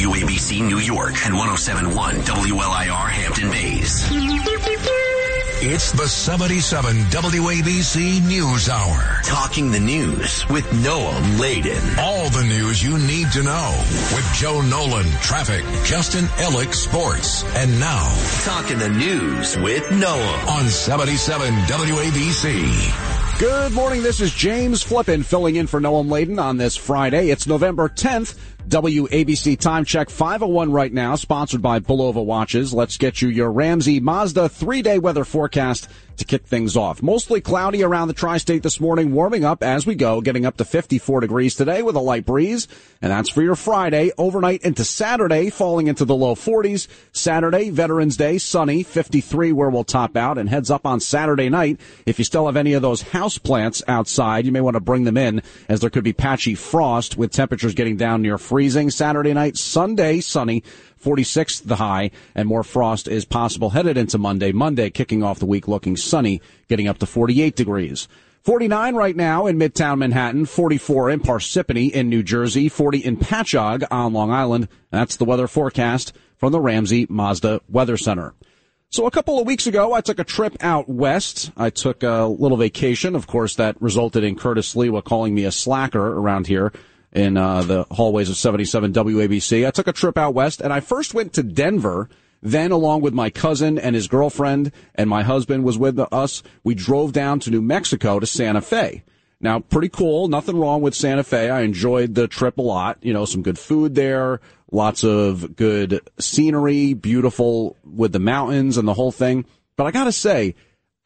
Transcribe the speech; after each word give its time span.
WABC 0.00 0.66
New 0.66 0.78
York 0.78 1.12
and 1.26 1.36
1071 1.36 2.14
WLIR 2.22 3.10
Hampton 3.10 3.50
Bays. 3.50 4.08
It's 5.62 5.92
the 5.92 6.08
77 6.08 6.96
WABC 7.10 8.26
News 8.26 8.70
Hour. 8.70 9.20
Talking 9.24 9.70
the 9.70 9.78
news 9.78 10.48
with 10.48 10.64
Noam 10.70 11.38
Laden. 11.38 11.98
All 11.98 12.30
the 12.30 12.44
news 12.44 12.82
you 12.82 12.96
need 12.96 13.30
to 13.32 13.42
know 13.42 13.84
with 14.14 14.24
Joe 14.32 14.62
Nolan, 14.62 15.04
traffic, 15.20 15.66
Justin 15.84 16.24
Ellick, 16.38 16.72
sports. 16.72 17.44
And 17.54 17.78
now, 17.78 18.08
Talking 18.42 18.78
the 18.78 18.88
news 18.88 19.58
with 19.58 19.84
Noam 19.88 20.48
on 20.48 20.66
77 20.66 21.52
WABC. 21.66 23.38
Good 23.38 23.72
morning. 23.72 24.02
This 24.02 24.22
is 24.22 24.32
James 24.32 24.82
Flippin 24.82 25.22
filling 25.22 25.56
in 25.56 25.66
for 25.66 25.78
Noam 25.78 26.10
Laden 26.10 26.38
on 26.38 26.56
this 26.56 26.76
Friday. 26.76 27.28
It's 27.28 27.46
November 27.46 27.90
10th. 27.90 28.38
WABC 28.70 29.58
time 29.58 29.84
check 29.84 30.08
501 30.08 30.70
right 30.70 30.92
now, 30.92 31.16
sponsored 31.16 31.60
by 31.60 31.80
Bulova 31.80 32.24
Watches. 32.24 32.72
Let's 32.72 32.98
get 32.98 33.20
you 33.20 33.28
your 33.28 33.50
Ramsey 33.50 33.98
Mazda 33.98 34.48
three 34.48 34.80
day 34.80 35.00
weather 35.00 35.24
forecast 35.24 35.88
to 36.20 36.24
kick 36.24 36.46
things 36.46 36.76
off. 36.76 37.02
Mostly 37.02 37.40
cloudy 37.40 37.82
around 37.82 38.08
the 38.08 38.14
tri-state 38.14 38.62
this 38.62 38.80
morning, 38.80 39.12
warming 39.12 39.44
up 39.44 39.62
as 39.62 39.86
we 39.86 39.94
go, 39.94 40.20
getting 40.20 40.46
up 40.46 40.56
to 40.58 40.64
54 40.64 41.20
degrees 41.20 41.54
today 41.54 41.82
with 41.82 41.96
a 41.96 42.00
light 42.00 42.24
breeze. 42.24 42.68
And 43.02 43.10
that's 43.10 43.30
for 43.30 43.42
your 43.42 43.56
Friday, 43.56 44.12
overnight 44.16 44.62
into 44.62 44.84
Saturday, 44.84 45.50
falling 45.50 45.88
into 45.88 46.04
the 46.04 46.14
low 46.14 46.34
40s. 46.34 46.86
Saturday, 47.12 47.70
Veterans 47.70 48.16
Day, 48.16 48.38
sunny, 48.38 48.82
53 48.82 49.52
where 49.52 49.70
we'll 49.70 49.84
top 49.84 50.16
out 50.16 50.38
and 50.38 50.48
heads 50.48 50.70
up 50.70 50.86
on 50.86 51.00
Saturday 51.00 51.48
night. 51.48 51.80
If 52.06 52.18
you 52.18 52.24
still 52.24 52.46
have 52.46 52.56
any 52.56 52.74
of 52.74 52.82
those 52.82 53.02
house 53.02 53.38
plants 53.38 53.82
outside, 53.88 54.46
you 54.46 54.52
may 54.52 54.60
want 54.60 54.74
to 54.74 54.80
bring 54.80 55.04
them 55.04 55.16
in 55.16 55.42
as 55.68 55.80
there 55.80 55.90
could 55.90 56.04
be 56.04 56.12
patchy 56.12 56.54
frost 56.54 57.16
with 57.16 57.32
temperatures 57.32 57.74
getting 57.74 57.96
down 57.96 58.22
near 58.22 58.38
freezing 58.38 58.90
Saturday 58.90 59.32
night. 59.32 59.56
Sunday, 59.56 60.20
sunny. 60.20 60.62
46 61.00 61.60
the 61.60 61.76
high, 61.76 62.10
and 62.34 62.46
more 62.48 62.62
frost 62.62 63.08
is 63.08 63.24
possible 63.24 63.70
headed 63.70 63.96
into 63.96 64.18
Monday. 64.18 64.52
Monday 64.52 64.90
kicking 64.90 65.22
off 65.22 65.38
the 65.38 65.46
week 65.46 65.66
looking 65.66 65.96
sunny, 65.96 66.40
getting 66.68 66.86
up 66.86 66.98
to 66.98 67.06
48 67.06 67.56
degrees. 67.56 68.06
49 68.42 68.94
right 68.94 69.16
now 69.16 69.46
in 69.46 69.58
Midtown 69.58 69.98
Manhattan, 69.98 70.46
44 70.46 71.10
in 71.10 71.20
Parsippany 71.20 71.90
in 71.90 72.08
New 72.08 72.22
Jersey, 72.22 72.68
40 72.68 72.98
in 72.98 73.16
Patchogue 73.18 73.84
on 73.90 74.12
Long 74.12 74.30
Island. 74.30 74.68
That's 74.90 75.16
the 75.16 75.26
weather 75.26 75.46
forecast 75.46 76.14
from 76.36 76.52
the 76.52 76.60
Ramsey 76.60 77.06
Mazda 77.10 77.60
Weather 77.68 77.98
Center. 77.98 78.34
So 78.88 79.06
a 79.06 79.10
couple 79.10 79.38
of 79.38 79.46
weeks 79.46 79.66
ago, 79.66 79.92
I 79.92 80.00
took 80.00 80.18
a 80.18 80.24
trip 80.24 80.56
out 80.60 80.88
west. 80.88 81.52
I 81.56 81.70
took 81.70 82.02
a 82.02 82.24
little 82.24 82.56
vacation. 82.56 83.14
Of 83.14 83.26
course, 83.26 83.54
that 83.56 83.80
resulted 83.80 84.24
in 84.24 84.36
Curtis 84.36 84.74
Sliwa 84.74 85.04
calling 85.04 85.34
me 85.34 85.44
a 85.44 85.52
slacker 85.52 86.14
around 86.18 86.46
here 86.46 86.72
in 87.12 87.36
uh, 87.36 87.62
the 87.62 87.86
hallways 87.90 88.28
of 88.28 88.36
77 88.36 88.92
WABC. 88.92 89.66
I 89.66 89.70
took 89.70 89.88
a 89.88 89.92
trip 89.92 90.16
out 90.16 90.34
west, 90.34 90.60
and 90.60 90.72
I 90.72 90.80
first 90.80 91.14
went 91.14 91.32
to 91.34 91.42
Denver. 91.42 92.08
Then, 92.42 92.70
along 92.70 93.02
with 93.02 93.12
my 93.12 93.28
cousin 93.28 93.78
and 93.78 93.94
his 93.94 94.08
girlfriend, 94.08 94.72
and 94.94 95.10
my 95.10 95.22
husband 95.22 95.62
was 95.62 95.76
with 95.76 95.98
us, 95.98 96.42
we 96.64 96.74
drove 96.74 97.12
down 97.12 97.38
to 97.40 97.50
New 97.50 97.60
Mexico 97.60 98.18
to 98.18 98.26
Santa 98.26 98.62
Fe. 98.62 99.02
Now, 99.42 99.60
pretty 99.60 99.88
cool. 99.88 100.28
Nothing 100.28 100.58
wrong 100.58 100.80
with 100.82 100.94
Santa 100.94 101.24
Fe. 101.24 101.50
I 101.50 101.62
enjoyed 101.62 102.14
the 102.14 102.28
trip 102.28 102.58
a 102.58 102.62
lot. 102.62 102.98
You 103.02 103.12
know, 103.12 103.24
some 103.24 103.42
good 103.42 103.58
food 103.58 103.94
there, 103.94 104.40
lots 104.70 105.02
of 105.02 105.56
good 105.56 106.00
scenery, 106.18 106.94
beautiful 106.94 107.76
with 107.84 108.12
the 108.12 108.18
mountains 108.18 108.76
and 108.76 108.86
the 108.86 108.94
whole 108.94 109.12
thing. 109.12 109.44
But 109.76 109.84
I 109.84 109.90
gotta 109.90 110.12
say, 110.12 110.54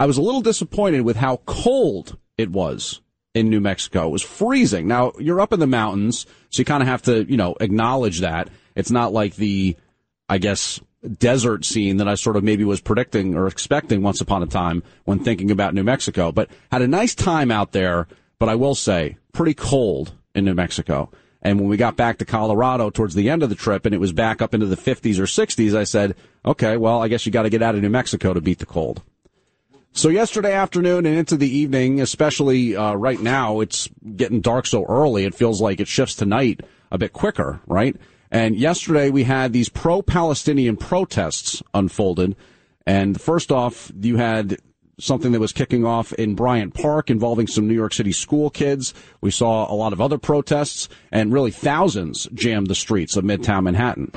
I 0.01 0.07
was 0.07 0.19
a 0.19 0.23
little 0.23 0.41
disappointed 0.41 1.03
with 1.03 1.17
how 1.17 1.39
cold 1.47 2.19
it 2.37 2.51
was 2.51 3.01
in 3.35 3.51
New 3.51 3.61
Mexico. 3.61 4.07
It 4.07 4.13
was 4.13 4.23
freezing. 4.23 4.87
Now, 4.87 5.13
you're 5.19 5.41
up 5.41 5.53
in 5.53 5.61
the 5.61 5.67
mountains, 5.67 6.27
so 6.51 6.61
you 6.61 6.65
kind 6.65 6.83
of 6.83 6.89
have 6.89 7.03
to, 7.03 7.25
you 7.25 7.37
know, 7.37 7.57
acknowledge 7.61 8.21
that. 8.21 8.49
It's 8.77 8.91
not 8.91 9.13
like 9.13 9.37
the, 9.37 9.77
I 10.29 10.39
guess, 10.39 10.81
desert 11.19 11.65
scene 11.65 11.99
that 11.99 12.09
I 12.09 12.15
sort 12.15 12.37
of 12.37 12.45
maybe 12.45 12.65
was 12.65 12.81
predicting 12.81 13.35
or 13.35 13.47
expecting 13.47 14.03
once 14.03 14.21
upon 14.21 14.43
a 14.43 14.47
time 14.47 14.83
when 15.05 15.19
thinking 15.19 15.51
about 15.51 15.75
New 15.75 15.85
Mexico. 15.85 16.33
But 16.33 16.49
had 16.71 16.83
a 16.83 16.89
nice 16.89 17.15
time 17.15 17.51
out 17.51 17.73
there, 17.73 18.07
but 18.39 18.49
I 18.49 18.55
will 18.55 18.75
say, 18.75 19.17
pretty 19.33 19.55
cold 19.55 20.15
in 20.35 20.45
New 20.45 20.55
Mexico. 20.55 21.11
And 21.43 21.61
when 21.61 21.69
we 21.69 21.77
got 21.77 21.97
back 21.97 22.19
to 22.19 22.25
Colorado 22.25 22.89
towards 22.89 23.15
the 23.15 23.29
end 23.29 23.43
of 23.43 23.51
the 23.51 23.55
trip 23.55 23.85
and 23.85 23.95
it 23.95 23.99
was 23.99 24.13
back 24.13 24.41
up 24.41 24.55
into 24.55 24.67
the 24.67 24.77
50s 24.77 25.19
or 25.19 25.25
60s, 25.25 25.77
I 25.77 25.85
said, 25.85 26.15
okay, 26.45 26.79
well, 26.79 27.03
I 27.03 27.09
guess 27.09 27.27
you 27.27 27.33
got 27.33 27.43
to 27.43 27.51
get 27.51 27.63
out 27.63 27.75
of 27.75 27.83
New 27.83 27.91
Mexico 27.91 28.33
to 28.33 28.41
beat 28.41 28.61
the 28.61 28.67
cold. 28.67 29.03
So 29.97 30.09
yesterday 30.09 30.53
afternoon 30.53 31.07
and 31.07 31.17
into 31.17 31.37
the 31.37 31.49
evening, 31.49 32.01
especially 32.01 32.75
uh, 32.75 32.95
right 32.95 33.21
now, 33.21 33.61
it's 33.61 33.89
getting 34.17 34.41
dark 34.41 34.67
so 34.67 34.85
early. 34.87 35.25
It 35.25 35.37
feels 35.37 35.61
like 35.61 35.79
it 35.79 35.87
shifts 35.87 36.17
tonight 36.17 36.63
a 36.91 36.99
bit 36.99 37.13
quicker, 37.13 37.61
right? 37.69 37.97
And 38.29 38.57
yesterday 38.57 39.11
we 39.11 39.23
had 39.23 39.53
these 39.53 39.69
pro-Palestinian 39.69 40.77
protests 40.77 41.63
unfolded. 41.73 42.35
And 42.85 43.21
first 43.21 43.53
off, 43.53 43.93
you 44.01 44.17
had 44.17 44.59
something 44.99 45.31
that 45.31 45.39
was 45.39 45.53
kicking 45.53 45.87
off 45.87 46.13
in 46.15 46.35
Bryant 46.35 46.75
Park 46.75 47.09
involving 47.09 47.47
some 47.47 47.69
New 47.69 47.75
York 47.75 47.95
City 47.95 48.11
school 48.11 48.51
kids. 48.51 48.95
We 49.21 49.31
saw 49.31 49.73
a 49.73 49.77
lot 49.77 49.93
of 49.93 50.01
other 50.01 50.19
protests 50.19 50.89
and 51.13 51.33
really 51.33 51.53
thousands 51.53 52.29
jammed 52.35 52.67
the 52.67 52.75
streets 52.75 53.17
of 53.17 53.23
Midtown 53.23 53.63
Manhattan. 53.63 54.11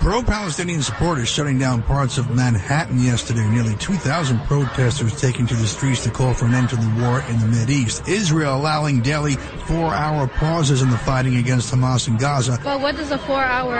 Pro-Palestinian 0.00 0.80
supporters 0.82 1.28
shutting 1.28 1.58
down 1.58 1.82
parts 1.82 2.18
of 2.18 2.30
Manhattan 2.30 3.00
yesterday. 3.00 3.46
Nearly 3.48 3.74
2,000 3.76 4.38
protesters 4.46 5.20
taking 5.20 5.46
to 5.46 5.54
the 5.54 5.66
streets 5.66 6.04
to 6.04 6.10
call 6.10 6.34
for 6.34 6.46
an 6.46 6.54
end 6.54 6.70
to 6.70 6.76
the 6.76 7.02
war 7.02 7.20
in 7.28 7.40
the 7.40 7.46
Mideast. 7.46 8.08
Israel 8.08 8.56
allowing 8.56 9.02
daily 9.02 9.34
four-hour 9.66 10.28
pauses 10.28 10.82
in 10.82 10.90
the 10.90 10.98
fighting 10.98 11.36
against 11.36 11.74
Hamas 11.74 12.06
in 12.08 12.16
Gaza. 12.16 12.58
But 12.62 12.80
what 12.80 12.96
does 12.96 13.10
a 13.10 13.18
four-hour 13.18 13.76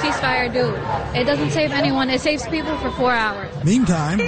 ceasefire 0.00 0.52
do? 0.52 0.74
It 1.18 1.24
doesn't 1.24 1.50
save 1.50 1.72
anyone. 1.72 2.08
It 2.10 2.20
saves 2.20 2.46
people 2.48 2.76
for 2.78 2.90
four 2.92 3.12
hours. 3.12 3.52
Meantime, 3.64 4.18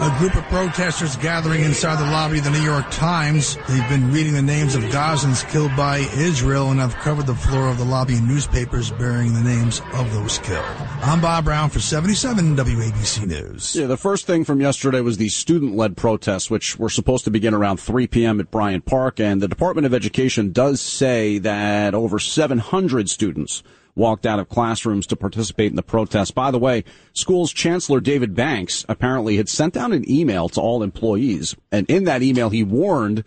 a 0.00 0.16
group 0.18 0.34
of 0.34 0.44
protesters 0.44 1.16
gathering 1.16 1.62
inside 1.62 1.96
the 1.96 2.10
lobby 2.10 2.38
of 2.38 2.44
the 2.44 2.50
New 2.50 2.62
York 2.62 2.84
Times. 2.90 3.56
They've 3.68 3.88
been 3.88 4.12
reading 4.12 4.32
the 4.32 4.42
names 4.42 4.74
of 4.74 4.82
Gazans 4.84 5.48
killed 5.50 5.74
by 5.76 5.98
Israel 6.16 6.70
and 6.70 6.80
have 6.80 6.94
covered 6.96 7.26
the 7.26 7.34
floor 7.34 7.68
of 7.68 7.78
the 7.78 7.84
lobby 7.84 8.16
in 8.16 8.26
newspapers 8.26 8.90
bearing 8.90 9.34
the 9.34 9.42
names 9.42 9.80
of 9.92 10.12
those 10.12 10.38
killed. 10.38 10.64
I'm 11.02 11.20
Bob 11.20 11.44
Brown 11.44 11.70
for 11.70 11.78
77 11.78 12.56
WABC 12.56 13.26
News. 13.26 13.76
Yeah, 13.76 13.86
the 13.86 13.96
first 13.96 14.26
thing 14.26 14.44
from 14.44 14.60
yesterday 14.60 15.00
was 15.00 15.16
the 15.16 15.28
student-led 15.28 15.96
protests, 15.96 16.50
which 16.50 16.76
were 16.76 16.90
supposed 16.90 17.24
to 17.24 17.30
begin 17.30 17.54
around 17.54 17.76
3 17.78 18.08
p.m. 18.08 18.40
at 18.40 18.50
Bryant 18.50 18.86
Park, 18.86 19.20
and 19.20 19.40
the 19.40 19.48
Department 19.48 19.86
of 19.86 19.94
Education 19.94 20.50
does 20.50 20.80
say 20.80 21.38
that 21.38 21.94
over 21.94 22.18
700 22.18 23.08
students 23.08 23.62
walked 23.96 24.26
out 24.26 24.38
of 24.38 24.48
classrooms 24.48 25.06
to 25.06 25.16
participate 25.16 25.70
in 25.70 25.76
the 25.76 25.82
protest. 25.82 26.34
By 26.34 26.50
the 26.50 26.58
way, 26.58 26.84
school's 27.12 27.52
chancellor 27.52 28.00
David 28.00 28.34
Banks 28.34 28.84
apparently 28.88 29.36
had 29.36 29.48
sent 29.48 29.76
out 29.76 29.92
an 29.92 30.08
email 30.10 30.48
to 30.50 30.60
all 30.60 30.82
employees, 30.82 31.54
and 31.70 31.88
in 31.88 32.04
that 32.04 32.22
email 32.22 32.50
he 32.50 32.62
warned 32.62 33.24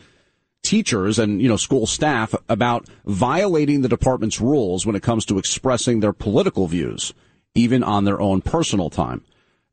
teachers 0.63 1.17
and 1.17 1.41
you 1.41 1.47
know 1.47 1.55
school 1.55 1.87
staff 1.87 2.35
about 2.49 2.87
violating 3.05 3.81
the 3.81 3.87
department's 3.87 4.41
rules 4.41 4.85
when 4.85 4.95
it 4.95 5.03
comes 5.03 5.25
to 5.25 5.37
expressing 5.37 5.99
their 5.99 6.13
political 6.13 6.67
views, 6.67 7.13
even 7.55 7.83
on 7.83 8.03
their 8.03 8.19
own 8.19 8.41
personal 8.41 8.89
time. 8.89 9.23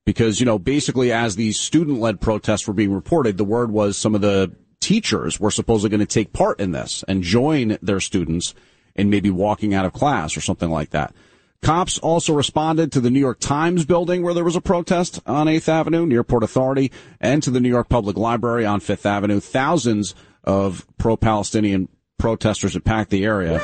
Because 0.05 0.39
you 0.39 0.47
know 0.47 0.59
basically 0.59 1.11
as 1.11 1.35
these 1.35 1.59
student-led 1.59 2.21
protests 2.21 2.69
were 2.69 2.75
being 2.75 2.93
reported, 2.93 3.37
the 3.37 3.45
word 3.45 3.73
was 3.73 3.99
some 3.99 4.15
of 4.15 4.21
the 4.21 4.55
teachers 4.81 5.41
were 5.41 5.51
supposedly 5.51 5.89
going 5.89 6.07
to 6.07 6.07
take 6.07 6.35
part 6.35 6.61
in 6.61 6.73
this 6.73 7.03
and 7.09 7.23
join 7.23 7.79
their 7.81 8.01
students 8.01 8.55
in 8.97 9.11
maybe 9.11 9.31
walking 9.31 9.75
out 9.75 9.85
of 9.85 9.93
class 9.93 10.37
or 10.37 10.41
something 10.41 10.71
like 10.71 10.91
that. 10.91 11.15
Cops 11.63 11.99
also 11.99 12.35
responded 12.35 12.93
to 12.93 13.01
the 13.01 13.11
New 13.11 13.21
York 13.21 13.41
Times 13.41 13.87
building 13.87 14.23
where 14.23 14.35
there 14.35 14.45
was 14.45 14.57
a 14.57 14.61
protest 14.61 15.21
on 15.27 15.47
8th 15.47 15.69
Avenue 15.69 16.05
near 16.05 16.23
Port 16.23 16.43
Authority 16.43 16.93
and 17.21 17.43
to 17.43 17.51
the 17.51 17.61
New 17.61 17.71
York 17.71 17.89
Public 17.89 18.19
Library 18.19 18.67
on 18.67 18.81
5th 18.81 19.07
Avenue. 19.07 19.41
Thousands 19.41 20.15
of 20.45 20.87
pro-Palestinian 20.99 21.89
protesters 22.19 22.75
had 22.75 22.85
packed 22.85 23.11
the 23.11 23.25
area. 23.25 23.63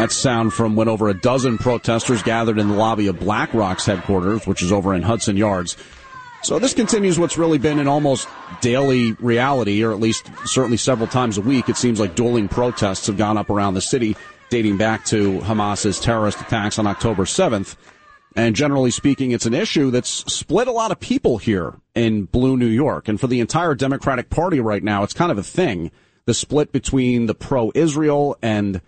That 0.00 0.10
sound 0.10 0.54
from 0.54 0.74
when 0.74 0.88
over 0.88 1.10
a 1.10 1.14
dozen 1.14 1.58
protesters 1.58 2.22
gathered 2.22 2.58
in 2.58 2.68
the 2.68 2.74
lobby 2.74 3.08
of 3.08 3.20
BlackRock's 3.20 3.84
headquarters, 3.84 4.46
which 4.46 4.62
is 4.62 4.72
over 4.72 4.94
in 4.94 5.02
Hudson 5.02 5.36
Yards. 5.36 5.76
So 6.42 6.58
this 6.58 6.72
continues 6.72 7.18
what's 7.18 7.36
really 7.36 7.58
been 7.58 7.78
an 7.78 7.86
almost 7.86 8.26
daily 8.62 9.12
reality, 9.12 9.84
or 9.84 9.92
at 9.92 10.00
least 10.00 10.30
certainly 10.44 10.78
several 10.78 11.06
times 11.06 11.36
a 11.36 11.42
week. 11.42 11.68
It 11.68 11.76
seems 11.76 12.00
like 12.00 12.14
dueling 12.14 12.48
protests 12.48 13.06
have 13.06 13.18
gone 13.18 13.36
up 13.36 13.50
around 13.50 13.74
the 13.74 13.80
city, 13.82 14.16
dating 14.48 14.78
back 14.78 15.04
to 15.06 15.40
Hamas's 15.40 16.00
terrorist 16.00 16.40
attacks 16.40 16.78
on 16.78 16.86
October 16.86 17.24
7th. 17.24 17.76
And 18.34 18.56
generally 18.56 18.90
speaking, 18.90 19.30
it's 19.30 19.46
an 19.46 19.54
issue 19.54 19.90
that's 19.90 20.08
split 20.32 20.68
a 20.68 20.72
lot 20.72 20.90
of 20.90 20.98
people 20.98 21.36
here 21.36 21.74
in 21.94 22.24
blue 22.24 22.56
New 22.56 22.66
York. 22.66 23.08
And 23.08 23.20
for 23.20 23.26
the 23.26 23.40
entire 23.40 23.74
Democratic 23.74 24.30
Party 24.30 24.58
right 24.58 24.82
now, 24.82 25.02
it's 25.02 25.12
kind 25.12 25.30
of 25.30 25.38
a 25.38 25.42
thing. 25.42 25.90
The 26.24 26.34
split 26.34 26.72
between 26.72 27.26
the 27.26 27.34
pro-Israel 27.34 28.38
and 28.42 28.80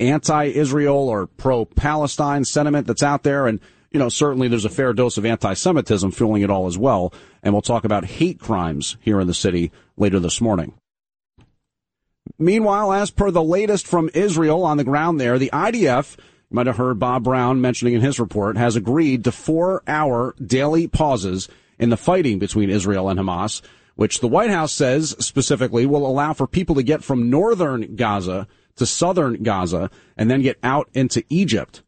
anti-Israel 0.00 1.08
or 1.08 1.26
pro-Palestine 1.26 2.44
sentiment 2.44 2.86
that's 2.86 3.02
out 3.02 3.22
there. 3.22 3.46
And, 3.46 3.60
you 3.90 3.98
know, 3.98 4.08
certainly 4.08 4.48
there's 4.48 4.64
a 4.64 4.70
fair 4.70 4.92
dose 4.92 5.18
of 5.18 5.26
anti-Semitism 5.26 6.10
fueling 6.12 6.42
it 6.42 6.50
all 6.50 6.66
as 6.66 6.78
well. 6.78 7.12
And 7.42 7.54
we'll 7.54 7.62
talk 7.62 7.84
about 7.84 8.04
hate 8.04 8.38
crimes 8.38 8.96
here 9.00 9.20
in 9.20 9.26
the 9.26 9.34
city 9.34 9.72
later 9.96 10.20
this 10.20 10.40
morning. 10.40 10.74
Meanwhile, 12.38 12.92
as 12.92 13.10
per 13.10 13.30
the 13.30 13.42
latest 13.42 13.86
from 13.86 14.10
Israel 14.14 14.64
on 14.64 14.76
the 14.76 14.84
ground 14.84 15.20
there, 15.20 15.38
the 15.38 15.50
IDF, 15.52 16.16
you 16.18 16.54
might 16.54 16.66
have 16.66 16.76
heard 16.76 16.98
Bob 16.98 17.24
Brown 17.24 17.60
mentioning 17.60 17.94
in 17.94 18.00
his 18.00 18.20
report, 18.20 18.56
has 18.56 18.76
agreed 18.76 19.24
to 19.24 19.32
four 19.32 19.82
hour 19.86 20.34
daily 20.44 20.86
pauses 20.86 21.48
in 21.78 21.90
the 21.90 21.96
fighting 21.96 22.38
between 22.38 22.70
Israel 22.70 23.08
and 23.08 23.18
Hamas, 23.18 23.62
which 23.96 24.20
the 24.20 24.28
White 24.28 24.50
House 24.50 24.72
says 24.72 25.16
specifically 25.18 25.86
will 25.86 26.06
allow 26.06 26.32
for 26.32 26.46
people 26.46 26.74
to 26.76 26.82
get 26.82 27.02
from 27.02 27.30
northern 27.30 27.96
Gaza 27.96 28.46
to 28.78 28.86
southern 28.86 29.42
Gaza 29.42 29.90
and 30.16 30.30
then 30.30 30.42
get 30.42 30.58
out 30.62 30.88
into 30.94 31.22
Egypt. 31.28 31.82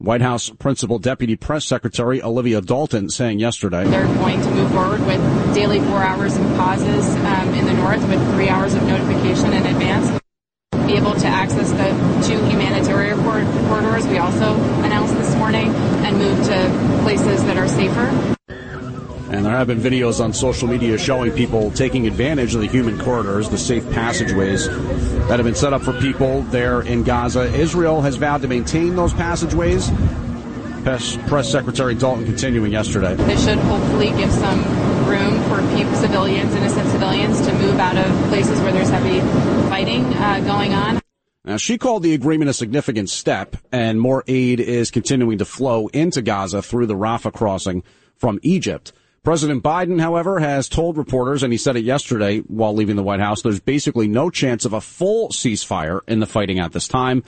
White 0.00 0.20
House 0.20 0.48
Principal 0.48 1.00
Deputy 1.00 1.34
Press 1.34 1.66
Secretary 1.66 2.22
Olivia 2.22 2.60
Dalton 2.60 3.08
saying 3.08 3.40
yesterday. 3.40 3.82
They're 3.84 4.06
going 4.06 4.40
to 4.40 4.50
move 4.52 4.70
forward 4.70 5.04
with 5.04 5.20
daily 5.54 5.80
four 5.80 5.98
hours 5.98 6.36
of 6.36 6.42
pauses 6.54 7.08
um, 7.16 7.52
in 7.54 7.64
the 7.66 7.74
north 7.74 8.00
with 8.08 8.34
three 8.34 8.48
hours 8.48 8.74
of 8.74 8.84
notification 8.84 9.52
in 9.52 9.66
advance. 9.66 10.20
Be 10.86 10.94
able 10.94 11.14
to 11.14 11.26
access 11.26 11.72
the 11.72 12.28
two 12.28 12.38
humanitarian 12.46 13.18
corridors 13.24 14.06
we 14.06 14.18
also 14.18 14.54
announced 14.84 15.14
this 15.14 15.34
morning 15.34 15.74
and 15.74 16.16
move 16.16 16.46
to 16.46 17.02
places 17.02 17.42
that 17.44 17.56
are 17.56 17.68
safer. 17.68 18.37
And 19.30 19.44
there 19.44 19.52
have 19.52 19.66
been 19.66 19.78
videos 19.78 20.24
on 20.24 20.32
social 20.32 20.66
media 20.66 20.96
showing 20.96 21.32
people 21.32 21.70
taking 21.72 22.06
advantage 22.06 22.54
of 22.54 22.62
the 22.62 22.66
human 22.66 22.98
corridors, 22.98 23.50
the 23.50 23.58
safe 23.58 23.88
passageways 23.92 24.68
that 25.28 25.38
have 25.38 25.44
been 25.44 25.54
set 25.54 25.74
up 25.74 25.82
for 25.82 25.92
people 26.00 26.42
there 26.44 26.80
in 26.80 27.02
Gaza. 27.02 27.52
Israel 27.54 28.00
has 28.00 28.16
vowed 28.16 28.40
to 28.42 28.48
maintain 28.48 28.96
those 28.96 29.12
passageways. 29.12 29.90
Press 30.82 31.50
Secretary 31.50 31.94
Dalton 31.94 32.24
continuing 32.24 32.72
yesterday. 32.72 33.14
This 33.16 33.44
should 33.44 33.58
hopefully 33.58 34.08
give 34.12 34.32
some 34.32 34.64
room 35.06 35.42
for 35.44 35.76
people, 35.76 35.94
civilians, 35.96 36.54
innocent 36.54 36.88
civilians, 36.88 37.46
to 37.46 37.52
move 37.54 37.78
out 37.78 37.98
of 37.98 38.28
places 38.28 38.58
where 38.60 38.72
there's 38.72 38.88
heavy 38.88 39.20
fighting 39.68 40.04
uh, 40.14 40.40
going 40.46 40.72
on. 40.72 41.02
Now, 41.44 41.58
she 41.58 41.76
called 41.76 42.02
the 42.02 42.14
agreement 42.14 42.48
a 42.48 42.54
significant 42.54 43.10
step, 43.10 43.56
and 43.70 44.00
more 44.00 44.24
aid 44.26 44.60
is 44.60 44.90
continuing 44.90 45.36
to 45.38 45.44
flow 45.44 45.88
into 45.88 46.22
Gaza 46.22 46.62
through 46.62 46.86
the 46.86 46.94
Rafah 46.94 47.34
crossing 47.34 47.82
from 48.16 48.38
Egypt. 48.42 48.92
President 49.28 49.62
Biden, 49.62 50.00
however, 50.00 50.38
has 50.38 50.70
told 50.70 50.96
reporters, 50.96 51.42
and 51.42 51.52
he 51.52 51.58
said 51.58 51.76
it 51.76 51.84
yesterday 51.84 52.38
while 52.38 52.72
leaving 52.74 52.96
the 52.96 53.02
White 53.02 53.20
House, 53.20 53.42
there's 53.42 53.60
basically 53.60 54.08
no 54.08 54.30
chance 54.30 54.64
of 54.64 54.72
a 54.72 54.80
full 54.80 55.28
ceasefire 55.28 56.00
in 56.08 56.20
the 56.20 56.26
fighting 56.26 56.58
at 56.58 56.72
this 56.72 56.88
time. 56.88 57.22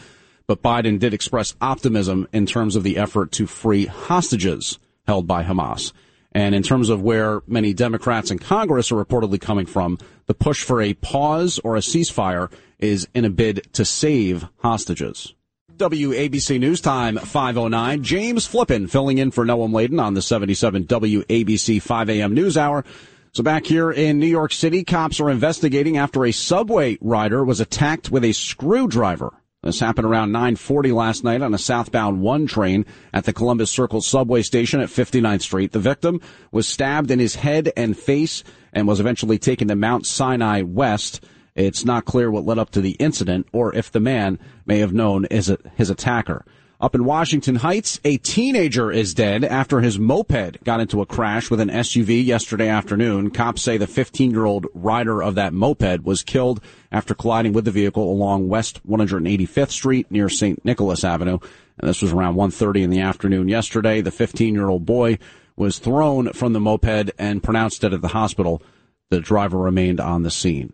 But 0.47 0.63
Biden 0.63 0.99
did 0.99 1.13
express 1.13 1.55
optimism 1.61 2.27
in 2.33 2.47
terms 2.47 2.75
of 2.75 2.85
the 2.85 2.97
effort 2.97 3.33
to 3.33 3.47
free 3.47 3.85
hostages 3.85 4.79
held 5.07 5.27
by 5.27 5.45
Hamas. 5.45 5.93
And 6.33 6.55
in 6.55 6.63
terms 6.63 6.89
of 6.89 7.03
where 7.03 7.43
many 7.47 7.75
Democrats 7.75 8.31
in 8.31 8.39
Congress 8.39 8.91
are 8.91 9.05
reportedly 9.05 9.39
coming 9.39 9.67
from, 9.67 9.99
the 10.25 10.33
push 10.33 10.65
for 10.65 10.81
a 10.81 10.95
pause 10.95 11.61
or 11.63 11.77
a 11.77 11.81
ceasefire 11.81 12.51
is 12.79 13.09
in 13.15 13.27
a 13.27 13.31
bid 13.31 13.69
to 13.75 13.85
save 13.85 14.47
hostages. 14.61 15.35
WABC 15.81 16.61
News 16.61 16.83
Time 16.83 17.17
509. 17.17 18.03
James 18.03 18.47
Flippin 18.47 18.87
filling 18.87 19.17
in 19.17 19.31
for 19.31 19.47
Noam 19.47 19.73
Laden 19.73 19.99
on 19.99 20.13
the 20.13 20.21
77 20.21 20.85
WABC 20.85 21.81
5 21.81 22.11
a.m. 22.11 22.35
News 22.35 22.59
Hour. 22.59 22.85
So 23.33 23.43
back 23.43 23.65
here 23.65 23.91
in 23.91 24.19
New 24.19 24.27
York 24.27 24.53
City, 24.53 24.85
cops 24.85 25.21
are 25.21 25.31
investigating 25.31 25.97
after 25.97 26.27
a 26.27 26.33
subway 26.33 26.99
rider 27.01 27.45
was 27.45 27.61
attacked 27.61 28.11
with 28.11 28.25
a 28.25 28.33
screwdriver. 28.33 29.33
This 29.63 29.81
happened 29.81 30.07
around 30.07 30.33
9:40 30.33 30.95
last 30.95 31.25
night 31.25 31.41
on 31.41 31.55
a 31.55 31.59
southbound 31.59 32.21
1 32.21 32.47
train 32.47 32.85
at 33.15 33.25
the 33.25 33.33
Columbus 33.33 33.71
Circle 33.71 34.03
subway 34.03 34.43
station 34.43 34.81
at 34.81 34.91
59th 34.91 35.43
Street. 35.43 35.73
The 35.73 35.79
victim 35.79 36.21
was 36.53 36.69
stabbed 36.69 37.11
in 37.11 37.19
his 37.19 37.37
head 37.37 37.73
and 37.75 37.97
face 37.97 38.45
and 38.73 38.87
was 38.87 39.01
eventually 39.01 39.39
taken 39.39 39.69
to 39.69 39.77
Mount 39.77 40.07
Sinai 40.07 40.61
West. 40.63 41.25
It's 41.67 41.85
not 41.85 42.05
clear 42.05 42.31
what 42.31 42.47
led 42.47 42.59
up 42.59 42.71
to 42.71 42.81
the 42.81 42.93
incident 42.93 43.47
or 43.53 43.75
if 43.75 43.91
the 43.91 44.01
man 44.01 44.39
may 44.67 44.79
have 44.79 44.93
known 44.93 45.27
his, 45.31 45.55
his 45.77 45.91
attacker. 45.91 46.45
Up 46.81 46.95
in 46.95 47.05
Washington 47.05 47.57
Heights, 47.57 48.01
a 48.05 48.17
teenager 48.17 48.91
is 48.91 49.13
dead 49.13 49.45
after 49.45 49.81
his 49.81 49.99
moped 49.99 50.65
got 50.65 50.81
into 50.81 51.03
a 51.03 51.07
crash 51.07 51.51
with 51.51 51.61
an 51.61 51.69
SUV 51.69 52.25
yesterday 52.25 52.69
afternoon. 52.69 53.31
Cops 53.31 53.61
say 53.61 53.77
the 53.77 53.87
15 53.87 54.31
year 54.31 54.47
old 54.47 54.67
rider 54.73 55.23
of 55.23 55.35
that 55.35 55.53
moped 55.53 56.05
was 56.05 56.23
killed 56.23 56.63
after 56.91 57.15
colliding 57.15 57.53
with 57.53 57.67
the 57.67 57.71
vehicle 57.71 58.11
along 58.11 58.49
West 58.49 58.81
185th 58.89 59.71
Street 59.71 60.11
near 60.11 60.31
St. 60.31 60.65
Nicholas 60.65 61.05
Avenue. 61.05 61.39
And 61.79 61.89
this 61.89 62.01
was 62.01 62.13
around 62.13 62.37
1.30 62.37 62.85
in 62.85 62.91
the 62.91 63.01
afternoon 63.01 63.49
yesterday. 63.49 64.01
The 64.01 64.11
15 64.11 64.55
year 64.55 64.71
old 64.71 64.87
boy 64.87 65.19
was 65.57 65.79
thrown 65.79 66.33
from 66.33 66.55
the 66.55 66.61
moped 66.61 67.11
and 67.19 67.43
pronounced 67.43 67.83
dead 67.83 67.93
at 67.93 68.01
the 68.01 68.09
hospital. 68.09 68.63
The 69.11 69.21
driver 69.21 69.59
remained 69.59 70.01
on 70.01 70.23
the 70.23 70.31
scene. 70.31 70.73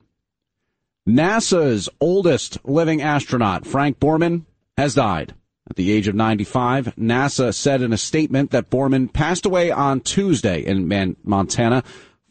NASA's 1.07 1.89
oldest 2.01 2.59
living 2.65 3.01
astronaut, 3.01 3.65
Frank 3.65 4.01
Borman, 4.01 4.45
has 4.77 4.95
died. 4.95 5.35
At 5.71 5.77
the 5.77 5.93
age 5.93 6.09
of 6.09 6.17
95, 6.17 6.95
NASA 6.97 7.55
said 7.55 7.81
in 7.81 7.93
a 7.93 7.99
statement 7.99 8.51
that 8.51 8.71
Borman 8.71 9.13
passed 9.13 9.47
away 9.47 9.71
on 9.71 10.01
Tuesday 10.01 10.65
in 10.65 10.89
Man- 10.89 11.17
Montana 11.23 11.85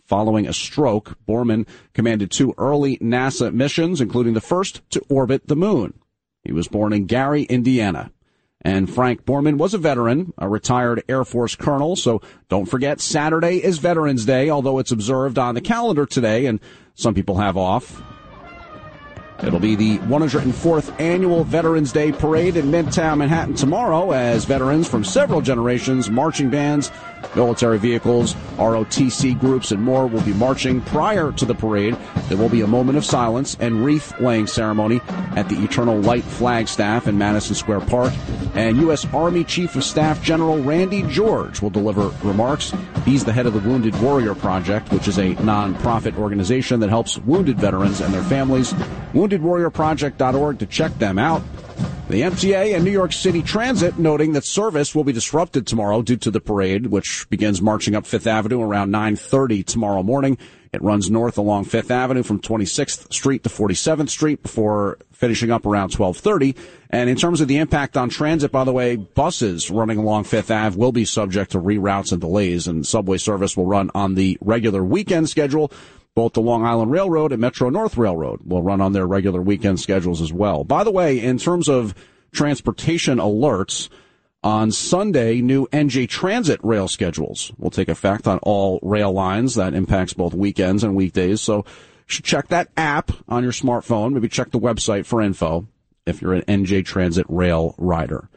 following 0.05 0.45
a 0.45 0.53
stroke. 0.53 1.17
Borman 1.25 1.65
commanded 1.93 2.31
two 2.31 2.53
early 2.57 2.97
NASA 2.97 3.53
missions, 3.53 4.01
including 4.01 4.33
the 4.33 4.41
first 4.41 4.81
to 4.89 5.01
orbit 5.09 5.47
the 5.47 5.55
moon. 5.55 5.93
He 6.43 6.51
was 6.51 6.67
born 6.67 6.91
in 6.91 7.05
Gary, 7.05 7.43
Indiana. 7.43 8.11
And 8.61 8.93
Frank 8.93 9.25
Borman 9.25 9.57
was 9.57 9.73
a 9.73 9.77
veteran, 9.77 10.33
a 10.37 10.49
retired 10.49 11.03
Air 11.07 11.23
Force 11.23 11.55
colonel, 11.55 11.95
so 11.95 12.21
don't 12.49 12.65
forget 12.65 12.99
Saturday 12.99 13.63
is 13.63 13.77
Veterans 13.77 14.25
Day, 14.25 14.49
although 14.49 14.79
it's 14.79 14.91
observed 14.91 15.37
on 15.37 15.55
the 15.55 15.61
calendar 15.61 16.05
today 16.05 16.45
and 16.45 16.59
some 16.93 17.13
people 17.13 17.37
have 17.37 17.57
off. 17.57 18.01
It'll 19.43 19.59
be 19.59 19.75
the 19.75 19.97
104th 19.99 20.99
annual 20.99 21.43
Veterans 21.43 21.91
Day 21.91 22.11
Parade 22.11 22.55
in 22.55 22.67
Midtown 22.67 23.17
Manhattan 23.17 23.53
tomorrow 23.53 24.11
as 24.11 24.45
veterans 24.45 24.87
from 24.87 25.03
several 25.03 25.41
generations, 25.41 26.09
marching 26.09 26.49
bands, 26.49 26.89
military 27.35 27.77
vehicles, 27.77 28.33
ROTC 28.57 29.39
groups, 29.39 29.71
and 29.71 29.81
more 29.81 30.07
will 30.07 30.21
be 30.21 30.33
marching 30.33 30.81
prior 30.81 31.31
to 31.33 31.45
the 31.45 31.55
parade. 31.55 31.97
There 32.27 32.37
will 32.37 32.49
be 32.49 32.61
a 32.61 32.67
moment 32.67 32.97
of 32.97 33.05
silence 33.05 33.57
and 33.59 33.85
wreath 33.85 34.19
laying 34.19 34.47
ceremony 34.47 35.01
at 35.35 35.49
the 35.49 35.61
Eternal 35.63 35.99
Light 36.01 36.23
Flagstaff 36.23 37.07
in 37.07 37.17
Madison 37.17 37.55
Square 37.55 37.81
Park. 37.81 38.13
And 38.55 38.77
U.S. 38.77 39.05
Army 39.13 39.43
Chief 39.43 39.75
of 39.75 39.83
Staff 39.83 40.23
General 40.23 40.61
Randy 40.61 41.03
George 41.03 41.61
will 41.61 41.69
deliver 41.69 42.09
remarks. 42.25 42.73
He's 43.03 43.25
the 43.25 43.33
head 43.33 43.45
of 43.45 43.53
the 43.53 43.59
Wounded 43.59 43.99
Warrior 44.01 44.35
Project, 44.35 44.91
which 44.91 45.07
is 45.07 45.17
a 45.17 45.35
nonprofit 45.35 46.17
organization 46.17 46.79
that 46.79 46.89
helps 46.89 47.17
wounded 47.19 47.59
veterans 47.59 48.01
and 48.01 48.13
their 48.13 48.23
families. 48.23 48.73
WoundedWarriorProject.org 49.13 50.59
to 50.59 50.65
check 50.65 50.97
them 50.97 51.19
out. 51.19 51.41
The 52.07 52.21
MTA 52.21 52.75
and 52.75 52.85
New 52.85 52.91
York 52.91 53.11
City 53.11 53.41
Transit 53.41 53.97
noting 53.97 54.33
that 54.33 54.45
service 54.45 54.93
will 54.93 55.03
be 55.03 55.11
disrupted 55.11 55.65
tomorrow 55.65 56.03
due 56.03 56.17
to 56.17 56.29
the 56.29 56.39
parade, 56.39 56.85
which 56.85 57.25
begins 57.31 57.63
marching 57.63 57.95
up 57.95 58.05
Fifth 58.05 58.27
Avenue 58.27 58.61
around 58.61 58.91
9.30 58.91 59.65
tomorrow 59.65 60.03
morning. 60.03 60.37
It 60.71 60.83
runs 60.83 61.09
north 61.09 61.37
along 61.39 61.65
Fifth 61.65 61.89
Avenue 61.89 62.21
from 62.21 62.39
26th 62.39 63.11
Street 63.11 63.43
to 63.43 63.49
47th 63.49 64.09
Street 64.09 64.43
before 64.43 64.99
finishing 65.11 65.49
up 65.49 65.65
around 65.65 65.95
1230. 65.95 66.55
And 66.91 67.09
in 67.09 67.15
terms 67.15 67.41
of 67.41 67.47
the 67.47 67.57
impact 67.57 67.97
on 67.97 68.09
transit, 68.09 68.51
by 68.51 68.65
the 68.65 68.71
way, 68.71 68.97
buses 68.97 69.71
running 69.71 69.97
along 69.97 70.25
Fifth 70.25 70.51
Ave 70.51 70.77
will 70.77 70.91
be 70.91 71.05
subject 71.05 71.51
to 71.53 71.59
reroutes 71.59 72.11
and 72.11 72.21
delays, 72.21 72.67
and 72.67 72.85
subway 72.85 73.17
service 73.17 73.57
will 73.57 73.65
run 73.65 73.89
on 73.95 74.13
the 74.13 74.37
regular 74.41 74.83
weekend 74.83 75.27
schedule 75.27 75.71
both 76.15 76.33
the 76.33 76.41
Long 76.41 76.65
Island 76.65 76.91
Railroad 76.91 77.31
and 77.31 77.41
Metro 77.41 77.69
North 77.69 77.97
Railroad 77.97 78.39
will 78.45 78.63
run 78.63 78.81
on 78.81 78.93
their 78.93 79.05
regular 79.05 79.41
weekend 79.41 79.79
schedules 79.79 80.21
as 80.21 80.33
well. 80.33 80.63
By 80.63 80.83
the 80.83 80.91
way, 80.91 81.19
in 81.19 81.37
terms 81.37 81.67
of 81.67 81.93
transportation 82.31 83.19
alerts, 83.19 83.89
on 84.45 84.71
Sunday, 84.71 85.41
new 85.41 85.65
NJ 85.73 86.07
Transit 86.07 86.59
rail 86.61 86.87
schedules 86.87 87.51
will 87.57 87.71
take 87.71 87.89
effect 87.89 88.27
on 88.27 88.37
all 88.43 88.79
rail 88.83 89.11
lines. 89.11 89.55
That 89.55 89.73
impacts 89.73 90.13
both 90.13 90.35
weekends 90.35 90.83
and 90.83 90.95
weekdays. 90.95 91.41
So 91.41 91.65
check 92.07 92.49
that 92.49 92.69
app 92.77 93.11
on 93.27 93.41
your 93.41 93.51
smartphone. 93.51 94.13
Maybe 94.13 94.29
check 94.29 94.51
the 94.51 94.59
website 94.59 95.07
for 95.07 95.19
info 95.19 95.67
if 96.05 96.21
you're 96.21 96.35
an 96.35 96.43
NJ 96.43 96.85
Transit 96.85 97.25
rail 97.27 97.73
rider. 97.79 98.29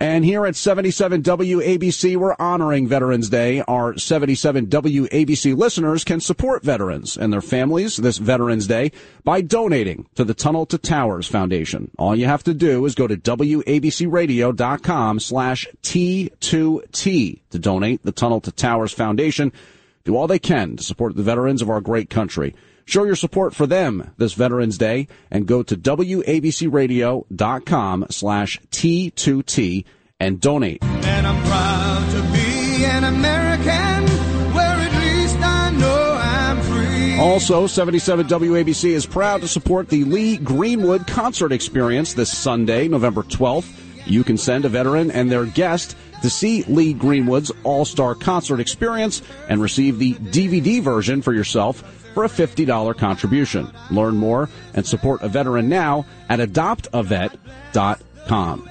And 0.00 0.24
here 0.24 0.46
at 0.46 0.54
77 0.54 1.24
WABC, 1.24 2.16
we're 2.16 2.36
honoring 2.38 2.86
Veterans 2.86 3.28
Day. 3.28 3.62
Our 3.62 3.98
77 3.98 4.68
WABC 4.68 5.56
listeners 5.56 6.04
can 6.04 6.20
support 6.20 6.62
veterans 6.62 7.16
and 7.16 7.32
their 7.32 7.40
families 7.40 7.96
this 7.96 8.18
Veterans 8.18 8.68
Day 8.68 8.92
by 9.24 9.40
donating 9.40 10.06
to 10.14 10.22
the 10.22 10.34
Tunnel 10.34 10.66
to 10.66 10.78
Towers 10.78 11.26
Foundation. 11.26 11.90
All 11.98 12.14
you 12.14 12.26
have 12.26 12.44
to 12.44 12.54
do 12.54 12.86
is 12.86 12.94
go 12.94 13.08
to 13.08 13.16
WABCRadio.com 13.16 15.18
slash 15.18 15.66
T2T 15.82 17.40
to 17.50 17.58
donate 17.58 18.04
the 18.04 18.12
Tunnel 18.12 18.40
to 18.42 18.52
Towers 18.52 18.92
Foundation. 18.92 19.52
Do 20.04 20.16
all 20.16 20.28
they 20.28 20.38
can 20.38 20.76
to 20.76 20.84
support 20.84 21.16
the 21.16 21.24
veterans 21.24 21.60
of 21.60 21.70
our 21.70 21.80
great 21.80 22.08
country. 22.08 22.54
Show 22.88 23.04
your 23.04 23.14
support 23.16 23.54
for 23.54 23.66
them 23.66 24.12
this 24.16 24.32
Veterans 24.32 24.78
Day 24.78 25.08
and 25.30 25.46
go 25.46 25.62
to 25.62 25.76
WABCRadio.com 25.76 28.06
slash 28.08 28.58
T2T 28.70 29.84
and 30.18 30.40
donate. 30.40 30.82
And 30.82 31.26
I'm 31.26 31.44
proud 31.44 32.10
to 32.12 32.22
be 32.32 32.86
an 32.86 33.04
American 33.04 34.08
where 34.54 34.64
at 34.64 35.02
least 35.02 35.36
I 35.38 35.70
know 35.72 36.18
I'm 36.18 36.62
free. 36.62 37.18
Also, 37.18 37.66
77 37.66 38.26
WABC 38.26 38.92
is 38.92 39.04
proud 39.04 39.42
to 39.42 39.48
support 39.48 39.90
the 39.90 40.04
Lee 40.04 40.38
Greenwood 40.38 41.06
concert 41.06 41.52
experience 41.52 42.14
this 42.14 42.34
Sunday, 42.34 42.88
November 42.88 43.22
12th. 43.22 43.87
You 44.06 44.24
can 44.24 44.36
send 44.36 44.64
a 44.64 44.68
veteran 44.68 45.10
and 45.10 45.30
their 45.30 45.46
guest 45.46 45.96
to 46.22 46.30
see 46.30 46.64
Lee 46.64 46.92
Greenwood's 46.92 47.52
All 47.62 47.84
Star 47.84 48.14
Concert 48.14 48.60
Experience 48.60 49.22
and 49.48 49.60
receive 49.60 49.98
the 49.98 50.14
DVD 50.14 50.82
version 50.82 51.22
for 51.22 51.32
yourself 51.32 51.80
for 52.14 52.24
a 52.24 52.28
$50 52.28 52.96
contribution. 52.96 53.70
Learn 53.90 54.16
more 54.16 54.48
and 54.74 54.86
support 54.86 55.22
a 55.22 55.28
veteran 55.28 55.68
now 55.68 56.06
at 56.28 56.40
adoptavet.com. 56.40 58.70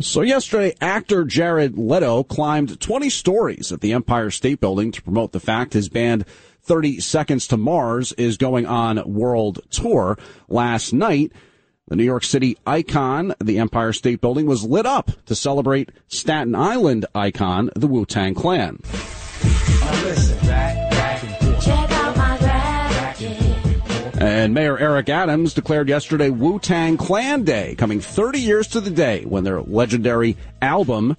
So 0.00 0.22
yesterday, 0.22 0.76
actor 0.80 1.24
Jared 1.24 1.76
Leto 1.76 2.22
climbed 2.22 2.80
20 2.80 3.10
stories 3.10 3.72
at 3.72 3.80
the 3.80 3.92
Empire 3.92 4.30
State 4.30 4.60
Building 4.60 4.92
to 4.92 5.02
promote 5.02 5.32
the 5.32 5.40
fact 5.40 5.72
his 5.72 5.88
band 5.88 6.24
30 6.62 7.00
Seconds 7.00 7.48
to 7.48 7.56
Mars 7.56 8.12
is 8.12 8.36
going 8.36 8.64
on 8.64 9.02
world 9.12 9.58
tour. 9.70 10.16
Last 10.48 10.92
night, 10.92 11.32
the 11.88 11.96
New 11.96 12.04
York 12.04 12.24
City 12.24 12.56
icon, 12.66 13.34
the 13.42 13.58
Empire 13.58 13.92
State 13.92 14.20
Building, 14.20 14.46
was 14.46 14.64
lit 14.64 14.86
up 14.86 15.10
to 15.26 15.34
celebrate 15.34 15.90
Staten 16.08 16.54
Island 16.54 17.06
icon, 17.14 17.70
the 17.74 17.86
Wu-Tang 17.86 18.34
Clan. 18.34 18.78
And 24.20 24.52
Mayor 24.52 24.76
Eric 24.76 25.08
Adams 25.08 25.54
declared 25.54 25.88
yesterday 25.88 26.28
Wu 26.28 26.58
Tang 26.58 26.96
Clan 26.96 27.44
Day, 27.44 27.76
coming 27.76 28.00
30 28.00 28.40
years 28.40 28.66
to 28.68 28.80
the 28.80 28.90
day 28.90 29.24
when 29.24 29.44
their 29.44 29.62
legendary 29.62 30.36
album, 30.60 31.16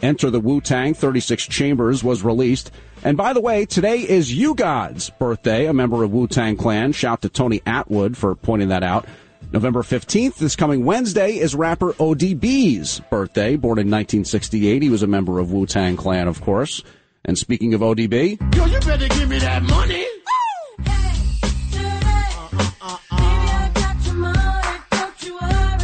Enter 0.00 0.30
the 0.30 0.38
Wu 0.38 0.60
Tang 0.60 0.94
36 0.94 1.48
Chambers, 1.48 2.04
was 2.04 2.22
released. 2.22 2.70
And 3.02 3.16
by 3.16 3.32
the 3.32 3.40
way, 3.40 3.66
today 3.66 3.98
is 3.98 4.32
U-God's 4.32 5.10
birthday, 5.10 5.66
a 5.66 5.72
member 5.72 6.04
of 6.04 6.12
Wu 6.12 6.28
Tang 6.28 6.56
Clan. 6.56 6.92
Shout 6.92 7.22
to 7.22 7.28
Tony 7.28 7.60
Atwood 7.66 8.16
for 8.16 8.36
pointing 8.36 8.68
that 8.68 8.84
out. 8.84 9.06
November 9.50 9.82
15th, 9.82 10.36
this 10.36 10.54
coming 10.54 10.84
Wednesday, 10.84 11.38
is 11.38 11.54
rapper 11.54 11.94
ODB's 11.94 13.00
birthday. 13.10 13.56
Born 13.56 13.78
in 13.78 13.86
1968, 13.86 14.82
he 14.82 14.90
was 14.90 15.02
a 15.02 15.06
member 15.06 15.38
of 15.38 15.52
Wu 15.52 15.64
Tang 15.64 15.96
Clan, 15.96 16.28
of 16.28 16.42
course. 16.42 16.82
And 17.24 17.38
speaking 17.38 17.72
of 17.72 17.80
ODB, 17.80 18.54
Yo, 18.54 18.66
you 18.66 18.80
better 18.80 19.08
give 19.08 19.28
me 19.28 19.38
that 19.38 19.62
money. 19.62 20.06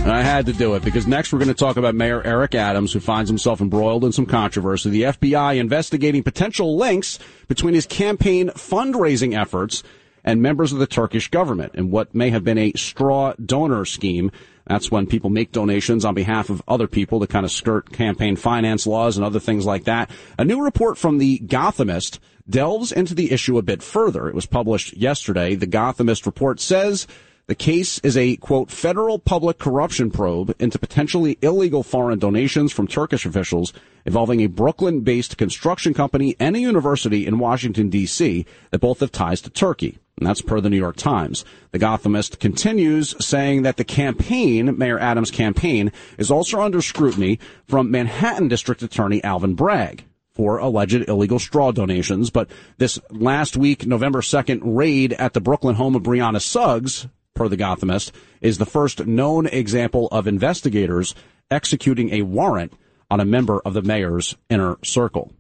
And 0.05 0.13
I 0.13 0.21
had 0.21 0.45
to 0.45 0.53
do 0.53 0.75
it 0.75 0.85
because 0.85 1.07
next 1.07 1.33
we're 1.33 1.39
going 1.39 1.49
to 1.49 1.55
talk 1.55 1.79
about 1.79 1.95
Mayor 1.95 2.23
Eric 2.23 2.55
Adams, 2.55 2.93
who 2.93 3.01
finds 3.01 3.31
himself 3.31 3.63
embroiled 3.63 4.05
in 4.05 4.13
some 4.13 4.27
controversy. 4.27 4.91
The 4.91 5.03
FBI 5.05 5.57
investigating 5.57 6.23
potential 6.23 6.77
links 6.77 7.19
between 7.49 7.73
his 7.73 7.87
campaign 7.87 8.51
fundraising 8.51 9.35
efforts 9.35 9.83
and 10.25 10.41
members 10.41 10.73
of 10.73 10.79
the 10.79 10.87
Turkish 10.87 11.29
government 11.29 11.75
in 11.75 11.91
what 11.91 12.15
may 12.15 12.31
have 12.31 12.45
been 12.45 12.59
a 12.59 12.73
straw 12.73 13.35
donor 13.45 13.85
scheme. 13.85 14.31
That's 14.67 14.91
when 14.91 15.07
people 15.07 15.29
make 15.29 15.53
donations 15.53 16.05
on 16.05 16.15
behalf 16.15 16.49
of 16.49 16.63
other 16.67 16.87
people 16.87 17.21
to 17.21 17.27
kind 17.27 17.45
of 17.45 17.53
skirt 17.53 17.93
campaign 17.93 18.37
finance 18.37 18.87
laws 18.87 19.17
and 19.17 19.27
other 19.27 19.41
things 19.41 19.67
like 19.67 19.85
that. 19.85 20.11
A 20.39 20.45
new 20.45 20.63
report 20.63 20.97
from 20.97 21.19
the 21.19 21.39
Gothamist 21.41 22.19
delves 22.49 22.91
into 22.91 23.15
the 23.15 23.31
issue 23.33 23.59
a 23.59 23.63
bit 23.63 23.83
further. 23.83 24.29
It 24.29 24.35
was 24.35 24.47
published 24.47 24.97
yesterday. 24.97 25.55
The 25.55 25.67
Gothamist 25.67 26.25
report 26.25 26.61
says 26.61 27.07
the 27.47 27.55
case 27.55 27.99
is 27.99 28.17
a, 28.17 28.37
quote, 28.37 28.71
federal 28.71 29.19
public 29.19 29.59
corruption 29.59 30.11
probe 30.11 30.55
into 30.59 30.79
potentially 30.79 31.37
illegal 31.43 31.83
foreign 31.83 32.19
donations 32.19 32.73
from 32.73 32.87
Turkish 32.87 33.27
officials 33.27 33.75
involving 34.07 34.41
a 34.41 34.47
Brooklyn 34.47 35.01
based 35.01 35.37
construction 35.37 35.93
company 35.93 36.37
and 36.41 36.57
a 36.57 36.61
university 36.61 37.27
in 37.27 37.39
Washington, 37.39 37.91
D.C. 37.91 38.47
that 38.71 38.81
both 38.81 39.01
have 39.01 39.13
ties 39.13 39.43
to 39.43 39.51
Turkey. 39.51 39.99
And 40.17 40.27
that's 40.27 40.43
per 40.43 40.61
the 40.61 40.71
New 40.71 40.77
York 40.77 40.97
Times. 40.97 41.45
The 41.73 41.79
Gothamist 41.79 42.39
continues 42.39 43.15
saying 43.25 43.63
that 43.63 43.77
the 43.77 43.85
campaign, 43.85 44.79
Mayor 44.79 44.99
Adams' 44.99 45.31
campaign, 45.31 45.91
is 46.19 46.31
also 46.31 46.61
under 46.61 46.81
scrutiny 46.81 47.41
from 47.67 47.91
Manhattan 47.91 48.49
District 48.49 48.83
Attorney 48.83 49.23
Alvin 49.25 49.55
Bragg 49.55 50.05
for 50.33 50.59
alleged 50.59 51.09
illegal 51.09 51.39
straw 51.39 51.73
donations. 51.73 52.31
But 52.31 52.51
this 52.79 52.99
last 53.11 53.57
week, 53.57 53.87
November 53.87 54.21
2nd 54.21 54.61
raid 54.63 55.13
at 55.15 55.33
the 55.33 55.41
Brooklyn 55.41 55.77
home 55.77 55.95
of 55.95 56.03
Brianna 56.03 56.41
Suggs, 56.41 57.07
per 57.35 57.49
the 57.49 57.57
Gothamist, 57.57 58.13
is 58.41 58.59
the 58.59 58.67
first 58.67 59.07
known 59.07 59.47
example 59.47 60.09
of 60.13 60.27
investigators 60.27 61.15
executing 61.51 62.11
a 62.13 62.23
warrant 62.23 62.73
on 63.11 63.21
a 63.21 63.25
member 63.25 63.61
of 63.61 63.75
the 63.75 63.83
mayor's 63.83 64.37
inner 64.49 64.77
circle. 64.85 65.33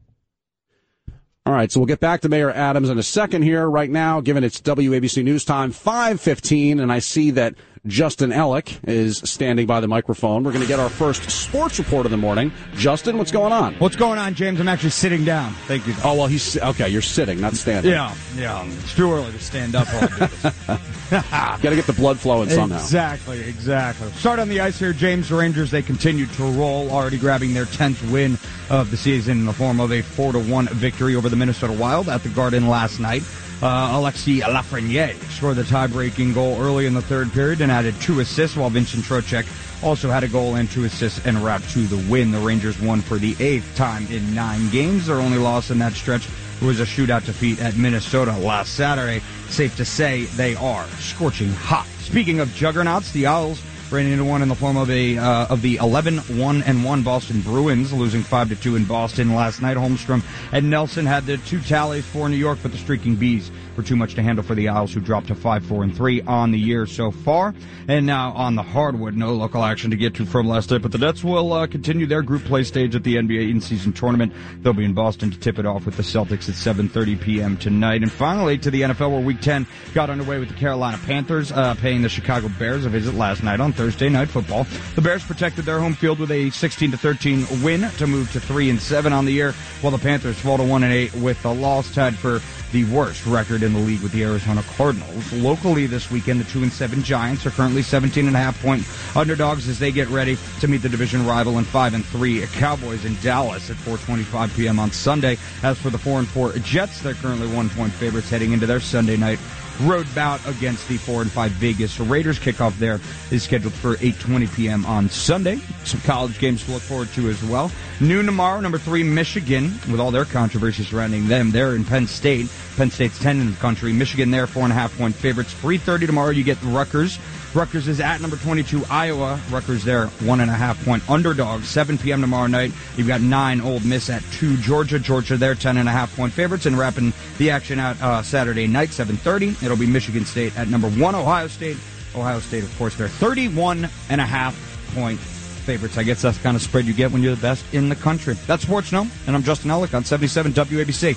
All 1.47 1.53
right, 1.53 1.71
so 1.71 1.79
we'll 1.79 1.87
get 1.87 2.01
back 2.01 2.23
to 2.23 2.31
Mayor 2.31 2.51
Adams 2.51 2.89
in 2.89 2.99
a 2.99 3.03
second 3.03 3.43
here. 3.43 3.69
Right 3.69 3.91
now, 3.91 4.23
given 4.23 4.45
it's 4.45 4.63
WABC 4.63 5.23
News 5.23 5.45
Time 5.45 5.73
515, 5.73 6.81
and 6.81 6.91
I 6.91 7.01
see 7.01 7.33
that 7.33 7.55
Justin 7.87 8.31
Ellick 8.31 8.79
is 8.89 9.19
standing 9.19 9.67
by 9.67 9.81
the 9.81 9.89
microphone. 9.89 10.43
We're 10.43 10.53
going 10.53 10.63
to 10.63 10.69
get 10.69 10.81
our 10.81 10.89
first 10.89 11.31
sports 11.31 11.79
report 11.79 12.07
of 12.07 12.11
the 12.11 12.17
morning. 12.17 12.51
Justin, 12.77 13.19
what's 13.19 13.31
going 13.31 13.53
on? 13.53 13.75
What's 13.75 13.97
going 13.97 14.19
on, 14.19 14.35
James? 14.35 14.59
I'm 14.59 14.69
actually 14.69 14.91
sitting 14.91 15.23
down. 15.23 15.53
Thank 15.67 15.87
you. 15.87 15.95
Oh, 16.03 16.15
well, 16.15 16.27
he's 16.27 16.57
okay. 16.57 16.89
You're 16.89 17.03
sitting, 17.03 17.43
not 17.43 17.53
standing. 17.53 17.93
Yeah, 17.93 18.15
yeah. 18.37 18.65
It's 18.65 18.95
too 18.95 19.13
early 19.13 19.31
to 19.33 19.39
stand 19.39 19.75
up. 19.75 19.87
Got 21.11 21.61
to 21.61 21.77
get 21.77 21.85
the 21.87 21.93
blood 21.93 22.19
flowing 22.19 22.49
somehow. 22.49 22.77
Exactly, 22.77 23.43
exactly. 23.43 24.11
Start 24.13 24.39
on 24.39 24.49
the 24.49 24.61
ice 24.61 24.79
here, 24.79 24.95
James. 24.95 25.29
The 25.29 25.35
Rangers 25.35 25.71
they 25.71 25.83
continue 25.83 26.25
to 26.25 26.43
roll, 26.53 26.91
already 26.91 27.19
grabbing 27.19 27.53
their 27.53 27.67
tenth 27.67 28.03
win 28.11 28.39
of 28.71 28.91
the 28.91 28.97
season 28.97 29.41
in 29.41 29.45
the 29.45 29.53
form 29.53 29.79
of 29.79 29.93
a 29.93 30.01
four 30.01 30.33
to 30.33 30.39
one 30.39 30.69
victory 30.69 31.17
over 31.17 31.29
the 31.29 31.37
Minnesota 31.37 31.75
Wild 31.75 32.09
at 32.09 32.23
the 32.23 32.31
Garden 32.31 32.67
last 32.67 32.99
night. 32.99 33.23
Uh, 33.65 33.93
Alexis 33.95 34.43
Lafreniere 34.43 35.19
scored 35.31 35.57
the 35.57 35.65
tie-breaking 35.65 36.35
goal 36.35 36.61
early 36.61 36.85
in 36.85 36.93
the 36.93 37.01
third 37.01 37.33
period 37.33 37.63
and 37.63 37.73
added 37.73 37.99
two 37.99 38.21
assists, 38.21 38.59
while 38.59 38.69
Vincent 38.69 39.03
Trocheck 39.05 39.47
also 39.83 40.11
had 40.11 40.23
a 40.23 40.29
goal 40.29 40.57
and 40.57 40.71
two 40.71 40.85
assists 40.85 41.25
and 41.25 41.43
wrapped 41.43 41.71
to 41.71 41.79
the 41.87 41.97
win. 42.11 42.31
The 42.31 42.41
Rangers 42.41 42.79
won 42.79 43.01
for 43.01 43.17
the 43.17 43.35
eighth 43.41 43.75
time 43.75 44.07
in 44.09 44.35
nine 44.35 44.69
games. 44.69 45.07
Their 45.07 45.17
only 45.17 45.39
loss 45.39 45.71
in 45.71 45.79
that 45.79 45.95
stretch 45.95 46.29
was 46.61 46.79
a 46.79 46.85
shootout 46.85 47.25
defeat 47.25 47.59
at 47.59 47.75
Minnesota 47.75 48.37
last 48.37 48.75
Saturday. 48.75 49.23
Safe 49.49 49.75
to 49.79 49.87
say 49.87 50.25
they 50.37 50.55
are 50.57 50.87
scorching 50.99 51.51
hot. 51.51 51.87
Speaking 52.01 52.41
of 52.41 52.53
juggernauts, 52.53 53.13
the 53.13 53.25
Isles 53.25 53.63
ran 53.91 54.07
into 54.07 54.25
one 54.25 54.43
in 54.43 54.49
the 54.49 54.55
form 54.55 54.77
of 54.77 54.91
a 54.91 55.19
uh, 55.19 55.47
of 55.47 55.63
the 55.63 55.77
11 55.77 56.19
1 56.19 56.63
and 56.63 56.85
1 56.85 57.03
Boston 57.03 57.41
Bruins 57.41 57.93
losing 57.93 58.23
5 58.23 58.49
to 58.51 58.57
2 58.57 58.77
in 58.77 58.85
Boston 58.85 59.35
last 59.35 59.63
night. 59.63 59.77
Holmstrom 59.77 60.23
and 60.53 60.71
Nelson 60.71 61.07
had 61.07 61.27
the 61.27 61.37
two 61.39 61.61
tallies 61.61 62.07
for 62.07 62.29
New 62.29 62.37
York 62.37 62.59
but 62.63 62.73
the 62.73 62.79
streaking 62.79 63.17
bees 63.17 63.51
were 63.77 63.83
too 63.83 63.97
much 63.97 64.15
to 64.15 64.23
handle 64.23 64.45
for 64.45 64.55
the 64.55 64.69
Isles 64.69 64.93
who 64.93 65.01
dropped 65.01 65.29
to 65.29 65.35
5 65.35 65.65
4 65.67 65.85
and 65.85 65.97
3 65.97 66.23
on 66.23 66.51
the 66.51 66.59
year 66.59 66.87
so 66.87 67.11
far 67.11 67.55
and 67.89 68.07
now 68.07 68.33
on 68.33 68.55
the 68.55 68.63
hardwood 68.63 69.17
no 69.17 69.35
local 69.35 69.63
action 69.63 69.91
to 69.91 69.97
get 69.97 70.15
to 70.15 70.27
from 70.27 70.47
last 70.49 70.71
night 70.71 70.83
but 70.83 70.93
the 70.93 70.99
Nets 70.99 71.23
will 71.23 71.53
uh, 71.53 71.67
continue 71.67 72.07
their 72.07 72.23
group 72.23 72.45
play 72.45 72.63
stage 72.65 72.95
at 72.95 73.05
the 73.05 73.17
NBA 73.17 73.51
in-season 73.51 73.93
tournament 73.93 74.33
they'll 74.63 74.73
be 74.73 74.85
in 74.85 74.95
Boston 74.95 75.31
to 75.31 75.39
tip 75.39 75.59
it 75.59 75.67
off 75.67 75.87
with 75.87 75.97
the 75.97 76.03
Celtics 76.03 76.49
at 76.49 76.55
7:30 76.55 77.21
p.m. 77.21 77.57
tonight 77.57 78.03
and 78.03 78.11
finally 78.11 78.59
to 78.59 78.71
the 78.71 78.83
NFL 78.83 79.11
where 79.11 79.21
week 79.21 79.41
10 79.41 79.67
got 79.93 80.11
underway 80.11 80.39
with 80.39 80.49
the 80.49 80.55
Carolina 80.55 80.99
Panthers 81.05 81.53
uh, 81.53 81.75
paying 81.75 82.03
the 82.03 82.09
Chicago 82.09 82.49
Bears 82.59 82.85
a 82.85 82.89
visit 82.89 83.15
last 83.15 83.43
night 83.43 83.61
on 83.61 83.73
Thursday 83.73 84.09
night 84.09 84.29
football. 84.29 84.67
The 84.95 85.03
Bears 85.03 85.25
protected 85.25 85.65
their 85.65 85.81
home 85.81 85.95
field 85.95 86.19
with 86.19 86.31
a 86.31 86.51
16 86.51 86.93
to 86.93 86.97
13 86.97 87.63
win 87.63 87.89
to 87.99 88.07
move 88.07 88.33
to 88.33 88.41
3 88.41 88.71
and 88.71 88.81
7 88.81 89.13
on 89.13 89.25
the 89.25 89.33
year, 89.33 89.53
while 89.81 89.91
the 89.91 89.99
Panthers 89.99 90.39
fall 90.39 90.57
to 90.57 90.65
1 90.65 90.83
and 90.83 90.93
8 90.93 91.15
with 91.17 91.45
a 91.45 91.53
loss 91.53 91.93
tied 91.95 92.15
for 92.15 92.41
the 92.73 92.85
worst 92.87 93.25
record 93.27 93.63
in 93.65 93.73
the 93.73 93.79
league 93.81 94.01
with 94.01 94.13
the 94.13 94.23
Arizona 94.23 94.63
Cardinals. 94.77 95.33
Locally 95.33 95.87
this 95.87 96.11
weekend, 96.11 96.41
the 96.41 96.45
2 96.45 96.63
and 96.63 96.73
7 96.73 97.03
Giants 97.03 97.47
are 97.47 97.51
currently 97.51 97.83
17 97.83 98.27
and 98.27 98.37
a 98.37 98.39
half 98.39 98.61
point 98.63 98.85
underdogs 99.17 99.69
as 99.69 99.79
they 99.79 99.91
get 99.91 100.09
ready 100.09 100.39
to 100.61 100.69
meet 100.69 100.83
the 100.83 100.89
division 100.89 101.27
rival 101.27 101.59
and 101.59 101.67
5 101.67 101.95
and 101.95 102.05
3 102.05 102.47
Cowboys 102.47 103.05
in 103.05 103.17
Dallas 103.23 103.71
at 103.71 103.77
4:25 103.77 104.55
p.m. 104.57 104.79
on 104.79 104.93
Sunday. 104.93 105.39
As 105.63 105.79
for 105.79 105.91
the 105.91 105.99
4 105.99 106.21
and 106.21 106.29
4 106.29 106.53
Jets, 106.59 107.01
they're 107.01 107.15
currently 107.15 107.49
1 107.49 107.71
point 107.71 107.93
favorites 107.93 108.31
heading 108.31 108.53
into 108.53 108.67
their 108.67 108.81
Sunday 108.81 109.17
night 109.17 109.39
road 109.81 110.07
bout 110.15 110.47
against 110.47 110.89
the 110.89 110.97
four 110.97 111.23
and 111.23 111.31
five 111.31 111.53
Vegas 111.53 111.99
Raiders. 112.01 112.39
Kickoff 112.39 112.79
there 112.79 113.01
is 113.31 113.43
scheduled 113.43 113.75
for 113.75 113.97
8:20 113.97 114.55
p.m. 114.55 114.87
on 114.87 115.09
Sunday. 115.09 115.59
Some 115.85 116.01
college 116.01 116.39
games 116.39 116.65
to 116.65 116.73
look 116.73 116.83
forward 116.83 117.09
to 117.15 117.29
as 117.29 117.43
well. 117.45 117.71
Noon 118.01 118.27
tomorrow, 118.27 118.61
number 118.61 118.79
three 118.79 119.03
Michigan, 119.03 119.73
with 119.91 120.01
all 120.01 120.11
their 120.11 120.25
controversy 120.25 120.83
surrounding 120.83 121.29
them. 121.29 121.51
They're 121.51 121.75
in 121.75 121.85
Penn 121.85 122.07
State. 122.07 122.49
Penn 122.77 122.91
State's 122.91 123.19
10 123.19 123.41
in 123.41 123.51
the 123.51 123.57
country. 123.59 123.93
Michigan 123.93 124.31
there, 124.31 124.47
four 124.47 124.65
and 124.65 124.73
a 124.73 124.77
half 124.77 124.97
point 124.97 125.15
favorites. 125.15 125.55
3:30 125.55 126.07
tomorrow. 126.07 126.31
You 126.31 126.45
get 126.45 126.61
the 126.61 126.69
Rutgers. 126.69 127.19
Rutgers 127.55 127.87
is 127.87 128.01
at 128.01 128.21
number 128.21 128.37
22 128.37 128.85
Iowa. 128.91 129.41
Rutgers 129.51 129.85
there, 129.85 130.07
one 130.07 130.41
and 130.41 130.51
a 130.51 130.55
half 130.55 130.83
point 130.85 131.09
underdog. 131.09 131.63
7 131.63 131.99
p.m. 131.99 132.21
tomorrow 132.21 132.49
night. 132.49 132.73
You've 132.97 133.07
got 133.07 133.21
nine 133.21 133.61
Ole 133.61 133.79
Miss 133.81 134.11
at 134.11 134.25
two 134.33 134.57
Georgia. 134.57 134.99
Georgia 134.99 135.37
there, 135.37 135.55
10 135.55 135.77
and 135.77 135.89
a 135.89 135.93
half 135.93 136.15
point 136.17 136.33
favorites. 136.33 136.67
And 136.67 136.77
wrapping 136.77 137.13
the 137.39 137.51
action 137.51 137.79
out 137.79 138.01
uh, 138.03 138.23
Saturday 138.23 138.67
night, 138.67 138.89
7:30. 138.89 139.63
It'll 139.63 139.77
be 139.77 139.87
Michigan 139.87 140.25
State 140.25 140.59
at 140.59 140.69
number 140.69 140.91
one 140.91 141.15
Ohio 141.15 141.47
State. 141.47 141.77
Ohio 142.17 142.41
State, 142.41 142.65
of 142.65 142.77
course, 142.79 142.97
they're 142.97 143.09
31 143.09 143.89
and 144.11 144.21
a 144.21 144.25
half 144.27 144.55
point 144.95 145.19
favorites. 145.19 145.97
I 145.97 146.03
guess 146.03 146.23
that's 146.23 146.37
the 146.37 146.43
kind 146.43 146.57
of 146.57 146.63
spread 146.63 146.85
you 146.87 146.93
get 146.93 147.11
when 147.13 147.23
you're 147.23 147.35
the 147.35 147.43
best 147.43 147.65
in 147.73 147.89
the 147.89 147.97
country. 147.97 148.35
That's 148.47 148.63
Sports 148.65 148.93
No, 148.93 149.07
and 149.27 149.35
I'm 149.35 149.43
Justin 149.43 149.71
Ellick 149.71 149.95
on 149.95 150.05
77 150.05 150.53
WABC. 150.53 151.17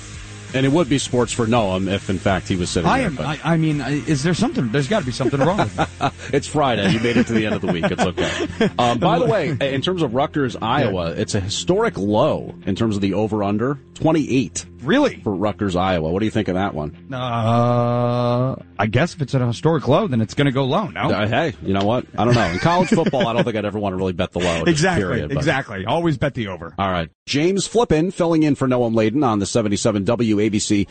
And 0.54 0.64
it 0.64 0.72
would 0.72 0.88
be 0.88 0.98
sports 0.98 1.32
for 1.32 1.46
Noam 1.46 1.92
if, 1.92 2.08
in 2.08 2.18
fact, 2.18 2.48
he 2.48 2.56
was 2.56 2.70
sitting 2.70 2.88
I 2.88 2.98
there, 2.98 3.06
am, 3.08 3.16
but... 3.16 3.26
I, 3.26 3.38
I, 3.44 3.56
mean, 3.56 3.80
is 3.80 4.22
there 4.22 4.34
something? 4.34 4.70
There's 4.70 4.88
got 4.88 5.00
to 5.00 5.06
be 5.06 5.12
something 5.12 5.40
wrong. 5.40 5.70
it's 6.32 6.46
Friday. 6.46 6.92
You 6.92 7.00
made 7.00 7.16
it 7.16 7.26
to 7.26 7.32
the 7.32 7.46
end 7.46 7.54
of 7.54 7.60
the 7.60 7.72
week. 7.72 7.84
It's 7.84 8.02
okay. 8.02 8.70
Um, 8.78 8.98
by 8.98 9.18
the 9.18 9.26
way, 9.30 9.56
in 9.60 9.82
terms 9.82 10.02
of 10.02 10.14
Rutgers, 10.14 10.56
Iowa, 10.56 11.10
yeah. 11.10 11.20
it's 11.20 11.34
a 11.34 11.40
historic 11.40 11.98
low 11.98 12.54
in 12.66 12.76
terms 12.76 12.96
of 12.96 13.02
the 13.02 13.14
over 13.14 13.42
under 13.42 13.78
28. 13.98 14.64
Really? 14.82 15.16
For 15.22 15.34
Rutgers, 15.34 15.74
Iowa. 15.74 16.10
What 16.10 16.20
do 16.20 16.24
you 16.24 16.30
think 16.30 16.46
of 16.46 16.54
that 16.54 16.72
one? 16.72 17.12
Uh, 17.12 18.54
I 18.78 18.86
guess 18.86 19.14
if 19.14 19.22
it's 19.22 19.34
a 19.34 19.44
historic 19.44 19.88
low, 19.88 20.06
then 20.06 20.20
it's 20.20 20.34
going 20.34 20.46
to 20.46 20.52
go 20.52 20.64
low, 20.64 20.86
no? 20.86 21.10
Uh, 21.10 21.26
hey, 21.26 21.54
you 21.62 21.74
know 21.74 21.84
what? 21.84 22.06
I 22.16 22.24
don't 22.24 22.34
know. 22.34 22.46
In 22.46 22.60
college 22.60 22.90
football, 22.90 23.26
I 23.26 23.32
don't 23.32 23.42
think 23.42 23.56
I'd 23.56 23.64
ever 23.64 23.78
want 23.78 23.94
to 23.94 23.96
really 23.96 24.12
bet 24.12 24.30
the 24.30 24.38
low. 24.38 24.62
Exactly. 24.62 25.02
Period, 25.02 25.32
exactly. 25.32 25.84
Always 25.84 26.16
bet 26.16 26.34
the 26.34 26.46
over. 26.46 26.74
All 26.78 26.90
right. 26.90 27.10
James 27.26 27.66
Flippin 27.66 28.12
filling 28.12 28.44
in 28.44 28.54
for 28.54 28.68
Noam 28.68 28.94
Laden 28.94 29.24
on 29.24 29.40
the 29.40 29.46
77 29.46 30.04
WABC 30.04 30.86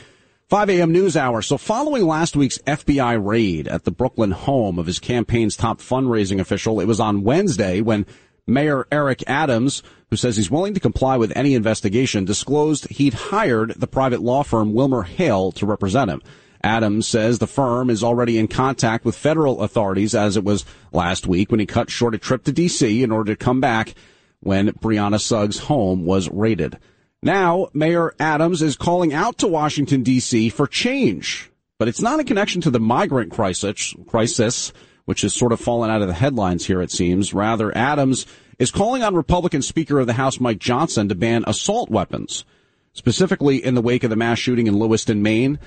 5 0.50 0.70
a.m. 0.70 0.92
news 0.92 1.16
hour. 1.16 1.42
So 1.42 1.58
following 1.58 2.06
last 2.06 2.36
week's 2.36 2.58
FBI 2.60 3.24
raid 3.26 3.68
at 3.68 3.86
the 3.86 3.92
Brooklyn 3.92 4.32
home 4.32 4.80
of 4.80 4.86
his 4.86 5.00
campaign's 5.00 5.56
top 5.56 5.80
fundraising 5.80 6.40
official, 6.40 6.80
it 6.80 6.86
was 6.86 7.00
on 7.00 7.24
Wednesday 7.24 7.80
when 7.82 8.06
Mayor 8.48 8.88
Eric 8.92 9.24
Adams, 9.28 9.84
who 10.10 10.16
says 10.16 10.38
he's 10.38 10.50
willing 10.50 10.74
to 10.74 10.80
comply 10.80 11.18
with 11.18 11.36
any 11.36 11.54
investigation, 11.54 12.26
disclosed 12.26 12.88
he'd 12.90 13.14
hired 13.14 13.72
the 13.72 13.88
private 13.88 14.22
law 14.22 14.42
firm 14.42 14.74
Wilmer 14.74 15.04
Hale 15.04 15.52
to 15.54 15.66
represent 15.66 16.10
him. 16.10 16.22
Adams 16.64 17.08
says 17.08 17.38
the 17.38 17.48
firm 17.48 17.90
is 17.90 18.04
already 18.04 18.38
in 18.38 18.48
contact 18.48 19.06
with 19.06 19.16
federal 19.16 19.62
authorities 19.62 20.16
as 20.16 20.38
it 20.38 20.44
was 20.44 20.66
last 20.92 21.28
week 21.28 21.52
when 21.52 21.60
he 21.60 21.66
cut 21.66 21.90
short 21.90 22.16
a 22.16 22.18
trip 22.18 22.44
to 22.46 22.52
D.C. 22.52 23.04
in 23.04 23.12
order 23.12 23.36
to 23.36 23.44
come 23.44 23.62
back 23.62 23.94
when 24.40 24.70
Brianna 24.70 25.20
Suggs' 25.20 25.60
home 25.60 26.06
was 26.06 26.30
raided. 26.30 26.78
Now, 27.22 27.68
Mayor 27.74 28.16
Adams 28.20 28.62
is 28.62 28.76
calling 28.76 29.14
out 29.14 29.38
to 29.40 29.48
Washington, 29.48 30.04
D.C. 30.04 30.50
for 30.50 30.68
change, 30.68 31.52
but 31.80 31.88
it's 31.88 32.02
not 32.02 32.20
in 32.20 32.26
connection 32.26 32.62
to 32.62 32.70
the 32.70 32.80
migrant 32.80 33.32
crisis, 33.32 33.94
crisis, 34.08 34.72
which 35.08 35.22
has 35.22 35.34
sort 35.34 35.54
of 35.54 35.60
fallen 35.62 35.90
out 35.90 36.02
of 36.02 36.10
the 36.10 36.14
headlines 36.14 36.66
here, 36.66 36.82
it 36.82 36.92
seems. 36.92 37.34
Rather, 37.34 37.76
Adams 37.78 38.26
is 38.60 38.72
calling 38.72 39.04
on 39.04 39.16
Republican 39.16 39.62
Speaker 39.62 40.00
of 40.00 40.06
the 40.06 40.12
House 40.12 40.38
Mike 40.38 40.60
Johnson 40.60 41.08
to 41.08 41.16
ban 41.16 41.46
assault 41.48 41.90
weapons, 41.90 42.44
specifically 42.92 43.64
in 43.64 43.74
the 43.74 43.82
wake 43.82 44.04
of 44.04 44.10
the 44.10 44.18
mass 44.18 44.38
shooting 44.38 44.68
in 44.68 44.78
Lewiston, 44.78 45.22
Maine, 45.22 45.60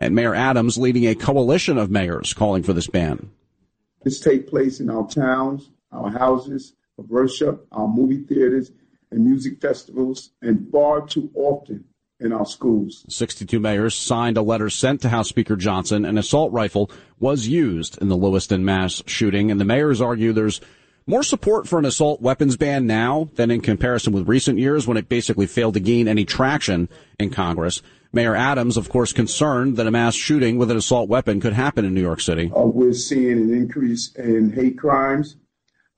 and 0.00 0.16
Mayor 0.16 0.34
Adams 0.34 0.78
leading 0.78 1.06
a 1.06 1.14
coalition 1.14 1.78
of 1.78 1.92
mayors 1.92 2.34
calling 2.34 2.64
for 2.64 2.72
this 2.72 2.88
ban. 2.88 3.30
This 4.02 4.18
take 4.18 4.48
place 4.48 4.80
in 4.80 4.90
our 4.90 5.06
towns, 5.06 5.70
our 5.92 6.10
houses 6.10 6.74
of 6.98 7.08
worship, 7.08 7.68
our 7.70 7.86
movie 7.86 8.24
theaters, 8.24 8.72
and 9.12 9.24
music 9.24 9.60
festivals, 9.60 10.30
and 10.42 10.68
far 10.72 11.06
too 11.06 11.30
often 11.36 11.84
in 12.20 12.32
our 12.32 12.46
schools. 12.46 13.04
62 13.08 13.60
mayors 13.60 13.94
signed 13.94 14.36
a 14.36 14.42
letter 14.42 14.70
sent 14.70 15.00
to 15.02 15.08
House 15.08 15.28
Speaker 15.28 15.56
Johnson. 15.56 16.04
An 16.04 16.18
assault 16.18 16.52
rifle 16.52 16.90
was 17.20 17.48
used 17.48 18.00
in 18.00 18.08
the 18.08 18.16
Lewiston 18.16 18.64
mass 18.64 19.02
shooting, 19.06 19.50
and 19.50 19.60
the 19.60 19.64
mayors 19.64 20.00
argue 20.00 20.32
there's 20.32 20.60
more 21.06 21.22
support 21.22 21.66
for 21.66 21.78
an 21.78 21.84
assault 21.84 22.20
weapons 22.20 22.56
ban 22.56 22.86
now 22.86 23.30
than 23.36 23.50
in 23.50 23.60
comparison 23.60 24.12
with 24.12 24.28
recent 24.28 24.58
years 24.58 24.86
when 24.86 24.96
it 24.96 25.08
basically 25.08 25.46
failed 25.46 25.74
to 25.74 25.80
gain 25.80 26.06
any 26.06 26.24
traction 26.24 26.88
in 27.18 27.30
Congress. 27.30 27.82
Mayor 28.12 28.34
Adams, 28.34 28.76
of 28.76 28.88
course, 28.88 29.12
concerned 29.12 29.76
that 29.76 29.86
a 29.86 29.90
mass 29.90 30.14
shooting 30.14 30.58
with 30.58 30.70
an 30.70 30.76
assault 30.76 31.08
weapon 31.08 31.40
could 31.40 31.52
happen 31.52 31.84
in 31.84 31.94
New 31.94 32.00
York 32.00 32.20
City. 32.20 32.50
Uh, 32.54 32.62
we're 32.62 32.92
seeing 32.92 33.32
an 33.32 33.54
increase 33.54 34.14
in 34.16 34.52
hate 34.52 34.78
crimes 34.78 35.36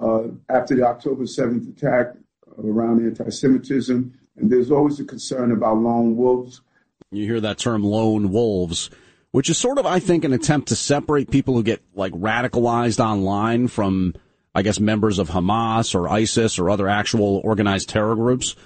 uh, 0.00 0.24
after 0.48 0.74
the 0.74 0.84
October 0.84 1.24
7th 1.24 1.76
attack 1.76 2.14
around 2.58 3.04
anti-Semitism, 3.04 4.12
and 4.40 4.50
there's 4.50 4.70
always 4.70 4.98
a 5.00 5.04
concern 5.04 5.52
about 5.52 5.78
lone 5.78 6.16
wolves. 6.16 6.62
You 7.10 7.24
hear 7.24 7.40
that 7.40 7.58
term 7.58 7.82
lone 7.82 8.30
wolves, 8.30 8.90
which 9.32 9.50
is 9.50 9.58
sort 9.58 9.78
of, 9.78 9.86
I 9.86 9.98
think, 9.98 10.24
an 10.24 10.32
attempt 10.32 10.68
to 10.68 10.76
separate 10.76 11.30
people 11.30 11.54
who 11.54 11.62
get 11.62 11.82
like 11.94 12.12
radicalized 12.12 13.00
online 13.00 13.68
from, 13.68 14.14
I 14.54 14.62
guess, 14.62 14.80
members 14.80 15.18
of 15.18 15.30
Hamas 15.30 15.94
or 15.94 16.08
ISIS 16.08 16.58
or 16.58 16.70
other 16.70 16.88
actual 16.88 17.40
organized 17.44 17.88
terror 17.88 18.14
groups. 18.14 18.56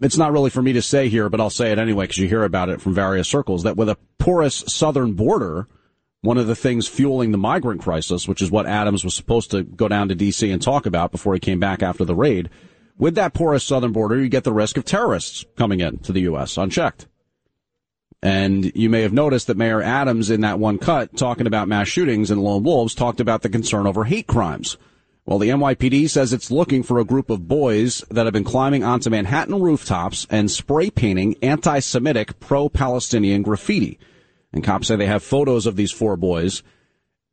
It's 0.00 0.18
not 0.18 0.32
really 0.32 0.50
for 0.50 0.62
me 0.62 0.72
to 0.74 0.82
say 0.82 1.08
here, 1.08 1.28
but 1.28 1.40
I'll 1.40 1.50
say 1.50 1.72
it 1.72 1.78
anyway 1.78 2.04
because 2.04 2.18
you 2.18 2.28
hear 2.28 2.44
about 2.44 2.68
it 2.68 2.80
from 2.80 2.94
various 2.94 3.28
circles 3.28 3.64
that 3.64 3.76
with 3.76 3.88
a 3.88 3.98
porous 4.18 4.64
southern 4.68 5.14
border, 5.14 5.66
one 6.20 6.38
of 6.38 6.46
the 6.46 6.54
things 6.54 6.86
fueling 6.86 7.32
the 7.32 7.38
migrant 7.38 7.82
crisis, 7.82 8.28
which 8.28 8.40
is 8.40 8.50
what 8.50 8.66
Adams 8.66 9.04
was 9.04 9.14
supposed 9.14 9.50
to 9.50 9.62
go 9.62 9.88
down 9.88 10.08
to 10.08 10.14
D.C. 10.14 10.50
and 10.50 10.62
talk 10.62 10.86
about 10.86 11.12
before 11.12 11.34
he 11.34 11.40
came 11.40 11.60
back 11.60 11.82
after 11.82 12.04
the 12.04 12.14
raid, 12.14 12.50
with 12.96 13.14
that 13.16 13.34
porous 13.34 13.64
southern 13.64 13.92
border, 13.92 14.20
you 14.20 14.28
get 14.28 14.44
the 14.44 14.52
risk 14.52 14.76
of 14.76 14.84
terrorists 14.84 15.44
coming 15.56 15.80
in 15.80 15.98
to 15.98 16.12
the 16.12 16.22
U.S. 16.22 16.56
unchecked. 16.56 17.06
And 18.22 18.72
you 18.74 18.88
may 18.88 19.02
have 19.02 19.12
noticed 19.12 19.48
that 19.48 19.56
Mayor 19.56 19.82
Adams 19.82 20.30
in 20.30 20.40
that 20.40 20.58
one 20.58 20.78
cut 20.78 21.14
talking 21.16 21.46
about 21.46 21.68
mass 21.68 21.88
shootings 21.88 22.30
and 22.30 22.42
lone 22.42 22.62
wolves 22.62 22.94
talked 22.94 23.20
about 23.20 23.42
the 23.42 23.50
concern 23.50 23.86
over 23.86 24.04
hate 24.04 24.26
crimes. 24.26 24.78
Well, 25.26 25.38
the 25.38 25.50
NYPD 25.50 26.08
says 26.08 26.32
it's 26.32 26.50
looking 26.50 26.82
for 26.82 26.98
a 26.98 27.04
group 27.04 27.30
of 27.30 27.48
boys 27.48 28.04
that 28.10 28.26
have 28.26 28.32
been 28.32 28.44
climbing 28.44 28.84
onto 28.84 29.10
Manhattan 29.10 29.60
rooftops 29.60 30.26
and 30.30 30.50
spray 30.50 30.90
painting 30.90 31.36
anti-Semitic 31.42 32.40
pro-Palestinian 32.40 33.42
graffiti. 33.42 33.98
And 34.52 34.62
cops 34.62 34.88
say 34.88 34.96
they 34.96 35.06
have 35.06 35.22
photos 35.22 35.66
of 35.66 35.76
these 35.76 35.92
four 35.92 36.16
boys 36.16 36.62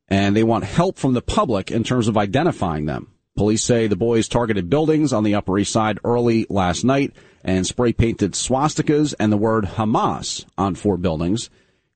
and 0.08 0.36
they 0.36 0.44
want 0.44 0.64
help 0.64 0.98
from 0.98 1.14
the 1.14 1.22
public 1.22 1.70
in 1.70 1.84
terms 1.84 2.08
of 2.08 2.18
identifying 2.18 2.86
them. 2.86 3.11
Police 3.36 3.64
say 3.64 3.86
the 3.86 3.96
boys 3.96 4.28
targeted 4.28 4.68
buildings 4.68 5.12
on 5.12 5.24
the 5.24 5.34
Upper 5.34 5.58
East 5.58 5.72
Side 5.72 5.98
early 6.04 6.46
last 6.50 6.84
night 6.84 7.14
and 7.42 7.66
spray 7.66 7.92
painted 7.92 8.32
swastikas 8.32 9.14
and 9.18 9.32
the 9.32 9.38
word 9.38 9.64
Hamas 9.64 10.44
on 10.58 10.74
four 10.74 10.96
buildings. 10.96 11.48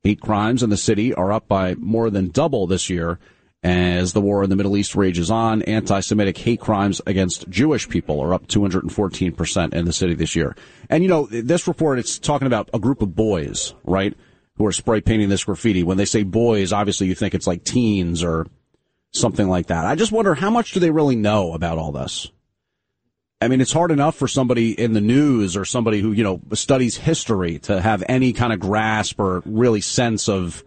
Hate 0.02 0.20
crimes 0.20 0.62
in 0.62 0.70
the 0.70 0.76
city 0.76 1.12
are 1.12 1.32
up 1.32 1.46
by 1.46 1.74
more 1.74 2.10
than 2.10 2.30
double 2.30 2.66
this 2.66 2.88
year 2.88 3.18
as 3.62 4.12
the 4.12 4.20
war 4.20 4.44
in 4.44 4.50
the 4.50 4.56
Middle 4.56 4.76
East 4.76 4.94
rages 4.94 5.30
on. 5.30 5.62
Anti-Semitic 5.62 6.38
hate 6.38 6.60
crimes 6.60 7.02
against 7.06 7.48
Jewish 7.50 7.88
people 7.88 8.20
are 8.20 8.32
up 8.32 8.46
214% 8.46 9.74
in 9.74 9.84
the 9.84 9.92
city 9.92 10.14
this 10.14 10.36
year. 10.36 10.56
And 10.88 11.02
you 11.02 11.08
know, 11.08 11.26
this 11.26 11.68
report, 11.68 11.98
it's 11.98 12.18
talking 12.18 12.46
about 12.46 12.70
a 12.72 12.78
group 12.78 13.02
of 13.02 13.14
boys, 13.14 13.74
right? 13.84 14.16
Who 14.56 14.66
are 14.66 14.72
spray 14.72 15.00
painting 15.00 15.28
this 15.28 15.44
graffiti. 15.44 15.82
When 15.82 15.98
they 15.98 16.04
say 16.06 16.22
boys, 16.22 16.72
obviously 16.72 17.08
you 17.08 17.14
think 17.14 17.34
it's 17.34 17.46
like 17.46 17.64
teens 17.64 18.22
or 18.22 18.46
something 19.12 19.48
like 19.48 19.66
that. 19.66 19.84
I 19.84 19.94
just 19.94 20.12
wonder 20.12 20.34
how 20.34 20.50
much 20.50 20.72
do 20.72 20.80
they 20.80 20.90
really 20.90 21.16
know 21.16 21.52
about 21.52 21.78
all 21.78 21.92
this? 21.92 22.30
I 23.40 23.48
mean, 23.48 23.60
it's 23.60 23.72
hard 23.72 23.90
enough 23.90 24.16
for 24.16 24.28
somebody 24.28 24.72
in 24.72 24.94
the 24.94 25.00
news 25.00 25.56
or 25.56 25.64
somebody 25.64 26.00
who, 26.00 26.12
you 26.12 26.24
know, 26.24 26.40
studies 26.54 26.96
history 26.96 27.58
to 27.60 27.80
have 27.80 28.02
any 28.08 28.32
kind 28.32 28.52
of 28.52 28.60
grasp 28.60 29.20
or 29.20 29.42
really 29.44 29.82
sense 29.82 30.28
of 30.28 30.64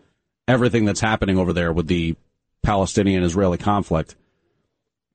everything 0.47 0.85
that's 0.85 0.99
happening 0.99 1.37
over 1.37 1.51
there 1.51 1.73
with 1.73 1.87
the 1.87 2.15
Palestinian 2.61 3.23
Israeli 3.23 3.57
conflict. 3.57 4.15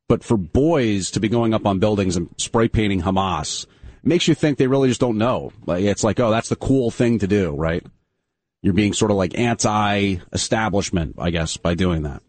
But 0.08 0.24
for 0.24 0.36
boys 0.36 1.12
to 1.12 1.20
be 1.20 1.28
going 1.28 1.54
up 1.54 1.64
on 1.64 1.78
buildings 1.78 2.16
and 2.16 2.28
spray 2.38 2.68
painting 2.68 3.02
Hamas 3.02 3.66
makes 4.02 4.28
you 4.28 4.34
think 4.34 4.58
they 4.58 4.66
really 4.66 4.88
just 4.88 5.00
don't 5.00 5.16
know. 5.16 5.52
It's 5.68 6.04
like, 6.04 6.20
oh, 6.20 6.30
that's 6.30 6.48
the 6.48 6.56
cool 6.56 6.90
thing 6.90 7.20
to 7.20 7.26
do, 7.26 7.54
right? 7.54 7.86
You're 8.62 8.74
being 8.74 8.92
sort 8.92 9.10
of 9.10 9.16
like 9.16 9.38
anti-establishment, 9.38 11.14
I 11.18 11.30
guess, 11.30 11.56
by 11.56 11.74
doing 11.74 12.02
that. 12.02 12.22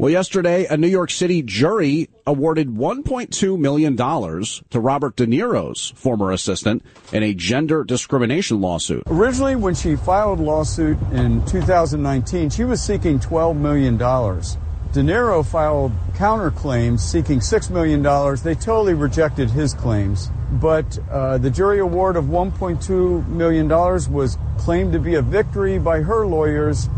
Well, 0.00 0.08
yesterday, 0.08 0.64
a 0.64 0.78
New 0.78 0.88
York 0.88 1.10
City 1.10 1.42
jury 1.42 2.08
awarded 2.26 2.68
$1.2 2.68 3.58
million 3.58 3.98
to 3.98 4.80
Robert 4.80 5.14
De 5.14 5.26
Niro's 5.26 5.92
former 5.94 6.32
assistant 6.32 6.82
in 7.12 7.22
a 7.22 7.34
gender 7.34 7.84
discrimination 7.84 8.62
lawsuit. 8.62 9.02
Originally, 9.08 9.56
when 9.56 9.74
she 9.74 9.96
filed 9.96 10.40
lawsuit 10.40 10.96
in 11.12 11.44
2019, 11.44 12.48
she 12.48 12.64
was 12.64 12.82
seeking 12.82 13.18
$12 13.18 13.58
million. 13.58 13.98
De 13.98 15.02
Niro 15.02 15.44
filed 15.46 15.92
counterclaims 16.14 17.00
seeking 17.00 17.40
$6 17.40 17.70
million. 17.70 18.02
They 18.42 18.54
totally 18.54 18.94
rejected 18.94 19.50
his 19.50 19.74
claims. 19.74 20.30
But 20.52 20.98
uh, 21.10 21.36
the 21.36 21.50
jury 21.50 21.78
award 21.78 22.16
of 22.16 22.24
$1.2 22.24 23.28
million 23.28 23.68
was 23.68 24.38
claimed 24.56 24.94
to 24.94 24.98
be 24.98 25.16
a 25.16 25.22
victory 25.22 25.78
by 25.78 26.00
her 26.00 26.26
lawyers 26.26 26.88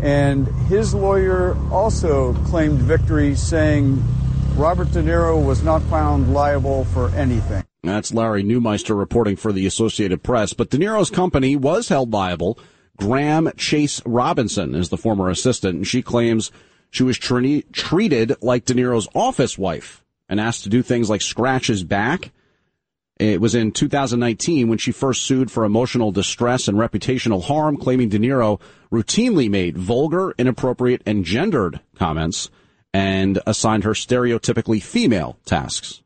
and 0.00 0.46
his 0.68 0.94
lawyer 0.94 1.56
also 1.70 2.34
claimed 2.44 2.78
victory, 2.78 3.34
saying 3.34 4.02
Robert 4.56 4.90
De 4.92 5.02
Niro 5.02 5.44
was 5.44 5.62
not 5.62 5.82
found 5.84 6.32
liable 6.32 6.84
for 6.86 7.08
anything. 7.10 7.64
That's 7.82 8.14
Larry 8.14 8.42
Neumeister 8.42 8.96
reporting 8.96 9.36
for 9.36 9.52
the 9.52 9.66
Associated 9.66 10.22
Press. 10.22 10.52
But 10.52 10.70
De 10.70 10.78
Niro's 10.78 11.10
company 11.10 11.56
was 11.56 11.88
held 11.88 12.12
liable. 12.12 12.58
Graham 12.96 13.50
Chase 13.56 14.00
Robinson 14.06 14.74
is 14.74 14.88
the 14.88 14.96
former 14.96 15.28
assistant, 15.28 15.76
and 15.76 15.86
she 15.86 16.00
claims 16.00 16.50
she 16.90 17.02
was 17.02 17.18
tre- 17.18 17.64
treated 17.72 18.36
like 18.40 18.64
De 18.64 18.74
Niro's 18.74 19.08
office 19.14 19.58
wife 19.58 20.04
and 20.28 20.40
asked 20.40 20.62
to 20.62 20.68
do 20.68 20.82
things 20.82 21.10
like 21.10 21.20
scratch 21.20 21.66
his 21.66 21.84
back. 21.84 22.30
It 23.18 23.40
was 23.40 23.54
in 23.54 23.70
2019 23.70 24.68
when 24.68 24.78
she 24.78 24.90
first 24.90 25.22
sued 25.22 25.50
for 25.50 25.64
emotional 25.64 26.10
distress 26.10 26.66
and 26.66 26.76
reputational 26.76 27.44
harm, 27.44 27.76
claiming 27.76 28.08
De 28.08 28.18
Niro 28.18 28.60
routinely 28.90 29.48
made 29.48 29.78
vulgar, 29.78 30.34
inappropriate, 30.36 31.02
and 31.06 31.24
gendered 31.24 31.80
comments 31.96 32.50
and 32.92 33.40
assigned 33.46 33.84
her 33.84 33.92
stereotypically 33.92 34.82
female 34.82 35.36
tasks. 35.44 36.02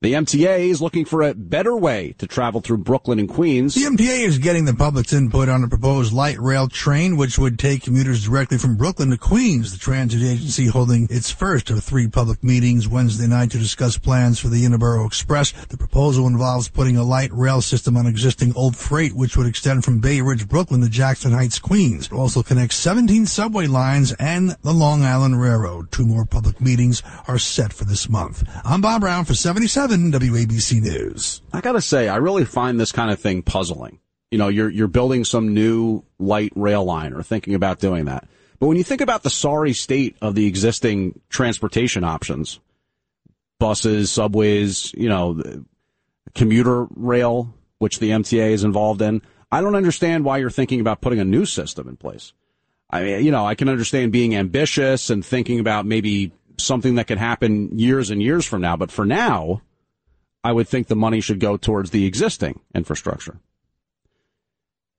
The 0.00 0.12
MTA 0.12 0.60
is 0.70 0.80
looking 0.80 1.04
for 1.04 1.22
a 1.22 1.34
better 1.34 1.76
way 1.76 2.14
to 2.18 2.28
travel 2.28 2.60
through 2.60 2.78
Brooklyn 2.78 3.18
and 3.18 3.28
Queens. 3.28 3.74
The 3.74 3.80
MTA 3.80 4.20
is 4.28 4.38
getting 4.38 4.64
the 4.64 4.72
public's 4.72 5.12
input 5.12 5.48
on 5.48 5.64
a 5.64 5.68
proposed 5.68 6.12
light 6.12 6.38
rail 6.38 6.68
train, 6.68 7.16
which 7.16 7.36
would 7.36 7.58
take 7.58 7.82
commuters 7.82 8.24
directly 8.24 8.58
from 8.58 8.76
Brooklyn 8.76 9.10
to 9.10 9.16
Queens. 9.16 9.72
The 9.72 9.78
transit 9.80 10.22
agency 10.22 10.66
holding 10.66 11.08
its 11.10 11.32
first 11.32 11.68
of 11.70 11.82
three 11.82 12.06
public 12.06 12.44
meetings 12.44 12.86
Wednesday 12.86 13.26
night 13.26 13.50
to 13.50 13.58
discuss 13.58 13.98
plans 13.98 14.38
for 14.38 14.46
the 14.46 14.64
Interborough 14.64 15.04
Express. 15.04 15.50
The 15.50 15.76
proposal 15.76 16.28
involves 16.28 16.68
putting 16.68 16.96
a 16.96 17.02
light 17.02 17.32
rail 17.32 17.60
system 17.60 17.96
on 17.96 18.06
existing 18.06 18.52
old 18.54 18.76
freight, 18.76 19.16
which 19.16 19.36
would 19.36 19.48
extend 19.48 19.84
from 19.84 19.98
Bay 19.98 20.20
Ridge, 20.20 20.48
Brooklyn 20.48 20.80
to 20.82 20.88
Jackson 20.88 21.32
Heights, 21.32 21.58
Queens. 21.58 22.06
It 22.06 22.12
also 22.12 22.44
connects 22.44 22.76
17 22.76 23.26
subway 23.26 23.66
lines 23.66 24.12
and 24.20 24.50
the 24.62 24.72
Long 24.72 25.02
Island 25.02 25.40
Railroad. 25.40 25.90
Two 25.90 26.06
more 26.06 26.24
public 26.24 26.60
meetings 26.60 27.02
are 27.26 27.40
set 27.40 27.72
for 27.72 27.84
this 27.84 28.08
month. 28.08 28.48
I'm 28.62 28.80
Bob 28.80 29.00
Brown 29.00 29.24
for 29.24 29.34
77. 29.34 29.87
WABC 29.88 30.82
News. 30.82 31.42
I 31.52 31.60
gotta 31.60 31.80
say, 31.80 32.08
I 32.08 32.16
really 32.16 32.44
find 32.44 32.78
this 32.78 32.92
kind 32.92 33.10
of 33.10 33.18
thing 33.18 33.42
puzzling. 33.42 33.98
You 34.30 34.38
know, 34.38 34.48
you're, 34.48 34.68
you're 34.68 34.88
building 34.88 35.24
some 35.24 35.54
new 35.54 36.04
light 36.18 36.52
rail 36.54 36.84
line 36.84 37.14
or 37.14 37.22
thinking 37.22 37.54
about 37.54 37.80
doing 37.80 38.04
that. 38.04 38.28
But 38.60 38.66
when 38.66 38.76
you 38.76 38.84
think 38.84 39.00
about 39.00 39.22
the 39.22 39.30
sorry 39.30 39.72
state 39.72 40.16
of 40.20 40.34
the 40.34 40.46
existing 40.46 41.20
transportation 41.28 42.04
options, 42.04 42.60
buses, 43.58 44.10
subways, 44.10 44.92
you 44.94 45.08
know, 45.08 45.42
commuter 46.34 46.86
rail, 46.90 47.54
which 47.78 48.00
the 48.00 48.10
MTA 48.10 48.50
is 48.50 48.64
involved 48.64 49.00
in, 49.00 49.22
I 49.50 49.60
don't 49.60 49.76
understand 49.76 50.24
why 50.24 50.38
you're 50.38 50.50
thinking 50.50 50.80
about 50.80 51.00
putting 51.00 51.20
a 51.20 51.24
new 51.24 51.46
system 51.46 51.88
in 51.88 51.96
place. 51.96 52.32
I 52.90 53.02
mean, 53.02 53.24
you 53.24 53.30
know, 53.30 53.46
I 53.46 53.54
can 53.54 53.68
understand 53.68 54.12
being 54.12 54.34
ambitious 54.34 55.10
and 55.10 55.24
thinking 55.24 55.60
about 55.60 55.86
maybe 55.86 56.32
something 56.58 56.96
that 56.96 57.06
could 57.06 57.18
happen 57.18 57.78
years 57.78 58.10
and 58.10 58.22
years 58.22 58.44
from 58.44 58.60
now, 58.60 58.76
but 58.76 58.90
for 58.90 59.04
now, 59.04 59.62
I 60.44 60.52
would 60.52 60.68
think 60.68 60.86
the 60.86 60.96
money 60.96 61.20
should 61.20 61.40
go 61.40 61.56
towards 61.56 61.90
the 61.90 62.06
existing 62.06 62.60
infrastructure. 62.74 63.40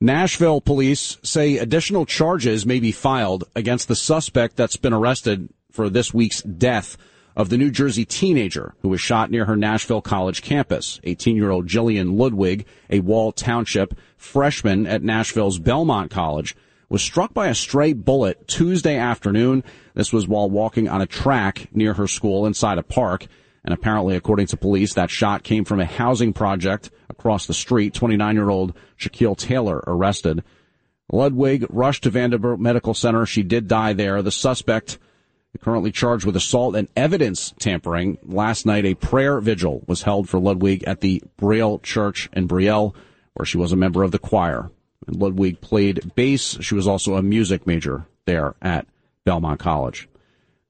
Nashville 0.02 0.62
police 0.62 1.18
say 1.24 1.58
additional 1.58 2.06
charges 2.06 2.66
may 2.66 2.80
be 2.80 2.92
filed 2.92 3.44
against 3.56 3.88
the 3.88 3.96
suspect 3.96 4.56
that's 4.56 4.78
been 4.78 4.94
arrested 4.94 5.50
for 5.72 5.90
this 5.90 6.14
week's 6.14 6.42
death 6.42 6.98
of 7.36 7.50
the 7.50 7.58
New 7.58 7.70
Jersey 7.70 8.06
teenager 8.06 8.76
who 8.82 8.90
was 8.90 9.02
shot 9.02 9.30
near 9.30 9.46
her 9.46 9.56
Nashville 9.56 10.02
College 10.02 10.42
campus. 10.42 11.00
18 11.04 11.36
year 11.36 11.52
old 11.52 11.68
Jillian 11.68 12.18
Ludwig, 12.18 12.66
a 12.90 13.02
Wall 13.02 13.32
Township 13.32 13.94
freshman 14.18 14.88
at 14.88 15.04
Nashville's 15.04 15.60
Belmont 15.60 16.12
College, 16.12 16.56
was 16.90 17.02
struck 17.02 17.34
by 17.34 17.48
a 17.48 17.56
stray 17.56 17.94
bullet 17.94 18.48
Tuesday 18.48 18.98
afternoon. 18.98 19.64
This 19.94 20.12
was 20.12 20.28
while 20.28 20.50
walking 20.50 20.88
on 20.90 21.02
a 21.02 21.06
track 21.06 21.68
near 21.74 21.94
her 21.94 22.08
school 22.08 22.46
inside 22.46 22.78
a 22.78 22.84
park. 22.84 23.28
And 23.64 23.74
apparently, 23.74 24.16
according 24.16 24.48
to 24.48 24.58
police, 24.58 24.94
that 24.94 25.10
shot 25.10 25.44
came 25.44 25.66
from 25.66 25.80
a 25.80 25.86
housing 25.86 26.34
project 26.34 26.90
across 27.10 27.46
the 27.46 27.54
street. 27.54 27.94
29 27.94 28.36
year 28.36 28.50
old 28.50 28.74
Shaquille 28.98 29.38
Taylor 29.38 29.84
arrested. 29.86 30.44
Ludwig 31.12 31.66
rushed 31.70 32.04
to 32.04 32.10
Vanderbilt 32.10 32.60
Medical 32.60 32.94
Center. 32.94 33.26
She 33.26 33.44
did 33.44 33.68
die 33.68 33.94
there. 33.94 34.22
The 34.22 34.32
suspect 34.32 35.00
currently 35.60 35.92
charged 35.92 36.26
with 36.26 36.36
assault 36.36 36.76
and 36.76 36.88
evidence 36.96 37.54
tampering. 37.60 38.18
Last 38.24 38.66
night, 38.66 38.86
a 38.86 38.96
prayer 38.96 39.40
vigil 39.42 39.84
was 39.88 40.04
held 40.04 40.30
for 40.30 40.40
Ludwig 40.40 40.84
at 40.84 41.02
the 41.02 41.24
Braille 41.38 41.80
Church 41.80 42.30
in 42.34 42.48
Brielle, 42.48 42.96
where 43.34 43.46
she 43.46 43.58
was 43.58 43.72
a 43.72 43.78
member 43.78 44.04
of 44.04 44.12
the 44.12 44.20
choir. 44.20 44.72
And 45.08 45.16
Ludwig 45.16 45.60
played 45.62 46.12
bass. 46.16 46.58
She 46.62 46.76
was 46.76 46.88
also 46.88 47.16
a 47.16 47.24
music 47.24 47.66
major 47.66 48.06
there 48.26 48.56
at 48.62 48.88
Belmont 49.26 49.60
College. 49.60 50.08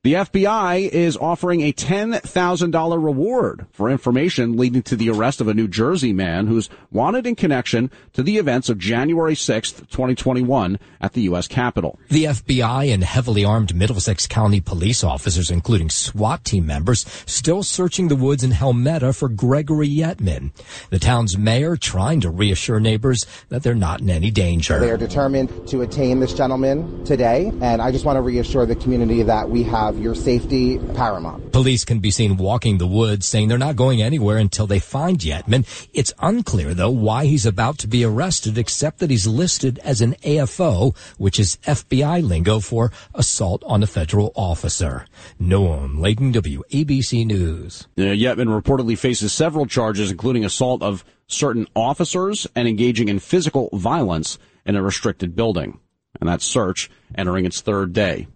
The 0.01 0.13
FBI 0.13 0.87
is 0.87 1.17
offering 1.17 1.59
a 1.59 1.73
$10,000 1.73 3.03
reward 3.03 3.65
for 3.73 3.89
information 3.89 4.55
leading 4.55 4.81
to 4.83 4.95
the 4.95 5.09
arrest 5.09 5.41
of 5.41 5.49
a 5.49 5.53
New 5.53 5.67
Jersey 5.67 6.13
man 6.13 6.47
who's 6.47 6.69
wanted 6.89 7.27
in 7.27 7.35
connection 7.35 7.91
to 8.13 8.23
the 8.23 8.37
events 8.37 8.69
of 8.69 8.77
January 8.77 9.35
6, 9.35 9.73
2021 9.73 10.79
at 11.01 11.11
the 11.11 11.23
U.S. 11.23 11.49
Capitol. 11.49 11.99
The 12.07 12.23
FBI 12.23 12.93
and 12.93 13.03
heavily 13.03 13.43
armed 13.43 13.75
Middlesex 13.75 14.25
County 14.25 14.61
police 14.61 15.03
officers, 15.03 15.51
including 15.51 15.89
SWAT 15.89 16.45
team 16.45 16.65
members, 16.65 17.05
still 17.25 17.61
searching 17.61 18.07
the 18.07 18.15
woods 18.15 18.41
in 18.41 18.51
Helmetta 18.51 19.13
for 19.13 19.27
Gregory 19.27 19.89
Yetman. 19.89 20.53
The 20.91 20.99
town's 20.99 21.37
mayor 21.37 21.75
trying 21.75 22.21
to 22.21 22.29
reassure 22.29 22.79
neighbors 22.79 23.25
that 23.49 23.63
they're 23.63 23.75
not 23.75 23.99
in 23.99 24.09
any 24.09 24.31
danger. 24.31 24.79
They 24.79 24.91
are 24.91 24.97
determined 24.97 25.67
to 25.67 25.81
attain 25.81 26.21
this 26.21 26.33
gentleman 26.33 27.03
today, 27.03 27.51
and 27.59 27.81
I 27.81 27.91
just 27.91 28.05
want 28.05 28.15
to 28.15 28.21
reassure 28.21 28.65
the 28.65 28.77
community 28.77 29.23
that 29.23 29.49
we 29.49 29.63
have 29.63 29.88
your 29.97 30.15
safety 30.15 30.77
paramount. 30.95 31.51
Police 31.51 31.85
can 31.85 31.99
be 31.99 32.11
seen 32.11 32.37
walking 32.37 32.77
the 32.77 32.87
woods, 32.87 33.25
saying 33.25 33.47
they're 33.47 33.57
not 33.57 33.75
going 33.75 34.01
anywhere 34.01 34.37
until 34.37 34.67
they 34.67 34.79
find 34.79 35.19
Yetman. 35.19 35.65
It's 35.93 36.13
unclear, 36.19 36.73
though, 36.73 36.91
why 36.91 37.25
he's 37.25 37.45
about 37.45 37.77
to 37.79 37.87
be 37.87 38.03
arrested, 38.03 38.57
except 38.57 38.99
that 38.99 39.09
he's 39.09 39.27
listed 39.27 39.79
as 39.79 40.01
an 40.01 40.15
AFO, 40.23 40.95
which 41.17 41.39
is 41.39 41.57
FBI 41.65 42.27
lingo 42.27 42.59
for 42.59 42.91
assault 43.15 43.63
on 43.65 43.83
a 43.83 43.87
federal 43.87 44.31
officer. 44.35 45.05
Noam 45.41 45.99
Laden, 45.99 46.31
WABC 46.33 47.25
News. 47.25 47.87
Uh, 47.97 48.01
Yetman 48.01 48.47
reportedly 48.61 48.97
faces 48.97 49.33
several 49.33 49.65
charges, 49.65 50.11
including 50.11 50.45
assault 50.45 50.83
of 50.83 51.03
certain 51.27 51.67
officers 51.75 52.47
and 52.55 52.67
engaging 52.67 53.07
in 53.07 53.19
physical 53.19 53.69
violence 53.73 54.37
in 54.65 54.75
a 54.75 54.83
restricted 54.83 55.35
building. 55.35 55.79
And 56.19 56.27
that 56.27 56.41
search 56.41 56.89
entering 57.15 57.45
its 57.45 57.61
third 57.61 57.93
day. 57.93 58.27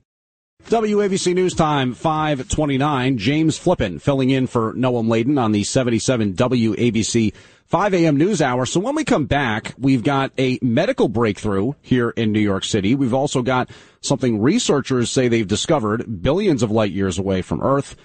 WABC 0.66 1.36
News 1.36 1.54
Time 1.54 1.94
529. 1.94 3.18
James 3.18 3.58
Flippin 3.58 4.00
filling 4.00 4.30
in 4.30 4.48
for 4.48 4.74
Noam 4.74 5.10
Laden 5.10 5.38
on 5.38 5.52
the 5.52 5.64
77 5.64 6.34
WABC 6.34 7.34
5 7.66 7.94
a.m. 7.94 8.18
news 8.18 8.42
hour. 8.42 8.66
So 8.66 8.80
when 8.80 8.96
we 8.96 9.04
come 9.04 9.26
back, 9.26 9.74
we've 9.78 10.04
got 10.04 10.32
a 10.38 10.60
medical 10.62 11.08
breakthrough 11.08 11.74
here 11.82 12.12
in 12.12 12.32
New 12.32 12.40
York 12.40 12.64
City. 12.64 12.96
We've 12.96 13.14
also 13.14 13.42
got 13.42 13.70
something 14.02 14.42
researchers 14.42 15.12
say 15.12 15.28
they've 15.28 15.48
discovered 15.48 16.22
billions 16.22 16.64
of 16.64 16.72
light 16.72 16.92
years 16.92 17.18
away 17.18 17.42
from 17.42 17.62
Earth. 17.62 17.96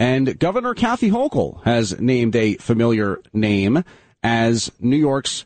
And 0.00 0.38
Governor 0.38 0.74
Kathy 0.74 1.10
Hochul 1.10 1.62
has 1.64 2.00
named 2.00 2.36
a 2.36 2.54
familiar 2.56 3.20
name 3.32 3.84
as 4.22 4.72
New 4.80 4.96
York's 4.96 5.44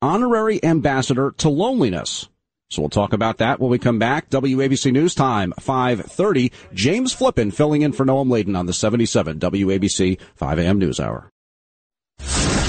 honorary 0.00 0.62
ambassador 0.64 1.32
to 1.38 1.48
loneliness. 1.48 2.28
So 2.70 2.82
we'll 2.82 2.88
talk 2.88 3.12
about 3.12 3.38
that 3.38 3.60
when 3.60 3.70
we 3.70 3.78
come 3.78 3.98
back. 3.98 4.28
WABC 4.30 4.92
News 4.92 5.14
Time, 5.14 5.52
5.30. 5.60 6.52
James 6.74 7.12
Flippin 7.12 7.50
filling 7.50 7.82
in 7.82 7.92
for 7.92 8.04
Noam 8.04 8.30
Laden 8.30 8.56
on 8.56 8.66
the 8.66 8.72
77 8.72 9.38
WABC 9.38 10.18
5 10.34 10.58
a.m. 10.58 10.78
News 10.78 10.98
Hour. 10.98 11.30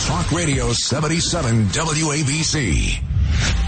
Talk 0.06 0.32
Radio 0.32 0.72
77 0.72 1.66
WABC. 1.66 3.67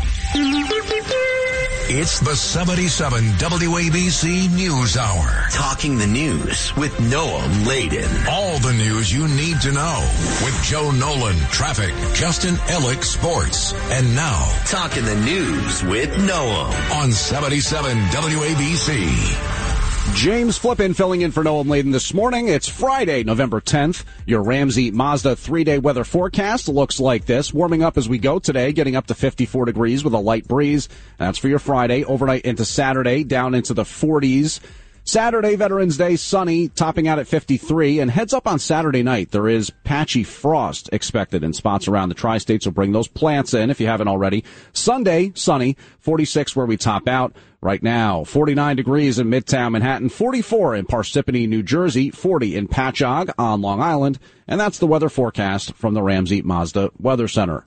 It's 1.92 2.20
the 2.20 2.36
77 2.36 3.24
WABC 3.40 4.54
News 4.54 4.96
Hour. 4.96 5.48
Talking 5.52 5.98
the 5.98 6.06
news 6.06 6.76
with 6.76 6.94
Noam 6.98 7.66
Laden. 7.66 8.08
All 8.30 8.60
the 8.60 8.74
news 8.74 9.12
you 9.12 9.28
need 9.28 9.60
to 9.62 9.72
know 9.72 10.08
with 10.44 10.54
Joe 10.64 10.92
Nolan, 10.92 11.36
traffic, 11.50 11.92
Justin 12.14 12.56
Ellick, 12.68 13.04
sports. 13.04 13.74
And 13.90 14.16
now, 14.16 14.46
Talking 14.68 15.04
the 15.04 15.16
news 15.16 15.84
with 15.84 16.10
Noam. 16.12 16.92
on 16.92 17.12
77 17.12 17.98
WABC. 17.98 19.69
James 20.14 20.58
Flippin 20.58 20.94
filling 20.94 21.22
in 21.22 21.32
for 21.32 21.44
Noam 21.44 21.70
Laden 21.70 21.92
this 21.92 22.14
morning. 22.14 22.50
It's 22.50 22.68
Friday, 22.68 23.24
November 23.24 23.62
10th. 23.62 24.04
Your 24.26 24.44
Ramsey 24.44 24.92
Mazda 24.92 25.36
three-day 25.38 25.80
weather 25.80 26.04
forecast 26.04 26.68
looks 26.68 27.00
like 27.00 27.26
this. 27.26 27.54
Warming 27.54 27.84
up 27.84 27.98
as 27.98 28.10
we 28.10 28.18
go 28.18 28.38
today, 28.38 28.74
getting 28.74 28.98
up 28.98 29.08
to 29.08 29.16
54 29.16 29.66
degrees 29.66 30.04
with 30.04 30.14
a 30.14 30.20
light 30.20 30.48
breeze. 30.48 30.90
That's 31.18 31.38
for 31.38 31.48
your 31.48 31.60
Friday. 31.60 32.04
Overnight 32.04 32.44
into 32.44 32.66
Saturday, 32.66 33.24
down 33.24 33.56
into 33.56 33.74
the 33.74 33.84
40s. 33.84 34.60
Saturday, 35.04 35.56
Veterans 35.56 35.98
Day, 35.98 36.16
sunny, 36.16 36.68
topping 36.68 37.08
out 37.08 37.20
at 37.20 37.28
53. 37.28 38.00
And 38.00 38.12
heads 38.12 38.34
up 38.34 38.48
on 38.48 38.60
Saturday 38.60 39.04
night, 39.04 39.32
there 39.32 39.48
is 39.48 39.72
patchy 39.84 40.24
frost 40.24 40.90
expected 40.92 41.44
in 41.44 41.54
spots 41.54 41.88
around 41.88 42.10
the 42.10 42.16
tri-state, 42.16 42.64
so 42.64 42.72
bring 42.72 42.92
those 42.92 43.08
plants 43.08 43.54
in 43.54 43.70
if 43.70 43.80
you 43.80 43.88
haven't 43.88 44.08
already. 44.08 44.44
Sunday, 44.74 45.32
sunny, 45.36 45.78
46 46.00 46.56
where 46.56 46.66
we 46.66 46.78
top 46.78 47.08
out. 47.08 47.34
Right 47.62 47.84
now, 47.84 48.24
49 48.24 48.78
degrees 48.78 49.20
in 49.20 49.28
Midtown 49.28 49.74
Manhattan, 49.74 50.08
44 50.08 50.76
in 50.76 50.86
Parsippany, 50.86 51.46
New 51.46 51.62
Jersey, 51.62 52.10
40 52.10 52.56
in 52.56 52.70
Patchogue 52.70 53.34
on 53.38 53.62
Long 53.62 53.82
Island, 53.82 54.18
and 54.48 54.58
that's 54.58 54.78
the 54.78 54.88
weather 54.88 55.10
forecast 55.10 55.74
from 55.74 55.94
the 55.94 56.02
Ramsey 56.02 56.42
Mazda 56.42 56.92
Weather 56.98 57.28
Center. 57.28 57.66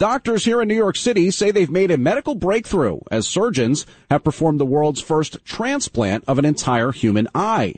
Doctors 0.00 0.44
here 0.44 0.60
in 0.60 0.66
New 0.66 0.74
York 0.74 0.96
City 0.96 1.30
say 1.30 1.52
they've 1.52 1.70
made 1.70 1.92
a 1.92 1.96
medical 1.96 2.34
breakthrough 2.34 2.98
as 3.12 3.28
surgeons 3.28 3.86
have 4.10 4.24
performed 4.24 4.58
the 4.58 4.66
world's 4.66 5.00
first 5.00 5.38
transplant 5.44 6.24
of 6.26 6.36
an 6.36 6.44
entire 6.44 6.90
human 6.90 7.28
eye. 7.32 7.74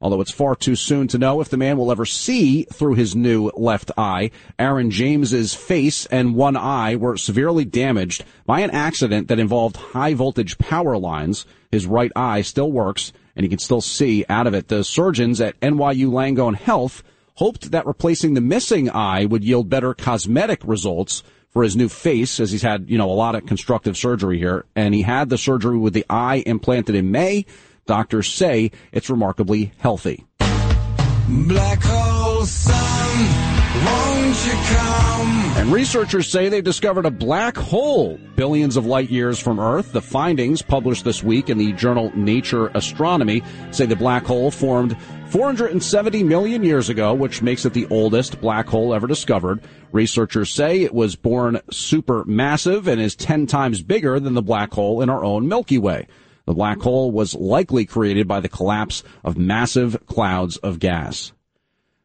Although 0.00 0.20
it's 0.20 0.30
far 0.30 0.54
too 0.54 0.76
soon 0.76 1.08
to 1.08 1.18
know 1.18 1.40
if 1.40 1.48
the 1.48 1.56
man 1.56 1.76
will 1.76 1.90
ever 1.90 2.06
see 2.06 2.62
through 2.72 2.94
his 2.94 3.16
new 3.16 3.50
left 3.56 3.90
eye, 3.98 4.30
Aaron 4.60 4.92
James's 4.92 5.54
face 5.54 6.06
and 6.06 6.36
one 6.36 6.56
eye 6.56 6.94
were 6.94 7.16
severely 7.16 7.64
damaged 7.64 8.22
by 8.44 8.60
an 8.60 8.70
accident 8.70 9.26
that 9.26 9.40
involved 9.40 9.74
high 9.74 10.14
voltage 10.14 10.58
power 10.58 10.96
lines. 10.96 11.46
His 11.72 11.84
right 11.84 12.12
eye 12.14 12.42
still 12.42 12.70
works 12.70 13.12
and 13.34 13.42
he 13.42 13.50
can 13.50 13.58
still 13.58 13.80
see 13.80 14.24
out 14.28 14.46
of 14.46 14.54
it. 14.54 14.68
The 14.68 14.84
surgeons 14.84 15.40
at 15.40 15.58
NYU 15.58 16.10
Langone 16.10 16.54
Health 16.54 17.02
hoped 17.34 17.72
that 17.72 17.86
replacing 17.86 18.34
the 18.34 18.40
missing 18.40 18.88
eye 18.88 19.24
would 19.24 19.42
yield 19.42 19.68
better 19.68 19.94
cosmetic 19.94 20.60
results 20.62 21.24
for 21.56 21.62
his 21.62 21.74
new 21.74 21.88
face 21.88 22.38
as 22.38 22.52
he's 22.52 22.60
had, 22.60 22.84
you 22.90 22.98
know, 22.98 23.10
a 23.10 23.16
lot 23.16 23.34
of 23.34 23.46
constructive 23.46 23.96
surgery 23.96 24.36
here 24.36 24.66
and 24.76 24.94
he 24.94 25.00
had 25.00 25.30
the 25.30 25.38
surgery 25.38 25.78
with 25.78 25.94
the 25.94 26.04
eye 26.10 26.42
implanted 26.44 26.94
in 26.94 27.10
May. 27.10 27.46
Doctors 27.86 28.28
say 28.28 28.72
it's 28.92 29.08
remarkably 29.08 29.72
healthy. 29.78 30.26
Black 30.38 31.82
hole 31.82 32.44
sun, 32.44 33.86
won't 33.86 34.46
you 34.46 34.52
come? 34.76 35.46
And 35.56 35.72
researchers 35.72 36.28
say 36.28 36.50
they've 36.50 36.62
discovered 36.62 37.06
a 37.06 37.10
black 37.10 37.56
hole 37.56 38.18
billions 38.34 38.76
of 38.76 38.84
light 38.84 39.08
years 39.08 39.38
from 39.38 39.58
Earth. 39.58 39.92
The 39.92 40.02
findings 40.02 40.60
published 40.60 41.06
this 41.06 41.22
week 41.22 41.48
in 41.48 41.56
the 41.56 41.72
journal 41.72 42.12
Nature 42.14 42.66
Astronomy 42.74 43.42
say 43.70 43.86
the 43.86 43.96
black 43.96 44.26
hole 44.26 44.50
formed 44.50 44.94
470 45.30 46.22
million 46.22 46.62
years 46.62 46.88
ago, 46.88 47.12
which 47.12 47.42
makes 47.42 47.64
it 47.64 47.72
the 47.72 47.86
oldest 47.90 48.40
black 48.40 48.66
hole 48.68 48.94
ever 48.94 49.06
discovered. 49.06 49.60
Researchers 49.92 50.52
say 50.52 50.82
it 50.82 50.94
was 50.94 51.16
born 51.16 51.56
supermassive 51.70 52.86
and 52.86 53.00
is 53.00 53.16
10 53.16 53.46
times 53.46 53.82
bigger 53.82 54.20
than 54.20 54.34
the 54.34 54.42
black 54.42 54.72
hole 54.72 55.02
in 55.02 55.10
our 55.10 55.24
own 55.24 55.48
Milky 55.48 55.78
Way. 55.78 56.06
The 56.46 56.54
black 56.54 56.80
hole 56.80 57.10
was 57.10 57.34
likely 57.34 57.84
created 57.84 58.28
by 58.28 58.40
the 58.40 58.48
collapse 58.48 59.02
of 59.24 59.36
massive 59.36 60.06
clouds 60.06 60.58
of 60.58 60.78
gas. 60.78 61.32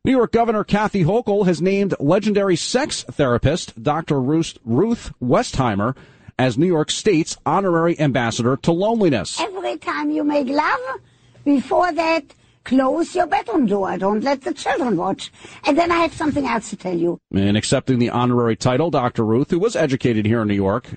New 0.03 0.12
York 0.12 0.31
Governor 0.31 0.63
Kathy 0.63 1.03
Hochul 1.03 1.45
has 1.45 1.62
named 1.62 1.93
legendary 1.99 2.55
sex 2.55 3.03
therapist 3.03 3.81
Dr. 3.84 4.19
Ruth, 4.19 4.57
Ruth 4.65 5.13
Westheimer 5.21 5.95
as 6.39 6.57
New 6.57 6.65
York 6.65 6.89
State's 6.89 7.38
honorary 7.45 7.99
ambassador 7.99 8.57
to 8.57 8.71
loneliness. 8.71 9.39
Every 9.39 9.77
time 9.77 10.10
you 10.10 10.23
make 10.23 10.47
love, 10.47 10.79
before 11.45 11.91
that, 11.91 12.23
close 12.63 13.15
your 13.15 13.28
bedroom 13.28 13.65
door. 13.65 13.97
Don't 13.97 14.24
let 14.24 14.41
the 14.41 14.54
children 14.54 14.97
watch. 14.97 15.32
And 15.65 15.78
then 15.78 15.91
I 15.91 15.97
have 15.97 16.13
something 16.13 16.45
else 16.45 16.69
to 16.71 16.76
tell 16.76 16.97
you. 16.97 17.19
In 17.32 17.56
accepting 17.56 18.00
the 18.00 18.10
honorary 18.10 18.56
title, 18.56 18.89
Dr. 18.89 19.26
Ruth, 19.26 19.52
who 19.52 19.60
was 19.60 19.76
educated 19.76 20.26
here 20.26 20.41
in 20.41 20.47
New 20.47 20.56
York, 20.56 20.89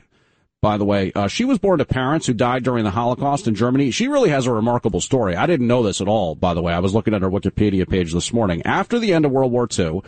by 0.64 0.78
the 0.78 0.84
way. 0.84 1.12
Uh, 1.14 1.28
she 1.28 1.44
was 1.44 1.58
born 1.58 1.78
to 1.78 1.84
parents 1.84 2.26
who 2.26 2.32
died 2.32 2.64
during 2.64 2.84
the 2.84 2.90
Holocaust 2.90 3.46
in 3.46 3.54
Germany. 3.54 3.90
She 3.90 4.08
really 4.08 4.30
has 4.30 4.46
a 4.46 4.52
remarkable 4.52 5.00
story. 5.00 5.36
I 5.36 5.46
didn't 5.46 5.66
know 5.66 5.82
this 5.82 6.00
at 6.00 6.08
all, 6.08 6.34
by 6.34 6.54
the 6.54 6.62
way. 6.62 6.72
I 6.72 6.78
was 6.78 6.94
looking 6.94 7.12
at 7.12 7.20
her 7.22 7.30
Wikipedia 7.30 7.86
page 7.88 8.12
this 8.14 8.32
morning. 8.32 8.62
After 8.64 8.98
the 8.98 9.12
end 9.12 9.26
of 9.26 9.30
World 9.30 9.52
War 9.52 9.68
II, 9.78 10.00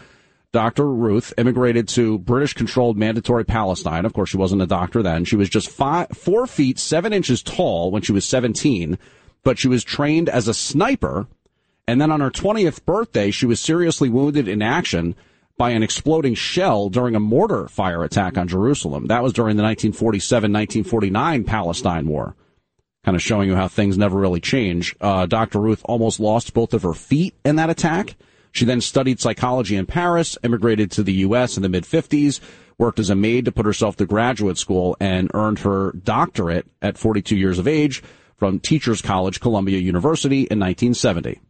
Dr. 0.53 0.91
Ruth 0.91 1.35
immigrated 1.37 1.89
to 1.89 2.19
British 2.19 2.55
controlled 2.55 2.97
mandatory 2.97 3.45
Palestine. 3.45 4.07
Of 4.07 4.15
course, 4.15 4.31
she 4.31 4.39
wasn't 4.39 4.63
a 4.63 4.67
doctor 4.67 5.03
then. 5.03 5.27
She 5.27 5.37
was 5.37 5.51
just 5.51 5.69
five, 5.69 6.09
four 6.15 6.47
feet, 6.47 6.79
seven 6.79 7.13
inches 7.13 7.43
tall 7.43 7.91
when 7.91 8.01
she 8.01 8.13
was 8.13 8.25
17, 8.25 8.97
but 9.45 9.59
she 9.59 9.69
was 9.69 9.85
trained 9.85 10.31
as 10.31 10.49
a 10.49 10.55
sniper. 10.55 11.27
And 11.89 12.01
then 12.01 12.11
on 12.11 12.21
her 12.21 12.31
20th 12.31 12.85
birthday, 12.85 13.31
she 13.31 13.47
was 13.47 13.61
seriously 13.61 14.09
wounded 14.09 14.49
in 14.49 14.61
action 14.61 15.15
by 15.57 15.71
an 15.71 15.83
exploding 15.83 16.35
shell 16.35 16.89
during 16.89 17.15
a 17.15 17.21
mortar 17.21 17.69
fire 17.69 18.03
attack 18.05 18.37
on 18.37 18.49
Jerusalem. 18.49 19.07
That 19.07 19.23
was 19.23 19.33
during 19.33 19.57
the 19.57 19.63
1947-1949 19.63 21.47
Palestine 21.47 22.07
War. 22.09 22.35
Kind 23.05 23.15
of 23.15 23.23
showing 23.23 23.49
you 23.49 23.55
how 23.55 23.69
things 23.69 23.97
never 23.97 24.19
really 24.19 24.41
change. 24.41 24.97
Uh, 25.01 25.27
Dr. 25.27 25.61
Ruth 25.61 25.83
almost 25.85 26.19
lost 26.19 26.53
both 26.53 26.75
of 26.75 26.83
her 26.83 26.93
feet 26.93 27.35
in 27.45 27.57
that 27.57 27.71
attack. 27.71 28.17
She 28.51 28.65
then 28.65 28.81
studied 28.81 29.21
psychology 29.21 29.77
in 29.77 29.87
Paris, 29.87 30.37
immigrated 30.43 30.91
to 30.93 31.03
the 31.03 31.13
U.S. 31.13 31.57
in 31.57 31.63
the 31.63 31.69
mid 31.69 31.85
50s, 31.85 32.41
worked 32.79 32.99
as 32.99 33.11
a 33.11 33.15
maid 33.15 33.45
to 33.45 33.53
put 33.53 33.67
herself 33.67 33.97
to 33.97 34.07
graduate 34.07 34.59
school, 34.59 34.97
and 34.99 35.31
earned 35.35 35.61
her 35.61 35.93
doctorate 35.93 36.67
at 36.83 36.99
42 36.99 37.37
years 37.37 37.59
of 37.59 37.69
age 37.69 38.03
from 38.37 38.59
Teachers 38.59 39.01
College, 39.01 39.41
Columbia 39.41 39.79
University 39.79 40.41
in 40.41 40.59
1970. 40.59 41.41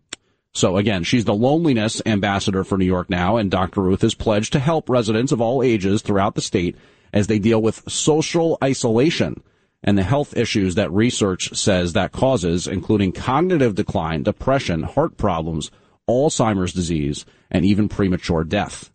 So 0.57 0.79
again, 0.79 1.05
she's 1.05 1.27
the 1.27 1.35
loneliness 1.35 2.01
ambassador 2.07 2.64
for 2.64 2.79
New 2.79 2.87
York 2.87 3.11
now, 3.11 3.37
and 3.37 3.51
Dr. 3.51 3.83
Ruth 3.83 4.01
has 4.01 4.14
pledged 4.14 4.55
to 4.55 4.59
help 4.59 4.88
residents 4.88 5.31
of 5.31 5.38
all 5.38 5.62
ages 5.62 6.01
throughout 6.01 6.35
the 6.35 6.40
state 6.40 6.77
as 7.12 7.27
they 7.27 7.38
deal 7.38 7.61
with 7.61 7.83
social 7.92 8.57
isolation 8.64 9.42
and 9.85 9.99
the 9.99 10.03
health 10.03 10.35
issues 10.35 10.75
that 10.75 10.90
research 10.90 11.55
says 11.55 11.92
that 11.92 12.12
causes, 12.12 12.66
including 12.66 13.12
cognitive 13.12 13.75
decline, 13.75 14.23
depression, 14.23 14.83
heart 14.83 15.19
problems, 15.19 15.71
Alzheimer's 16.09 16.73
disease, 16.73 17.27
and 17.51 17.66
even 17.66 17.87
premature 17.87 18.42
death. 18.42 18.90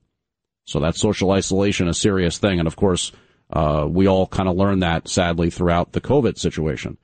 So 0.66 0.80
that 0.80 0.96
social 0.96 1.30
isolation 1.30 1.88
a 1.88 1.94
serious 1.94 2.40
thing, 2.40 2.58
and 2.58 2.68
of 2.68 2.76
course, 2.76 3.12
uh, 3.54 3.86
we 3.88 4.08
all 4.08 4.26
kind 4.26 4.50
of 4.50 4.58
learned 4.58 4.82
that 4.82 5.08
sadly 5.08 5.52
throughout 5.52 5.92
the 5.92 6.02
COVID 6.02 6.40
situation. 6.40 6.98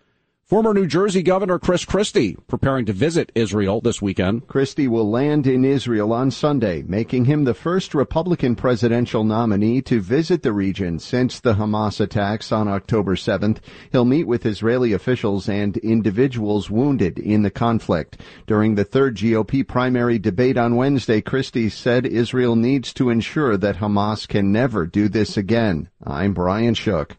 Former 0.47 0.73
New 0.73 0.88
Jersey 0.88 1.23
Governor 1.23 1.60
Chris 1.60 1.83
Christie 1.83 2.38
preparing 2.47 2.86
to 2.86 2.93
visit 2.93 3.33
Israel 3.36 3.81
this 3.81 4.01
weekend. 4.01 4.47
Christie 4.47 4.88
will 4.88 5.12
land 5.12 5.45
in 5.45 5.65
Israel 5.65 6.13
on 6.13 6.31
Sunday, 6.31 6.86
making 6.88 7.25
him 7.25 7.43
the 7.43 7.53
first 7.53 7.93
Republican 7.93 8.55
presidential 8.55 9.25
nominee 9.25 9.81
to 9.81 9.99
visit 9.99 10.43
the 10.43 10.53
region 10.53 10.99
since 10.99 11.41
the 11.41 11.55
Hamas 11.55 11.99
attacks 11.99 12.53
on 12.53 12.69
October 12.69 13.15
7th. 13.17 13.57
He'll 13.91 14.05
meet 14.05 14.25
with 14.25 14.45
Israeli 14.45 14.93
officials 14.93 15.49
and 15.49 15.75
individuals 15.75 16.69
wounded 16.69 17.19
in 17.19 17.41
the 17.41 17.51
conflict. 17.51 18.21
During 18.45 18.75
the 18.75 18.86
third 18.86 19.17
GOP 19.17 19.67
primary 19.67 20.17
debate 20.17 20.55
on 20.57 20.77
Wednesday, 20.77 21.19
Christie 21.19 21.67
said 21.67 22.05
Israel 22.05 22.55
needs 22.55 22.93
to 22.93 23.10
ensure 23.10 23.57
that 23.57 23.79
Hamas 23.79 24.25
can 24.25 24.53
never 24.53 24.86
do 24.86 25.10
this 25.10 25.36
again. 25.36 25.89
I'm 26.05 26.33
Brian 26.33 26.73
Shook. 26.73 27.17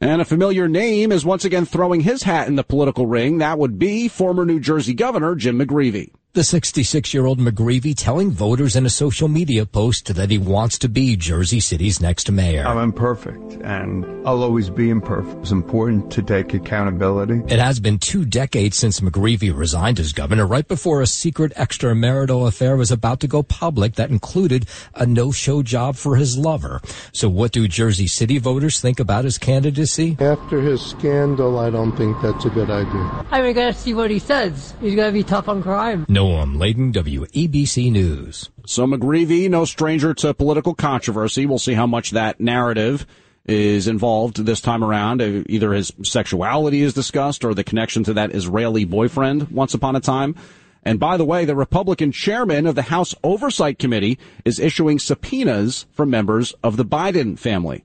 And 0.00 0.22
a 0.22 0.24
familiar 0.24 0.68
name 0.68 1.10
is 1.10 1.24
once 1.24 1.44
again 1.44 1.64
throwing 1.64 2.02
his 2.02 2.22
hat 2.22 2.46
in 2.46 2.54
the 2.54 2.62
political 2.62 3.06
ring. 3.06 3.38
That 3.38 3.58
would 3.58 3.80
be 3.80 4.06
former 4.06 4.44
New 4.44 4.60
Jersey 4.60 4.94
Governor 4.94 5.34
Jim 5.34 5.58
McGreevey. 5.58 6.12
The 6.34 6.44
66 6.44 7.14
year 7.14 7.24
old 7.24 7.38
McGreevey 7.38 7.94
telling 7.96 8.30
voters 8.30 8.76
in 8.76 8.84
a 8.84 8.90
social 8.90 9.28
media 9.28 9.64
post 9.64 10.14
that 10.14 10.30
he 10.30 10.36
wants 10.36 10.76
to 10.80 10.88
be 10.88 11.16
Jersey 11.16 11.58
City's 11.58 12.02
next 12.02 12.30
mayor. 12.30 12.66
I'm 12.66 12.76
imperfect 12.76 13.54
and 13.62 14.04
I'll 14.28 14.42
always 14.42 14.68
be 14.68 14.90
imperfect. 14.90 15.40
It's 15.40 15.52
important 15.52 16.12
to 16.12 16.22
take 16.22 16.52
accountability. 16.52 17.40
It 17.48 17.58
has 17.58 17.80
been 17.80 17.98
two 17.98 18.26
decades 18.26 18.76
since 18.76 19.00
McGreevey 19.00 19.56
resigned 19.56 19.98
as 19.98 20.12
governor 20.12 20.46
right 20.46 20.68
before 20.68 21.00
a 21.00 21.06
secret 21.06 21.54
extramarital 21.54 22.46
affair 22.46 22.76
was 22.76 22.90
about 22.90 23.20
to 23.20 23.26
go 23.26 23.42
public 23.42 23.94
that 23.94 24.10
included 24.10 24.66
a 24.94 25.06
no 25.06 25.32
show 25.32 25.62
job 25.62 25.96
for 25.96 26.16
his 26.16 26.36
lover. 26.36 26.82
So 27.10 27.30
what 27.30 27.52
do 27.52 27.66
Jersey 27.66 28.06
City 28.06 28.36
voters 28.36 28.82
think 28.82 29.00
about 29.00 29.24
his 29.24 29.38
candidacy? 29.38 30.18
After 30.20 30.60
his 30.60 30.82
scandal, 30.84 31.58
I 31.58 31.70
don't 31.70 31.96
think 31.96 32.20
that's 32.20 32.44
a 32.44 32.50
good 32.50 32.70
idea. 32.70 33.26
I 33.30 33.40
mean, 33.40 33.54
gotta 33.54 33.72
see 33.72 33.94
what 33.94 34.10
he 34.10 34.18
says. 34.18 34.74
He's 34.82 34.94
gonna 34.94 35.10
be 35.10 35.24
tough 35.24 35.48
on 35.48 35.62
crime. 35.62 36.04
Noam 36.28 36.58
Laden, 36.58 36.92
WABC 36.92 37.90
News. 37.90 38.50
So 38.66 38.86
McGreevey, 38.86 39.48
no 39.48 39.64
stranger 39.64 40.12
to 40.12 40.34
political 40.34 40.74
controversy. 40.74 41.46
We'll 41.46 41.58
see 41.58 41.72
how 41.72 41.86
much 41.86 42.10
that 42.10 42.38
narrative 42.38 43.06
is 43.46 43.88
involved 43.88 44.44
this 44.44 44.60
time 44.60 44.84
around. 44.84 45.22
Uh, 45.22 45.42
either 45.46 45.72
his 45.72 45.90
sexuality 46.04 46.82
is 46.82 46.92
discussed 46.92 47.46
or 47.46 47.54
the 47.54 47.64
connection 47.64 48.04
to 48.04 48.12
that 48.12 48.34
Israeli 48.34 48.84
boyfriend 48.84 49.50
once 49.50 49.72
upon 49.72 49.96
a 49.96 50.00
time. 50.00 50.34
And 50.82 51.00
by 51.00 51.16
the 51.16 51.24
way, 51.24 51.46
the 51.46 51.56
Republican 51.56 52.12
chairman 52.12 52.66
of 52.66 52.74
the 52.74 52.82
House 52.82 53.14
Oversight 53.24 53.78
Committee 53.78 54.18
is 54.44 54.60
issuing 54.60 54.98
subpoenas 54.98 55.86
for 55.92 56.04
members 56.04 56.52
of 56.62 56.76
the 56.76 56.84
Biden 56.84 57.38
family. 57.38 57.84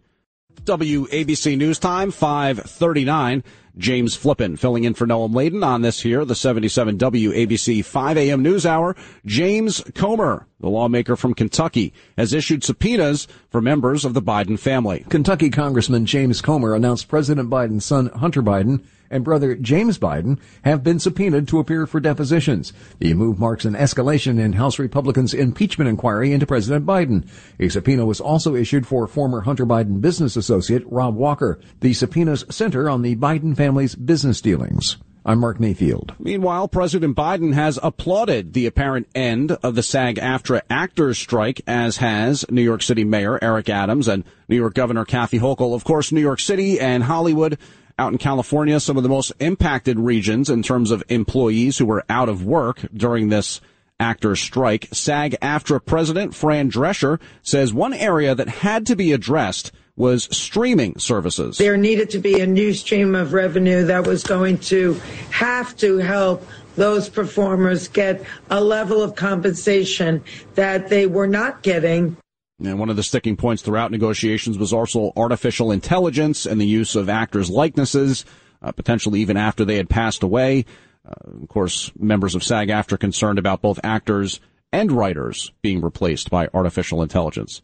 WABC 0.66 1.58
News 1.58 1.80
Time, 1.80 2.12
539. 2.12 3.44
James 3.78 4.16
Flippin 4.16 4.56
filling 4.56 4.84
in 4.84 4.94
for 4.94 5.08
Noam 5.08 5.34
Laden 5.34 5.64
on 5.64 5.82
this 5.82 6.02
here, 6.02 6.26
the 6.26 6.36
77 6.36 6.98
WABC 6.98 7.84
5 7.84 8.18
a.m. 8.18 8.44
news 8.44 8.66
hour. 8.66 8.96
James 9.26 9.84
Comer, 9.96 10.48
the 10.60 10.70
lawmaker 10.70 11.16
from 11.16 11.34
Kentucky, 11.34 11.94
has 12.18 12.34
issued 12.34 12.64
subpoenas 12.64 13.28
for 13.50 13.62
members 13.62 14.06
of 14.06 14.14
the 14.14 14.22
Biden 14.22 14.60
family. 14.60 15.06
Kentucky 15.10 15.50
Congressman 15.50 16.06
James 16.06 16.42
Comer 16.42 16.76
announced 16.76 17.08
President 17.08 17.50
Biden's 17.50 17.86
son 17.86 18.08
Hunter 18.10 18.44
Biden 18.44 18.84
and 19.14 19.24
brother 19.24 19.56
James 19.56 19.98
Biden 19.98 20.40
have 20.64 20.84
been 20.84 21.00
subpoenaed 21.00 21.48
to 21.48 21.60
appear 21.60 21.88
for 21.88 22.00
depositions. 22.00 22.74
The 23.00 23.14
move 23.14 23.40
marks 23.40 23.64
an 23.64 23.76
escalation 23.76 24.40
in 24.40 24.54
House 24.54 24.80
Republicans' 24.80 25.34
impeachment 25.34 25.90
inquiry 25.90 26.34
into 26.34 26.46
President 26.46 26.86
Biden. 26.86 27.28
A 27.60 27.70
subpoena 27.70 28.06
was 28.06 28.20
also 28.20 28.56
issued 28.56 28.88
for 28.88 29.08
former 29.08 29.42
Hunter 29.42 29.66
Biden 29.66 30.02
business 30.02 30.36
associate 30.36 30.84
Rob 30.88 31.16
Walker. 31.16 31.60
The 31.80 31.94
subpoenas 31.94 32.44
center 32.50 32.90
on 32.90 33.04
the 33.04 33.16
Biden 33.16 33.56
family's 33.56 33.96
business 33.96 34.42
dealings. 34.42 34.98
I'm 35.26 35.40
Mark 35.40 35.58
Mayfield. 35.58 36.14
Meanwhile, 36.20 36.68
President 36.68 37.16
Biden 37.16 37.54
has 37.54 37.80
applauded 37.82 38.52
the 38.52 38.66
apparent 38.66 39.08
end 39.16 39.54
of 39.64 39.74
the 39.74 39.82
SAG-AFTRA 39.82 40.64
actors 40.70 41.18
strike, 41.18 41.62
as 41.66 41.96
has 41.98 42.44
New 42.50 42.62
York 42.62 42.82
City 42.82 43.06
Mayor 43.06 43.40
Eric 43.42 43.70
Adams 43.70 44.10
and 44.10 44.26
New 44.50 44.58
York 44.58 44.74
Governor 44.74 45.06
Kathy 45.06 45.40
Hochul. 45.40 45.76
Of 45.76 45.86
course, 45.86 46.12
New 46.12 46.20
York 46.20 46.42
City 46.42 46.78
and 46.78 47.04
Hollywood 47.04 47.58
out 48.00 48.12
in 48.12 48.18
California, 48.18 48.80
some 48.80 48.98
of 48.98 49.04
the 49.04 49.10
most 49.10 49.32
impacted 49.40 50.00
regions 50.00 50.50
in 50.50 50.64
terms 50.64 50.92
of 50.92 51.04
employees 51.10 51.78
who 51.78 51.86
were 51.86 52.04
out 52.10 52.30
of 52.30 52.46
work 52.46 52.82
during 52.94 53.30
this 53.30 53.62
actors 54.00 54.40
strike. 54.40 54.88
SAG-AFTRA 54.92 55.86
President 55.86 56.36
Fran 56.36 56.70
Drescher 56.70 57.20
says 57.42 57.74
one 57.74 57.94
area 57.94 58.36
that 58.36 58.50
had 58.50 58.86
to 58.88 58.96
be 58.96 59.12
addressed 59.12 59.72
was 59.96 60.24
streaming 60.36 60.98
services. 60.98 61.58
There 61.58 61.78
needed 61.78 62.10
to 62.12 62.20
be 62.20 62.40
a 62.40 62.48
new 62.48 62.74
stream 62.74 63.14
of 63.14 63.34
revenue 63.34 63.86
that 63.86 64.08
was 64.08 64.24
going 64.24 64.58
to 64.60 64.94
have 65.30 65.78
to 65.78 65.98
help 65.98 66.46
those 66.76 67.08
performers 67.10 67.88
get 67.88 68.24
a 68.50 68.62
level 68.62 69.04
of 69.04 69.16
compensation 69.16 70.24
that 70.56 70.90
they 70.90 71.06
were 71.06 71.28
not 71.28 71.62
getting. 71.62 72.18
And 72.60 72.80
one 72.80 72.90
of 72.90 72.96
the 72.96 73.04
sticking 73.04 73.36
points 73.36 73.62
throughout 73.62 73.92
negotiations 73.92 74.58
was 74.58 74.74
also 74.74 75.12
artificial 75.16 75.72
intelligence 75.72 76.46
and 76.46 76.62
the 76.62 76.68
use 76.68 76.96
of 76.96 77.10
actors' 77.10 77.50
likenesses, 77.50 78.26
uh, 78.62 78.72
potentially 78.72 79.22
even 79.22 79.38
after 79.38 79.66
they 79.66 79.78
had 79.78 79.90
passed 79.90 80.24
away. 80.24 80.66
Uh, 81.06 81.42
of 81.42 81.48
course, 81.50 81.92
members 82.00 82.36
of 82.36 82.44
SAG-AFTRA 82.44 83.00
concerned 83.00 83.40
about 83.40 83.62
both 83.62 83.80
actors 83.84 84.40
and 84.72 84.92
writers 84.92 85.52
being 85.62 85.82
replaced 85.82 86.30
by 86.30 86.48
artificial 86.54 87.02
intelligence. 87.02 87.62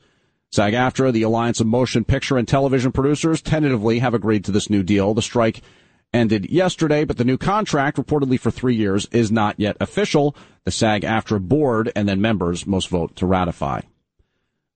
SAG-AFTRA, 0.52 1.14
the 1.14 1.22
Alliance 1.22 1.60
of 1.60 1.68
Motion 1.68 2.04
Picture 2.04 2.38
and 2.38 2.48
Television 2.48 2.92
Producers, 2.92 3.42
tentatively 3.42 4.00
have 4.00 4.16
agreed 4.16 4.44
to 4.46 4.52
this 4.52 4.70
new 4.70 4.84
deal. 4.84 5.14
The 5.14 5.22
strike 5.22 5.62
ended 6.12 6.50
yesterday, 6.50 7.06
but 7.06 7.18
the 7.18 7.24
new 7.24 7.38
contract, 7.38 7.98
reportedly 7.98 8.40
for 8.40 8.50
three 8.50 8.76
years, 8.76 9.08
is 9.12 9.32
not 9.32 9.60
yet 9.60 9.78
official. 9.80 10.36
The 10.66 10.72
SAG-AFTRA 10.72 11.48
board 11.48 11.92
and 11.96 12.10
then 12.10 12.20
members 12.20 12.66
must 12.66 12.90
vote 12.90 13.16
to 13.18 13.28
ratify. 13.28 13.82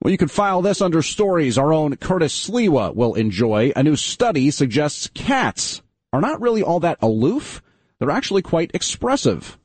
Well, 0.04 0.12
you 0.12 0.18
can 0.18 0.28
file 0.28 0.62
this 0.62 0.82
under 0.82 1.02
stories 1.02 1.58
our 1.58 1.72
own 1.72 1.96
Curtis 1.96 2.50
Sliwa 2.50 2.94
will 2.94 3.14
enjoy. 3.14 3.72
A 3.74 3.84
new 3.84 3.96
study 3.96 4.52
suggests 4.52 5.08
cats 5.14 5.82
are 6.12 6.20
not 6.20 6.42
really 6.42 6.62
all 6.62 6.82
that 6.82 6.98
aloof. 7.02 7.62
They're 8.00 8.12
actually 8.12 8.42
quite 8.42 8.72
expressive. 8.74 9.58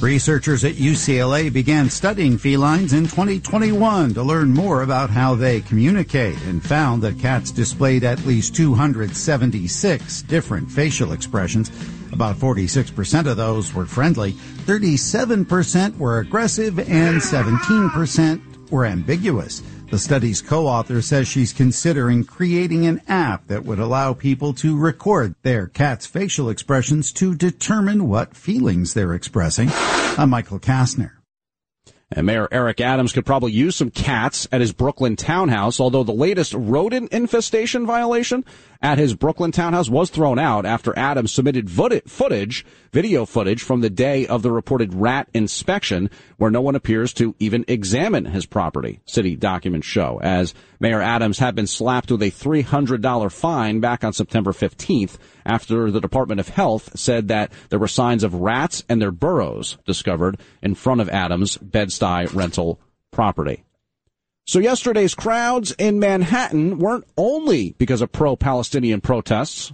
Researchers 0.00 0.64
at 0.64 0.74
UCLA 0.74 1.52
began 1.52 1.90
studying 1.90 2.38
felines 2.38 2.92
in 2.92 3.08
2021 3.08 4.14
to 4.14 4.22
learn 4.22 4.54
more 4.54 4.82
about 4.82 5.10
how 5.10 5.34
they 5.34 5.60
communicate 5.62 6.40
and 6.42 6.64
found 6.64 7.02
that 7.02 7.18
cats 7.18 7.50
displayed 7.50 8.04
at 8.04 8.24
least 8.24 8.54
276 8.54 10.22
different 10.22 10.70
facial 10.70 11.10
expressions. 11.10 11.72
About 12.16 12.36
46% 12.36 13.30
of 13.30 13.36
those 13.36 13.74
were 13.74 13.84
friendly, 13.84 14.32
37% 14.32 15.98
were 15.98 16.20
aggressive, 16.20 16.78
and 16.78 17.18
17% 17.18 18.70
were 18.70 18.86
ambiguous. 18.86 19.62
The 19.90 19.98
study's 19.98 20.40
co-author 20.40 21.02
says 21.02 21.28
she's 21.28 21.52
considering 21.52 22.24
creating 22.24 22.86
an 22.86 23.02
app 23.06 23.48
that 23.48 23.66
would 23.66 23.78
allow 23.78 24.14
people 24.14 24.54
to 24.54 24.78
record 24.78 25.34
their 25.42 25.66
cat's 25.66 26.06
facial 26.06 26.48
expressions 26.48 27.12
to 27.12 27.34
determine 27.34 28.08
what 28.08 28.34
feelings 28.34 28.94
they're 28.94 29.12
expressing. 29.12 29.68
I'm 30.16 30.30
Michael 30.30 30.58
Kastner. 30.58 31.16
And 32.10 32.24
Mayor 32.24 32.48
Eric 32.52 32.80
Adams 32.80 33.12
could 33.12 33.26
probably 33.26 33.50
use 33.50 33.74
some 33.74 33.90
cats 33.90 34.46
at 34.52 34.60
his 34.60 34.72
Brooklyn 34.72 35.16
townhouse, 35.16 35.80
although 35.80 36.04
the 36.04 36.12
latest 36.12 36.54
rodent 36.54 37.12
infestation 37.12 37.84
violation 37.84 38.44
at 38.80 38.98
his 38.98 39.14
Brooklyn 39.14 39.52
townhouse 39.52 39.88
was 39.88 40.10
thrown 40.10 40.38
out 40.38 40.66
after 40.66 40.96
Adams 40.98 41.32
submitted 41.32 41.70
footage, 41.70 42.64
video 42.92 43.26
footage 43.26 43.62
from 43.62 43.80
the 43.80 43.90
day 43.90 44.26
of 44.26 44.42
the 44.42 44.50
reported 44.50 44.94
rat 44.94 45.28
inspection 45.34 46.10
where 46.36 46.50
no 46.50 46.60
one 46.60 46.74
appears 46.74 47.12
to 47.14 47.34
even 47.38 47.64
examine 47.68 48.24
his 48.24 48.46
property, 48.46 49.00
city 49.04 49.36
documents 49.36 49.86
show, 49.86 50.18
as 50.22 50.54
Mayor 50.80 51.02
Adams 51.02 51.38
had 51.38 51.54
been 51.54 51.66
slapped 51.66 52.10
with 52.10 52.22
a 52.22 52.30
$300 52.30 53.32
fine 53.32 53.80
back 53.80 54.04
on 54.04 54.12
September 54.12 54.52
15th 54.52 55.16
after 55.44 55.90
the 55.90 56.00
Department 56.00 56.40
of 56.40 56.48
Health 56.48 56.98
said 56.98 57.28
that 57.28 57.52
there 57.68 57.78
were 57.78 57.88
signs 57.88 58.24
of 58.24 58.34
rats 58.34 58.84
and 58.88 59.00
their 59.00 59.12
burrows 59.12 59.78
discovered 59.86 60.40
in 60.62 60.74
front 60.74 61.00
of 61.00 61.08
Adams' 61.08 61.56
Bed-Stuy 61.58 62.34
rental 62.34 62.80
property. 63.10 63.65
So 64.48 64.60
yesterday's 64.60 65.16
crowds 65.16 65.72
in 65.72 65.98
Manhattan 65.98 66.78
weren't 66.78 67.04
only 67.16 67.74
because 67.78 68.00
of 68.00 68.12
pro-Palestinian 68.12 69.00
protests. 69.00 69.72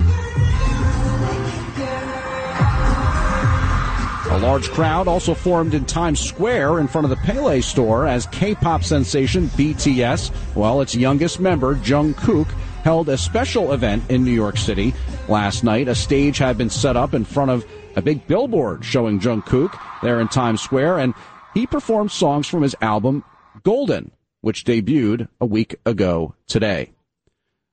A 4.30 4.38
large 4.40 4.70
crowd 4.70 5.08
also 5.08 5.34
formed 5.34 5.74
in 5.74 5.84
Times 5.84 6.20
Square 6.20 6.80
in 6.80 6.88
front 6.88 7.04
of 7.04 7.10
the 7.10 7.16
Pele 7.16 7.60
store 7.60 8.06
as 8.06 8.24
K-pop 8.28 8.82
sensation 8.82 9.48
BTS, 9.48 10.30
well, 10.56 10.80
its 10.80 10.94
youngest 10.94 11.38
member, 11.38 11.74
Jungkook, 11.74 12.48
held 12.82 13.10
a 13.10 13.18
special 13.18 13.72
event 13.72 14.10
in 14.10 14.24
New 14.24 14.32
York 14.32 14.56
City 14.56 14.94
last 15.28 15.64
night. 15.64 15.86
A 15.86 15.94
stage 15.94 16.38
had 16.38 16.56
been 16.56 16.70
set 16.70 16.96
up 16.96 17.12
in 17.12 17.26
front 17.26 17.50
of 17.50 17.66
a 17.94 18.00
big 18.00 18.26
billboard 18.26 18.86
showing 18.86 19.20
Jungkook 19.20 19.78
there 20.00 20.18
in 20.18 20.28
Times 20.28 20.62
Square, 20.62 21.00
and 21.00 21.12
he 21.52 21.66
performed 21.66 22.10
songs 22.10 22.46
from 22.46 22.62
his 22.62 22.74
album 22.80 23.22
Golden, 23.64 24.12
which 24.42 24.64
debuted 24.64 25.28
a 25.40 25.46
week 25.46 25.76
ago 25.86 26.34
today. 26.46 26.92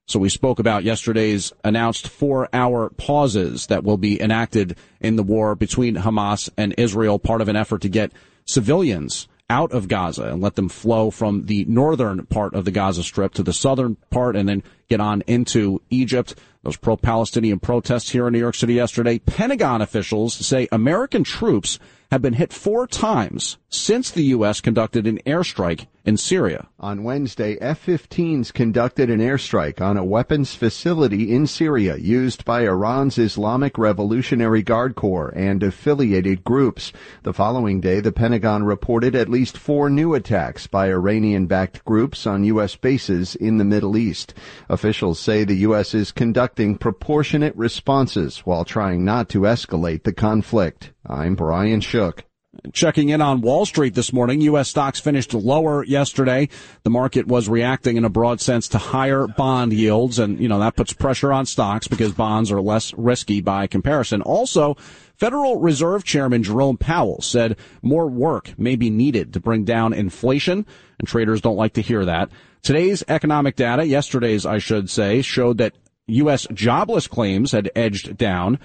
So 0.08 0.18
we 0.18 0.28
spoke 0.28 0.58
about 0.58 0.82
yesterday's 0.82 1.52
announced 1.62 2.08
four 2.08 2.48
hour 2.52 2.88
pauses 2.88 3.68
that 3.68 3.84
will 3.84 3.96
be 3.96 4.20
enacted 4.20 4.76
in 5.00 5.14
the 5.14 5.22
war 5.22 5.54
between 5.54 5.94
Hamas 5.94 6.48
and 6.56 6.74
Israel, 6.78 7.20
part 7.20 7.40
of 7.40 7.48
an 7.48 7.54
effort 7.54 7.82
to 7.82 7.88
get 7.88 8.10
civilians 8.44 9.28
out 9.48 9.72
of 9.72 9.88
Gaza 9.88 10.24
and 10.24 10.40
let 10.40 10.54
them 10.54 10.68
flow 10.68 11.10
from 11.10 11.46
the 11.46 11.64
northern 11.66 12.24
part 12.26 12.54
of 12.54 12.64
the 12.64 12.70
Gaza 12.70 13.02
Strip 13.02 13.34
to 13.34 13.42
the 13.42 13.52
southern 13.52 13.96
part 14.10 14.36
and 14.36 14.48
then 14.48 14.62
get 14.88 15.00
on 15.00 15.22
into 15.26 15.82
Egypt. 15.90 16.36
Those 16.62 16.76
pro-Palestinian 16.76 17.58
protests 17.58 18.10
here 18.10 18.26
in 18.26 18.32
New 18.32 18.38
York 18.38 18.54
City 18.54 18.74
yesterday. 18.74 19.18
Pentagon 19.18 19.82
officials 19.82 20.34
say 20.34 20.68
American 20.70 21.24
troops 21.24 21.78
have 22.10 22.20
been 22.20 22.34
hit 22.34 22.52
four 22.52 22.88
times 22.88 23.56
since 23.68 24.10
the 24.10 24.24
U.S. 24.24 24.60
conducted 24.60 25.06
an 25.06 25.20
airstrike 25.24 25.86
in 26.04 26.16
Syria. 26.16 26.66
On 26.80 27.04
Wednesday, 27.04 27.56
F-15s 27.60 28.52
conducted 28.52 29.10
an 29.10 29.20
airstrike 29.20 29.80
on 29.80 29.96
a 29.96 30.04
weapons 30.04 30.54
facility 30.54 31.32
in 31.32 31.46
Syria 31.46 31.96
used 31.96 32.44
by 32.44 32.62
Iran's 32.62 33.16
Islamic 33.16 33.78
Revolutionary 33.78 34.62
Guard 34.62 34.96
Corps 34.96 35.32
and 35.36 35.62
affiliated 35.62 36.42
groups. 36.42 36.92
The 37.22 37.32
following 37.32 37.80
day, 37.80 38.00
the 38.00 38.10
Pentagon 38.10 38.64
reported 38.64 39.14
at 39.14 39.28
least 39.28 39.56
four 39.56 39.88
new 39.88 40.14
attacks 40.14 40.66
by 40.66 40.90
Iranian-backed 40.90 41.84
groups 41.84 42.26
on 42.26 42.42
U.S. 42.44 42.74
bases 42.74 43.36
in 43.36 43.58
the 43.58 43.64
Middle 43.64 43.96
East. 43.96 44.34
Officials 44.68 45.20
say 45.20 45.44
the 45.44 45.54
U.S. 45.58 45.94
is 45.94 46.10
conducting 46.10 46.76
proportionate 46.76 47.54
responses 47.54 48.38
while 48.38 48.64
trying 48.64 49.04
not 49.04 49.28
to 49.28 49.42
escalate 49.42 50.02
the 50.02 50.12
conflict. 50.12 50.90
I'm 51.06 51.34
Brian 51.34 51.80
Shook. 51.80 52.24
Checking 52.72 53.10
in 53.10 53.22
on 53.22 53.42
Wall 53.42 53.64
Street 53.64 53.94
this 53.94 54.12
morning, 54.12 54.40
U.S. 54.40 54.68
stocks 54.68 54.98
finished 54.98 55.32
lower 55.32 55.84
yesterday. 55.84 56.48
The 56.82 56.90
market 56.90 57.28
was 57.28 57.48
reacting 57.48 57.96
in 57.96 58.04
a 58.04 58.10
broad 58.10 58.40
sense 58.40 58.66
to 58.68 58.78
higher 58.78 59.28
bond 59.28 59.72
yields, 59.72 60.18
and, 60.18 60.40
you 60.40 60.48
know, 60.48 60.58
that 60.58 60.74
puts 60.74 60.92
pressure 60.92 61.32
on 61.32 61.46
stocks 61.46 61.86
because 61.86 62.12
bonds 62.12 62.50
are 62.50 62.60
less 62.60 62.92
risky 62.94 63.40
by 63.40 63.68
comparison. 63.68 64.20
Also, 64.20 64.74
Federal 65.16 65.60
Reserve 65.60 66.02
Chairman 66.02 66.42
Jerome 66.42 66.76
Powell 66.76 67.22
said 67.22 67.56
more 67.82 68.08
work 68.08 68.58
may 68.58 68.74
be 68.74 68.90
needed 68.90 69.32
to 69.34 69.40
bring 69.40 69.64
down 69.64 69.92
inflation, 69.92 70.66
and 70.98 71.06
traders 71.06 71.40
don't 71.40 71.56
like 71.56 71.74
to 71.74 71.82
hear 71.82 72.04
that. 72.04 72.30
Today's 72.62 73.04
economic 73.06 73.54
data, 73.54 73.86
yesterday's 73.86 74.44
I 74.44 74.58
should 74.58 74.90
say, 74.90 75.22
showed 75.22 75.58
that 75.58 75.76
U.S. 76.08 76.48
jobless 76.52 77.06
claims 77.06 77.52
had 77.52 77.70
edged 77.76 78.16
down 78.18 78.58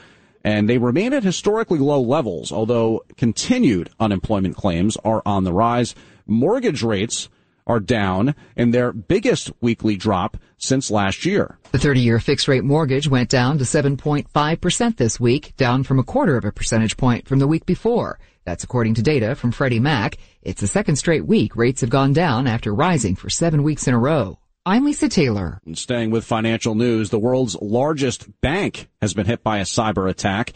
and 0.46 0.70
they 0.70 0.78
remain 0.78 1.12
at 1.12 1.24
historically 1.24 1.80
low 1.80 2.00
levels, 2.00 2.52
although 2.52 3.04
continued 3.18 3.90
unemployment 4.00 4.56
claims 4.56 4.96
are 5.04 5.24
on 5.26 5.44
the 5.44 5.52
rise. 5.52 5.96
Mortgage 6.28 6.84
rates 6.84 7.30
are 7.66 7.80
down 7.80 8.36
in 8.56 8.70
their 8.70 8.94
biggest 8.94 9.52
weekly 9.60 9.96
drop 9.96 10.38
since 10.60 10.92
last 10.92 11.26
year. 11.26 11.58
The 11.72 11.80
30-year 11.80 12.20
fixed 12.20 12.48
rate 12.48 12.64
mortgage 12.64 13.08
went 13.08 13.28
down 13.28 13.58
to 13.58 13.64
7.5% 13.64 14.98
this 14.98 15.20
week, 15.20 15.56
down 15.58 15.82
from 15.84 15.98
a 15.98 16.04
quarter 16.04 16.38
of 16.38 16.46
a 16.46 16.52
percentage 16.52 16.96
point 16.96 17.28
from 17.28 17.40
the 17.40 17.48
week 17.48 17.66
before. 17.66 18.20
That's 18.44 18.64
according 18.64 18.94
to 18.96 19.02
data 19.02 19.34
from 19.34 19.52
Freddie 19.52 19.80
Mac. 19.80 20.18
It's 20.44 20.62
the 20.62 20.68
second 20.68 20.98
straight 20.98 21.26
week 21.26 21.56
rates 21.56 21.82
have 21.82 21.90
gone 21.90 22.14
down 22.14 22.46
after 22.46 22.72
rising 22.72 23.16
for 23.16 23.32
seven 23.32 23.64
weeks 23.64 23.88
in 23.88 23.96
a 23.96 24.00
row. 24.00 24.38
I'm 24.68 24.84
Lisa 24.84 25.08
Taylor. 25.08 25.62
And 25.64 25.78
staying 25.78 26.10
with 26.10 26.26
financial 26.26 26.74
news, 26.74 27.12
the 27.12 27.20
world's 27.20 27.56
largest 27.62 28.42
bank 28.42 28.88
has 29.00 29.14
been 29.14 29.28
hit 29.28 29.44
by 29.44 29.60
a 29.60 29.64
cyber 29.64 30.10
attack, 30.10 30.54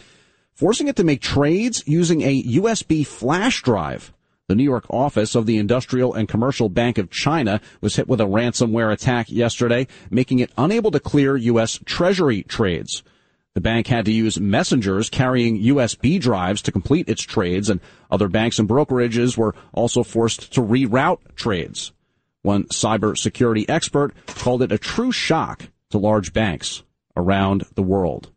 forcing 0.55 0.87
it 0.87 0.95
to 0.95 1.03
make 1.03 1.21
trades 1.21 1.83
using 1.85 2.23
a 2.23 2.43
USB 2.43 3.05
flash 3.05 3.61
drive. 3.61 4.11
The 4.47 4.55
New 4.55 4.63
York 4.63 4.85
office 4.89 5.35
of 5.35 5.45
the 5.45 5.59
Industrial 5.59 6.11
and 6.11 6.27
Commercial 6.27 6.69
Bank 6.69 6.97
of 6.97 7.11
China 7.11 7.61
was 7.81 7.97
hit 7.97 8.07
with 8.07 8.19
a 8.19 8.25
ransomware 8.25 8.91
attack 8.91 9.29
yesterday, 9.29 9.85
making 10.09 10.39
it 10.39 10.51
unable 10.57 10.89
to 10.89 10.99
clear 10.99 11.37
U.S. 11.37 11.79
Treasury 11.85 12.41
trades. 12.41 13.03
The 13.53 13.61
bank 13.61 13.85
had 13.85 14.05
to 14.05 14.11
use 14.11 14.39
messengers 14.39 15.11
carrying 15.11 15.61
USB 15.61 16.19
drives 16.19 16.63
to 16.63 16.71
complete 16.71 17.07
its 17.07 17.21
trades, 17.21 17.69
and 17.69 17.79
other 18.09 18.27
banks 18.27 18.57
and 18.57 18.67
brokerages 18.67 19.37
were 19.37 19.53
also 19.71 20.01
forced 20.01 20.51
to 20.53 20.61
reroute 20.61 21.19
trades. 21.35 21.91
One 22.41 22.65
cybersecurity 22.65 23.65
expert 23.69 24.13
called 24.27 24.61
it 24.61 24.71
a 24.71 24.77
true 24.77 25.11
shock 25.11 25.69
to 25.89 25.97
large 25.97 26.33
banks 26.33 26.83
around 27.15 27.65
the 27.75 27.83
world. 27.83 28.31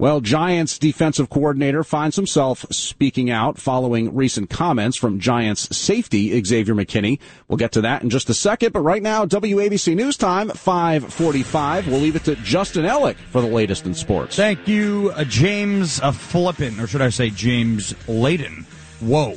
Well, 0.00 0.20
Giants 0.20 0.78
defensive 0.78 1.28
coordinator 1.28 1.82
finds 1.82 2.14
himself 2.14 2.64
speaking 2.70 3.30
out 3.30 3.58
following 3.58 4.14
recent 4.14 4.48
comments 4.48 4.96
from 4.96 5.18
Giants 5.18 5.76
safety 5.76 6.40
Xavier 6.44 6.76
McKinney. 6.76 7.18
We'll 7.48 7.56
get 7.56 7.72
to 7.72 7.80
that 7.80 8.04
in 8.04 8.08
just 8.08 8.30
a 8.30 8.34
second, 8.34 8.72
but 8.72 8.82
right 8.82 9.02
now, 9.02 9.26
WABC 9.26 9.96
News 9.96 10.16
Time, 10.16 10.50
545. 10.50 11.88
We'll 11.88 11.98
leave 11.98 12.14
it 12.14 12.22
to 12.26 12.36
Justin 12.36 12.84
Ellick 12.84 13.16
for 13.16 13.40
the 13.40 13.48
latest 13.48 13.86
in 13.86 13.94
sports. 13.94 14.36
Thank 14.36 14.68
you, 14.68 15.10
uh, 15.16 15.24
James 15.24 16.00
uh, 16.00 16.12
Flippin, 16.12 16.78
or 16.78 16.86
should 16.86 17.02
I 17.02 17.08
say 17.10 17.30
James 17.30 17.92
Laden. 18.06 18.66
Whoa. 19.00 19.36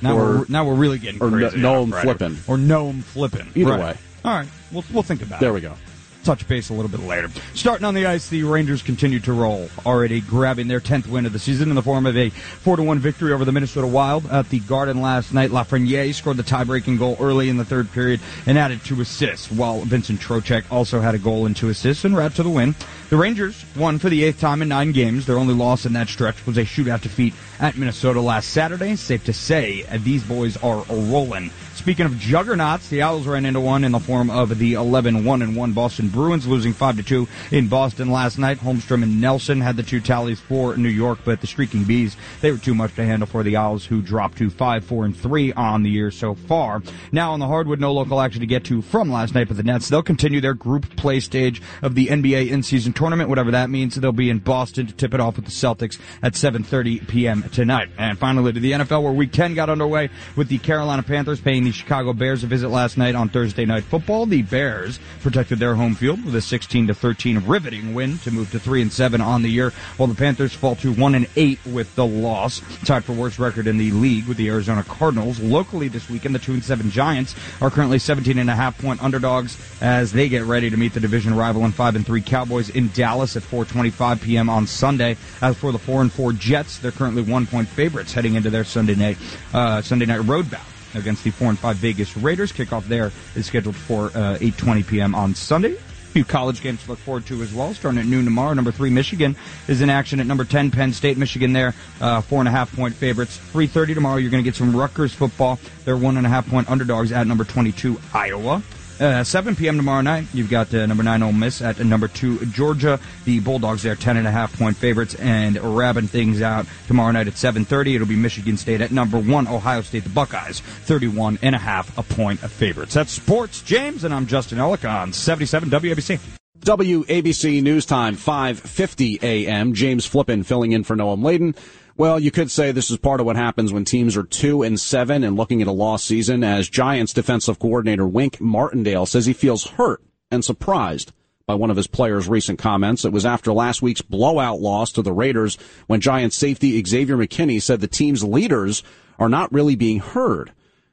Now, 0.00 0.16
Or- 0.16 0.38
we're, 0.38 0.44
now 0.48 0.64
we're 0.64 0.74
really 0.74 0.98
getting 0.98 1.22
or 1.22 1.30
crazy. 1.30 1.58
no- 1.58 1.82
on 1.82 1.90
flipping. 1.92 2.38
Or 2.46 2.56
Noam 2.56 3.02
Flippin. 3.02 3.48
Either 3.54 3.70
Right. 3.70 3.80
way. 3.80 3.96
All 4.24 4.34
right. 4.38 4.48
We'll, 4.72 4.84
we'll 4.92 5.02
think 5.02 5.22
about 5.22 5.40
There 5.40 5.50
it. 5.56 5.60
There 5.60 5.70
we 5.70 5.76
go. 5.76 5.80
Touch 6.28 6.46
base 6.46 6.68
a 6.68 6.74
little 6.74 6.90
bit 6.90 7.00
later. 7.00 7.30
Starting 7.54 7.86
on 7.86 7.94
the 7.94 8.04
ice, 8.04 8.28
the 8.28 8.42
Rangers 8.42 8.82
continue 8.82 9.18
to 9.20 9.32
roll, 9.32 9.70
already 9.86 10.20
grabbing 10.20 10.68
their 10.68 10.78
10th 10.78 11.06
win 11.06 11.24
of 11.24 11.32
the 11.32 11.38
season 11.38 11.70
in 11.70 11.74
the 11.74 11.82
form 11.82 12.04
of 12.04 12.18
a 12.18 12.28
4-1 12.28 12.98
victory 12.98 13.32
over 13.32 13.46
the 13.46 13.52
Minnesota 13.52 13.86
Wild 13.86 14.26
at 14.26 14.50
the 14.50 14.60
Garden 14.60 15.00
last 15.00 15.32
night. 15.32 15.52
Lafreniere 15.52 16.12
scored 16.12 16.36
the 16.36 16.42
tie-breaking 16.42 16.98
goal 16.98 17.16
early 17.18 17.48
in 17.48 17.56
the 17.56 17.64
third 17.64 17.90
period 17.92 18.20
and 18.44 18.58
added 18.58 18.84
two 18.84 19.00
assists, 19.00 19.50
while 19.50 19.80
Vincent 19.80 20.20
Trocheck 20.20 20.70
also 20.70 21.00
had 21.00 21.14
a 21.14 21.18
goal 21.18 21.46
and 21.46 21.56
two 21.56 21.70
assists 21.70 22.04
and 22.04 22.14
rat 22.14 22.34
to 22.34 22.42
the 22.42 22.50
win. 22.50 22.74
The 23.08 23.16
Rangers 23.16 23.64
won 23.74 23.98
for 23.98 24.10
the 24.10 24.22
eighth 24.24 24.38
time 24.38 24.60
in 24.60 24.68
nine 24.68 24.92
games. 24.92 25.24
Their 25.24 25.38
only 25.38 25.54
loss 25.54 25.86
in 25.86 25.94
that 25.94 26.08
stretch 26.08 26.44
was 26.44 26.58
a 26.58 26.62
shootout 26.62 27.00
defeat 27.00 27.32
at 27.58 27.78
Minnesota 27.78 28.20
last 28.20 28.50
Saturday. 28.50 28.96
Safe 28.96 29.24
to 29.24 29.32
say, 29.32 29.86
these 30.00 30.22
boys 30.22 30.58
are 30.58 30.84
rolling. 30.90 31.50
Speaking 31.74 32.06
of 32.06 32.18
juggernauts, 32.18 32.88
the 32.88 33.02
Isles 33.02 33.26
ran 33.26 33.46
into 33.46 33.60
one 33.60 33.84
in 33.84 33.92
the 33.92 34.00
form 34.00 34.30
of 34.30 34.58
the 34.58 34.74
11-1 34.74 35.42
and 35.42 35.56
1 35.56 35.72
Boston 35.72 36.08
Bruins, 36.18 36.48
losing 36.48 36.72
5 36.72 36.96
to 36.96 37.02
2 37.04 37.28
in 37.52 37.68
Boston 37.68 38.10
last 38.10 38.38
night. 38.38 38.58
Holmstrom 38.58 39.04
and 39.04 39.20
Nelson 39.20 39.60
had 39.60 39.76
the 39.76 39.84
two 39.84 40.00
tallies 40.00 40.40
for 40.40 40.76
New 40.76 40.88
York, 40.88 41.20
but 41.24 41.40
the 41.40 41.46
Streaking 41.46 41.84
Bees, 41.84 42.16
they 42.40 42.50
were 42.50 42.58
too 42.58 42.74
much 42.74 42.92
to 42.96 43.04
handle 43.04 43.28
for 43.28 43.44
the 43.44 43.54
Isles, 43.54 43.86
who 43.86 44.02
dropped 44.02 44.38
to 44.38 44.50
5 44.50 44.84
4 44.84 45.04
and 45.04 45.16
3 45.16 45.52
on 45.52 45.84
the 45.84 45.90
year 45.90 46.10
so 46.10 46.34
far. 46.34 46.82
Now 47.12 47.30
on 47.34 47.38
the 47.38 47.46
hardwood, 47.46 47.78
no 47.78 47.92
local 47.92 48.20
action 48.20 48.40
to 48.40 48.48
get 48.48 48.64
to 48.64 48.82
from 48.82 49.12
last 49.12 49.32
night, 49.32 49.46
but 49.46 49.56
the 49.56 49.62
Nets, 49.62 49.88
they'll 49.88 50.02
continue 50.02 50.40
their 50.40 50.54
group 50.54 50.96
play 50.96 51.20
stage 51.20 51.62
of 51.82 51.94
the 51.94 52.08
NBA 52.08 52.50
in-season 52.50 52.94
tournament, 52.94 53.28
whatever 53.28 53.52
that 53.52 53.70
means. 53.70 53.94
They'll 53.94 54.10
be 54.10 54.28
in 54.28 54.40
Boston 54.40 54.88
to 54.88 54.92
tip 54.92 55.14
it 55.14 55.20
off 55.20 55.36
with 55.36 55.44
the 55.44 55.52
Celtics 55.52 56.00
at 56.20 56.32
7:30 56.32 57.06
p.m. 57.06 57.44
tonight. 57.52 57.90
And 57.96 58.18
finally 58.18 58.52
to 58.52 58.58
the 58.58 58.72
NFL, 58.72 59.04
where 59.04 59.12
Week 59.12 59.30
10 59.30 59.54
got 59.54 59.70
underway 59.70 60.10
with 60.34 60.48
the 60.48 60.58
Carolina 60.58 61.04
Panthers 61.04 61.40
paying 61.40 61.62
the 61.62 61.70
Chicago 61.70 62.12
Bears 62.12 62.42
a 62.42 62.48
visit 62.48 62.70
last 62.70 62.98
night 62.98 63.14
on 63.14 63.28
Thursday 63.28 63.64
Night 63.64 63.84
Football. 63.84 64.26
The 64.26 64.42
Bears 64.42 64.98
protected 65.20 65.60
their 65.60 65.76
home 65.76 65.94
field 65.98 66.24
with 66.24 66.34
a 66.34 66.40
16 66.40 66.86
to 66.86 66.94
13 66.94 67.44
riveting 67.46 67.92
win 67.92 68.18
to 68.18 68.30
move 68.30 68.50
to 68.52 68.58
3 68.58 68.82
and 68.82 68.92
7 68.92 69.20
on 69.20 69.42
the 69.42 69.50
year, 69.50 69.72
while 69.96 70.06
the 70.06 70.14
Panthers 70.14 70.54
fall 70.54 70.76
to 70.76 70.92
1 70.92 71.14
and 71.14 71.26
8 71.36 71.58
with 71.66 71.94
the 71.96 72.06
loss, 72.06 72.62
tied 72.84 73.04
for 73.04 73.12
worst 73.12 73.38
record 73.38 73.66
in 73.66 73.76
the 73.76 73.90
league 73.90 74.26
with 74.26 74.36
the 74.36 74.48
Arizona 74.48 74.84
Cardinals. 74.84 75.40
Locally 75.40 75.88
this 75.88 76.08
weekend, 76.08 76.34
the 76.34 76.38
2 76.38 76.54
and 76.54 76.64
7 76.64 76.90
Giants 76.90 77.34
are 77.60 77.70
currently 77.70 77.98
17 77.98 78.38
and 78.38 78.48
a 78.48 78.54
half 78.54 78.78
point 78.78 79.02
underdogs 79.02 79.58
as 79.80 80.12
they 80.12 80.28
get 80.28 80.44
ready 80.44 80.70
to 80.70 80.76
meet 80.76 80.94
the 80.94 81.00
division 81.00 81.34
rival 81.34 81.64
and 81.64 81.74
5 81.74 81.96
and 81.96 82.06
3 82.06 82.22
Cowboys 82.22 82.70
in 82.70 82.88
Dallas 82.94 83.36
at 83.36 83.42
4:25 83.42 84.22
p.m. 84.22 84.48
on 84.48 84.66
Sunday. 84.66 85.16
As 85.42 85.56
for 85.56 85.72
the 85.72 85.78
4 85.78 86.02
and 86.02 86.12
4 86.12 86.32
Jets, 86.32 86.78
they're 86.78 86.92
currently 86.92 87.22
1 87.22 87.46
point 87.46 87.68
favorites 87.68 88.12
heading 88.12 88.34
into 88.34 88.50
their 88.50 88.64
Sunday 88.64 88.94
night 88.94 89.18
uh, 89.52 89.82
Sunday 89.82 90.06
night 90.06 90.24
road 90.24 90.50
bout 90.50 90.60
against 90.94 91.24
the 91.24 91.30
4 91.30 91.50
and 91.50 91.58
5 91.58 91.76
Vegas 91.76 92.16
Raiders. 92.16 92.52
Kickoff 92.52 92.86
there 92.86 93.12
is 93.34 93.46
scheduled 93.46 93.76
for 93.76 94.06
uh, 94.06 94.38
8:20 94.38 94.86
p.m. 94.86 95.14
on 95.14 95.34
Sunday. 95.34 95.76
Few 96.12 96.24
college 96.24 96.62
games 96.62 96.82
to 96.84 96.90
look 96.90 96.98
forward 96.98 97.26
to 97.26 97.42
as 97.42 97.52
well. 97.52 97.74
Starting 97.74 98.00
at 98.00 98.06
noon 98.06 98.24
tomorrow, 98.24 98.54
number 98.54 98.72
three 98.72 98.90
Michigan 98.90 99.36
is 99.68 99.82
in 99.82 99.90
action 99.90 100.20
at 100.20 100.26
number 100.26 100.44
ten 100.44 100.70
Penn 100.70 100.92
State. 100.92 101.16
Michigan 101.18 101.52
there, 101.52 101.74
uh, 102.00 102.22
four 102.22 102.40
and 102.40 102.48
a 102.48 102.50
half 102.50 102.74
point 102.74 102.94
favorites. 102.94 103.36
Three 103.36 103.66
thirty 103.66 103.94
tomorrow, 103.94 104.16
you're 104.16 104.30
going 104.30 104.42
to 104.42 104.48
get 104.48 104.56
some 104.56 104.74
Rutgers 104.74 105.12
football. 105.12 105.60
They're 105.84 105.96
one 105.96 106.16
and 106.16 106.26
a 106.26 106.30
half 106.30 106.48
point 106.48 106.70
underdogs 106.70 107.12
at 107.12 107.26
number 107.26 107.44
twenty 107.44 107.72
two 107.72 108.00
Iowa. 108.14 108.62
Uh, 109.00 109.22
7 109.22 109.54
p.m. 109.54 109.76
tomorrow 109.76 110.00
night, 110.00 110.26
you've 110.34 110.50
got 110.50 110.74
uh, 110.74 110.84
number 110.86 111.04
9 111.04 111.22
Ole 111.22 111.32
Miss 111.32 111.62
at 111.62 111.78
number 111.78 112.08
2 112.08 112.46
Georgia. 112.46 112.98
The 113.24 113.38
Bulldogs 113.38 113.84
there, 113.84 113.94
10 113.94 114.16
and 114.16 114.26
a 114.26 114.30
half 114.30 114.58
point 114.58 114.76
favorites 114.76 115.14
and 115.14 115.56
wrapping 115.60 116.08
things 116.08 116.42
out 116.42 116.66
tomorrow 116.88 117.12
night 117.12 117.28
at 117.28 117.34
7.30. 117.34 117.94
It'll 117.94 118.08
be 118.08 118.16
Michigan 118.16 118.56
State 118.56 118.80
at 118.80 118.90
number 118.90 119.18
1 119.18 119.46
Ohio 119.46 119.82
State, 119.82 120.02
the 120.02 120.10
Buckeyes, 120.10 120.60
31 120.60 121.38
and 121.42 121.54
a 121.54 121.58
half 121.58 121.96
a 121.96 122.02
point 122.02 122.42
of 122.42 122.50
favorites. 122.50 122.94
That's 122.94 123.12
Sports 123.12 123.62
James, 123.62 124.02
and 124.02 124.12
I'm 124.12 124.26
Justin 124.26 124.58
Ellick 124.58 124.88
on 124.88 125.12
77 125.12 125.70
WABC. 125.70 126.18
WABC 126.60 127.62
News 127.62 127.86
Time, 127.86 128.16
5.50 128.16 129.22
a.m. 129.22 129.74
James 129.74 130.06
Flippin 130.06 130.42
filling 130.42 130.72
in 130.72 130.82
for 130.82 130.96
Noam 130.96 131.22
Laden. 131.22 131.54
Well, 131.98 132.20
you 132.20 132.30
could 132.30 132.48
say 132.48 132.70
this 132.70 132.92
is 132.92 132.96
part 132.96 133.18
of 133.18 133.26
what 133.26 133.34
happens 133.34 133.72
when 133.72 133.84
teams 133.84 134.16
are 134.16 134.22
2 134.22 134.62
and 134.62 134.78
7 134.78 135.24
and 135.24 135.36
looking 135.36 135.60
at 135.60 135.66
a 135.66 135.72
lost 135.72 136.04
season, 136.04 136.44
as 136.44 136.68
Giants 136.68 137.12
defensive 137.12 137.58
coordinator 137.58 138.06
Wink 138.06 138.40
Martindale 138.40 139.04
says 139.04 139.26
he 139.26 139.32
feels 139.32 139.66
hurt 139.66 140.00
and 140.30 140.44
surprised 140.44 141.10
by 141.44 141.56
one 141.56 141.70
of 141.72 141.76
his 141.76 141.88
players' 141.88 142.28
recent 142.28 142.56
comments. 142.56 143.04
It 143.04 143.10
was 143.10 143.26
after 143.26 143.52
last 143.52 143.82
week's 143.82 144.00
blowout 144.00 144.60
loss 144.60 144.92
to 144.92 145.02
the 145.02 145.12
Raiders 145.12 145.58
when 145.88 146.00
Giants 146.00 146.36
safety 146.36 146.80
Xavier 146.84 147.16
McKinney 147.16 147.60
said 147.60 147.80
the 147.80 147.88
team's 147.88 148.22
leaders 148.22 148.84
are 149.18 149.28
not 149.28 149.52
really 149.52 149.74
being 149.74 149.98
heard. 149.98 150.52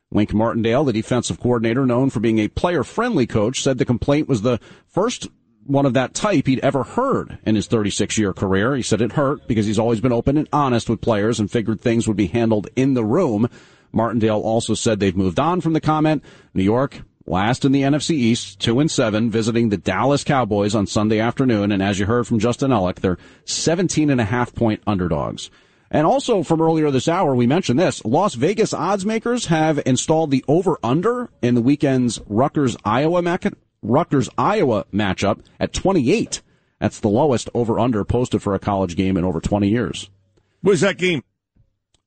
Wink 0.09 0.33
Martindale, 0.33 0.85
the 0.85 0.93
defensive 0.93 1.39
coordinator 1.39 1.85
known 1.85 2.09
for 2.09 2.19
being 2.19 2.39
a 2.39 2.47
player-friendly 2.47 3.27
coach, 3.27 3.61
said 3.61 3.77
the 3.77 3.85
complaint 3.85 4.27
was 4.27 4.41
the 4.41 4.59
first 4.87 5.27
one 5.65 5.85
of 5.85 5.93
that 5.93 6.13
type 6.13 6.47
he'd 6.47 6.59
ever 6.59 6.83
heard 6.83 7.39
in 7.45 7.55
his 7.55 7.67
36 7.67 8.17
year 8.17 8.33
career. 8.33 8.75
He 8.75 8.81
said 8.81 9.01
it 9.01 9.13
hurt 9.13 9.47
because 9.47 9.65
he's 9.65 9.79
always 9.79 9.99
been 9.99 10.11
open 10.11 10.37
and 10.37 10.47
honest 10.53 10.89
with 10.89 11.01
players 11.01 11.39
and 11.39 11.49
figured 11.49 11.81
things 11.81 12.07
would 12.07 12.17
be 12.17 12.27
handled 12.27 12.67
in 12.75 12.93
the 12.93 13.03
room. 13.03 13.49
Martindale 13.91 14.41
also 14.41 14.73
said 14.73 14.99
they've 14.99 15.15
moved 15.15 15.39
on 15.39 15.61
from 15.61 15.73
the 15.73 15.81
comment. 15.81 16.23
New 16.53 16.63
York, 16.63 17.01
last 17.25 17.65
in 17.65 17.71
the 17.71 17.81
NFC 17.81 18.11
East, 18.11 18.59
2 18.59 18.79
and 18.79 18.91
7, 18.91 19.31
visiting 19.31 19.69
the 19.69 19.77
Dallas 19.77 20.23
Cowboys 20.23 20.75
on 20.75 20.85
Sunday 20.85 21.19
afternoon. 21.19 21.71
And 21.71 21.81
as 21.81 21.99
you 21.99 22.05
heard 22.05 22.27
from 22.27 22.39
Justin 22.39 22.71
Ellick, 22.71 22.99
they're 22.99 23.17
17 23.45 24.09
and 24.09 24.21
a 24.21 24.25
half 24.25 24.53
point 24.53 24.83
underdogs. 24.85 25.49
And 25.89 26.05
also 26.05 26.43
from 26.43 26.61
earlier 26.61 26.91
this 26.91 27.07
hour, 27.07 27.35
we 27.35 27.47
mentioned 27.47 27.79
this. 27.79 28.03
Las 28.03 28.33
Vegas 28.35 28.73
odds 28.73 29.05
makers 29.05 29.45
have 29.45 29.81
installed 29.85 30.29
the 30.29 30.43
over-under 30.47 31.29
in 31.41 31.55
the 31.55 31.61
weekend's 31.61 32.19
Rutgers, 32.27 32.75
Iowa, 32.83 33.21
Rutgers, 33.81 34.29
Iowa 34.37 34.85
matchup 34.93 35.39
at 35.59 35.73
28. 35.73 36.41
That's 36.79 36.99
the 36.99 37.07
lowest 37.07 37.49
over-under 37.53 38.03
posted 38.03 38.41
for 38.41 38.53
a 38.53 38.59
college 38.59 38.95
game 38.95 39.15
in 39.17 39.23
over 39.23 39.39
20 39.39 39.69
years. 39.69 40.09
Where's 40.61 40.81
that 40.81 40.97
game? 40.97 41.23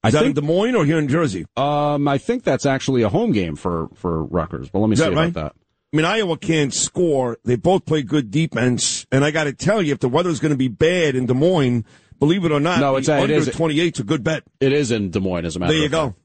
I 0.02 0.08
Is 0.08 0.12
that 0.14 0.20
think- 0.24 0.36
in 0.36 0.44
Des 0.44 0.46
Moines 0.46 0.74
or 0.76 0.84
here 0.84 0.98
in 0.98 1.08
Jersey? 1.08 1.46
Um, 1.56 2.06
I 2.06 2.18
think 2.18 2.44
that's 2.44 2.66
actually 2.66 3.02
a 3.02 3.08
home 3.08 3.32
game 3.32 3.56
for, 3.56 3.88
for 3.94 4.22
Rutgers, 4.24 4.68
but 4.70 4.78
let 4.80 4.88
me 4.88 4.92
Is 4.94 4.98
see 5.00 5.04
that 5.06 5.12
about 5.12 5.20
right? 5.22 5.34
that. 5.34 5.52
I 5.92 5.96
mean, 5.96 6.04
Iowa 6.04 6.36
can't 6.36 6.72
score. 6.74 7.38
They 7.44 7.56
both 7.56 7.86
play 7.86 8.02
good 8.02 8.30
defense. 8.30 9.06
And 9.10 9.24
I 9.24 9.30
got 9.30 9.44
to 9.44 9.54
tell 9.54 9.80
you, 9.80 9.92
if 9.92 10.00
the 10.00 10.08
weather's 10.08 10.38
going 10.38 10.50
to 10.52 10.56
be 10.58 10.68
bad 10.68 11.14
in 11.16 11.24
Des 11.26 11.32
Moines, 11.34 11.84
believe 12.18 12.44
it 12.44 12.52
or 12.52 12.60
not, 12.60 12.78
No, 12.80 12.92
the 12.92 12.98
it's- 12.98 13.08
it 13.18 13.22
under 13.22 13.34
is- 13.34 13.48
28 13.56 13.94
is 13.96 14.00
a 14.00 14.04
good 14.04 14.22
bet. 14.22 14.42
It 14.60 14.72
is 14.72 14.90
in 14.90 15.10
Des 15.10 15.18
Moines, 15.20 15.46
as 15.46 15.56
a 15.56 15.60
matter 15.60 15.72
of 15.72 15.76
fact. 15.76 15.78
There 15.78 15.82
you 15.84 15.88
go. 15.88 16.06
fact. 16.10 16.18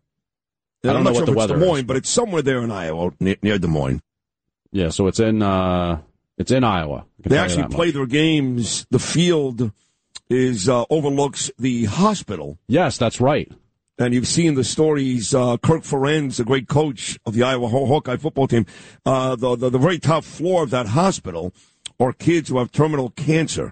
I'm 0.85 0.89
I 0.89 0.93
don't 0.93 1.03
not 1.05 1.09
know 1.11 1.13
sure 1.13 1.21
what 1.21 1.25
the 1.27 1.31
if 1.31 1.35
it's 1.37 1.37
weather 1.51 1.59
Des 1.61 1.65
Moines, 1.65 1.79
is. 1.79 1.85
but 1.85 1.95
it's 1.97 2.09
somewhere 2.09 2.41
there 2.41 2.61
in 2.61 2.71
Iowa, 2.71 3.11
near, 3.21 3.37
near 3.41 3.57
Des 3.57 3.67
Moines. 3.67 4.01
Yeah, 4.74 4.89
so 4.89 5.07
it's 5.07 5.19
in, 5.19 5.41
uh, 5.41 6.01
it's 6.38 6.51
in 6.51 6.63
Iowa. 6.63 7.05
They 7.19 7.38
actually 7.38 7.67
play 7.67 7.88
much. 7.88 7.93
their 7.95 8.05
games. 8.07 8.86
The 8.89 8.99
field 8.99 9.71
is 10.30 10.67
uh, 10.67 10.86
overlooks 10.89 11.51
the 11.57 11.86
hospital. 11.86 12.57
Yes, 12.67 12.97
that's 12.97 13.21
right. 13.21 13.51
And 13.99 14.13
you've 14.13 14.28
seen 14.28 14.55
the 14.55 14.63
stories. 14.63 15.36
Uh, 15.36 15.57
Kirk 15.57 15.84
Ferentz, 15.84 16.38
the 16.38 16.43
great 16.43 16.67
coach 16.67 17.19
of 17.26 17.36
the 17.36 17.43
Iowa 17.43 17.67
Haw- 17.67 17.86
Hawkeye 17.86 18.17
football 18.17 18.47
team, 18.47 18.65
uh, 19.05 19.36
the, 19.36 19.55
the 19.55 19.69
the 19.69 19.78
very 19.78 19.99
top 19.99 20.24
floor 20.24 20.63
of 20.63 20.71
that 20.71 20.88
hospital 20.88 21.53
are 21.99 22.11
kids 22.11 22.49
who 22.49 22.57
have 22.57 22.71
terminal 22.71 23.11
cancer, 23.11 23.71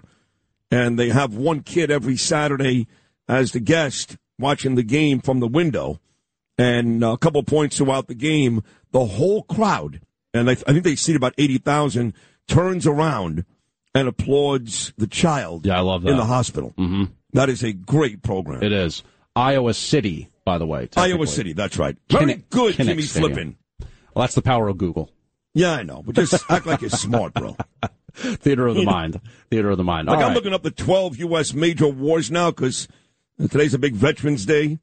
and 0.70 0.96
they 0.98 1.08
have 1.08 1.34
one 1.34 1.60
kid 1.62 1.90
every 1.90 2.16
Saturday 2.16 2.86
as 3.28 3.50
the 3.50 3.60
guest 3.60 4.16
watching 4.38 4.76
the 4.76 4.84
game 4.84 5.20
from 5.20 5.40
the 5.40 5.48
window. 5.48 5.98
And 6.56 7.02
a 7.02 7.16
couple 7.16 7.42
points 7.42 7.78
throughout 7.78 8.06
the 8.06 8.14
game, 8.14 8.62
the 8.92 9.06
whole 9.06 9.42
crowd, 9.42 10.00
and 10.34 10.48
I, 10.48 10.52
I 10.52 10.72
think 10.72 10.84
they 10.84 10.96
seat 10.96 11.16
about 11.16 11.34
eighty 11.38 11.58
thousand, 11.58 12.14
turns 12.48 12.86
around 12.86 13.44
and 13.94 14.08
applauds 14.08 14.92
the 14.96 15.06
child. 15.06 15.66
Yeah, 15.66 15.78
I 15.78 15.80
love 15.80 16.02
that. 16.02 16.10
in 16.10 16.16
the 16.16 16.24
hospital. 16.24 16.74
Mm-hmm. 16.78 17.04
That 17.34 17.48
is 17.48 17.62
a 17.62 17.72
great 17.72 18.22
program. 18.22 18.62
It 18.62 18.72
is. 18.72 19.02
Iowa 19.34 19.72
City 19.74 20.28
by 20.44 20.58
the 20.58 20.66
way. 20.66 20.88
Iowa. 20.96 21.26
City, 21.26 21.52
that's 21.52 21.78
right. 21.78 21.96
Very 22.10 22.24
Kinnick- 22.26 22.50
good, 22.50 22.74
Kinnick 22.74 22.84
Jimmy 22.86 23.02
Stadium. 23.02 23.32
Flippin. 23.32 23.56
Well, 24.14 24.22
that's 24.24 24.34
the 24.34 24.42
power 24.42 24.68
of 24.68 24.78
Google. 24.78 25.10
Yeah, 25.54 25.72
I 25.72 25.82
know, 25.82 26.02
but 26.04 26.14
just 26.14 26.34
act 26.50 26.66
like 26.66 26.80
you're 26.80 26.90
smart, 26.90 27.34
bro. 27.34 27.56
Theater 28.14 28.66
of 28.66 28.76
the 28.76 28.84
mind. 28.84 29.20
Theater 29.50 29.70
of 29.70 29.78
the 29.78 29.84
mind. 29.84 30.08
Like 30.08 30.16
All 30.18 30.22
I'm 30.22 30.28
right. 30.28 30.34
looking 30.34 30.52
up 30.52 30.62
the 30.62 30.70
12 30.70 31.18
U.S. 31.20 31.54
major 31.54 31.88
wars 31.88 32.30
now 32.30 32.50
because 32.50 32.88
today's 33.38 33.74
a 33.74 33.78
big 33.78 33.94
Veterans 33.94 34.44
Day, 34.44 34.78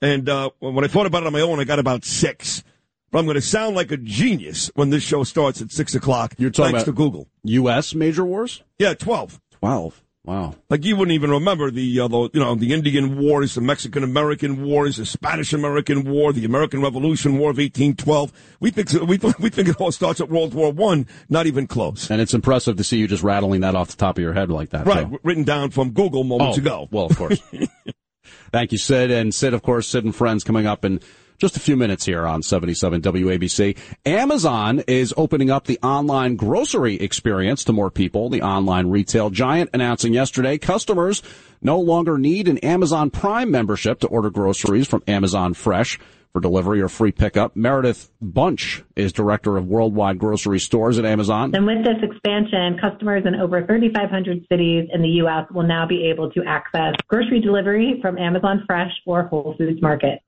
and 0.00 0.28
uh, 0.28 0.50
when 0.60 0.84
I 0.84 0.88
thought 0.88 1.06
about 1.06 1.22
it 1.22 1.26
on 1.26 1.32
my 1.32 1.40
own, 1.40 1.60
I 1.60 1.64
got 1.64 1.78
about 1.78 2.04
six. 2.04 2.62
But 3.10 3.18
I'm 3.20 3.24
going 3.24 3.34
to 3.34 3.40
sound 3.40 3.74
like 3.76 3.90
a 3.90 3.96
genius 3.96 4.70
when 4.74 4.90
this 4.90 5.02
show 5.02 5.24
starts 5.24 5.60
at 5.60 5.72
six 5.72 5.94
o'clock. 5.94 6.34
You're 6.38 6.50
talking 6.50 6.72
thanks 6.74 6.88
about 6.88 6.92
to 6.92 6.96
Google. 6.96 7.28
U.S. 7.44 7.94
major 7.94 8.24
wars? 8.24 8.62
Yeah, 8.78 8.94
12. 8.94 9.40
12. 9.60 10.02
Wow. 10.22 10.54
Like 10.68 10.84
you 10.84 10.96
wouldn't 10.96 11.14
even 11.14 11.30
remember 11.30 11.70
the, 11.70 11.98
uh, 11.98 12.06
the 12.06 12.30
you 12.34 12.40
know 12.40 12.54
the 12.54 12.74
Indian 12.74 13.18
Wars, 13.18 13.54
the 13.54 13.62
Mexican 13.62 14.04
American 14.04 14.62
Wars, 14.64 14.98
the 14.98 15.06
Spanish 15.06 15.54
American 15.54 16.04
War, 16.04 16.32
the 16.34 16.44
American 16.44 16.82
Revolution 16.82 17.38
War 17.38 17.50
of 17.50 17.56
1812. 17.56 18.30
We 18.60 18.70
think 18.70 18.92
we 19.08 19.18
we 19.40 19.48
think 19.48 19.68
it 19.68 19.80
all 19.80 19.90
starts 19.90 20.20
at 20.20 20.28
World 20.28 20.52
War 20.52 20.70
One. 20.72 21.06
Not 21.30 21.46
even 21.46 21.66
close. 21.66 22.10
And 22.10 22.20
it's 22.20 22.34
impressive 22.34 22.76
to 22.76 22.84
see 22.84 22.98
you 22.98 23.08
just 23.08 23.22
rattling 23.22 23.62
that 23.62 23.74
off 23.74 23.88
the 23.88 23.96
top 23.96 24.18
of 24.18 24.22
your 24.22 24.34
head 24.34 24.50
like 24.50 24.70
that. 24.70 24.86
Right, 24.86 25.00
w- 25.00 25.18
written 25.24 25.44
down 25.44 25.70
from 25.70 25.90
Google 25.92 26.22
moments 26.22 26.58
Oh, 26.58 26.60
ago. 26.60 26.88
Well, 26.92 27.06
of 27.06 27.16
course. 27.16 27.40
Thank 28.52 28.72
you, 28.72 28.78
Sid. 28.78 29.10
And 29.10 29.34
Sid, 29.34 29.54
of 29.54 29.62
course, 29.62 29.88
Sid 29.88 30.04
and 30.04 30.14
Friends 30.14 30.44
coming 30.44 30.66
up 30.66 30.84
in 30.84 31.00
just 31.40 31.56
a 31.56 31.60
few 31.60 31.76
minutes 31.76 32.04
here 32.04 32.26
on 32.26 32.42
77 32.42 33.00
WABC. 33.00 33.76
Amazon 34.04 34.84
is 34.86 35.14
opening 35.16 35.50
up 35.50 35.64
the 35.64 35.78
online 35.82 36.36
grocery 36.36 36.96
experience 36.96 37.64
to 37.64 37.72
more 37.72 37.90
people. 37.90 38.28
The 38.28 38.42
online 38.42 38.88
retail 38.90 39.30
giant 39.30 39.70
announcing 39.72 40.12
yesterday 40.12 40.58
customers 40.58 41.22
no 41.62 41.80
longer 41.80 42.18
need 42.18 42.46
an 42.46 42.58
Amazon 42.58 43.10
Prime 43.10 43.50
membership 43.50 44.00
to 44.00 44.06
order 44.08 44.30
groceries 44.30 44.86
from 44.86 45.02
Amazon 45.08 45.54
Fresh 45.54 45.98
for 46.32 46.40
delivery 46.40 46.80
or 46.80 46.88
free 46.88 47.10
pickup. 47.10 47.56
Meredith 47.56 48.10
Bunch 48.20 48.84
is 48.94 49.12
director 49.12 49.56
of 49.56 49.66
worldwide 49.66 50.18
grocery 50.18 50.60
stores 50.60 50.98
at 50.98 51.04
Amazon. 51.04 51.54
And 51.54 51.66
with 51.66 51.84
this 51.84 51.96
expansion, 52.02 52.78
customers 52.78 53.24
in 53.26 53.34
over 53.34 53.64
3,500 53.66 54.46
cities 54.52 54.88
in 54.92 55.02
the 55.02 55.08
U.S. 55.24 55.46
will 55.50 55.66
now 55.66 55.86
be 55.86 56.08
able 56.10 56.30
to 56.32 56.44
access 56.46 56.94
grocery 57.08 57.40
delivery 57.40 57.98
from 58.00 58.18
Amazon 58.18 58.62
Fresh 58.66 58.92
or 59.06 59.24
Whole 59.24 59.54
Foods 59.58 59.82
Market. 59.82 60.20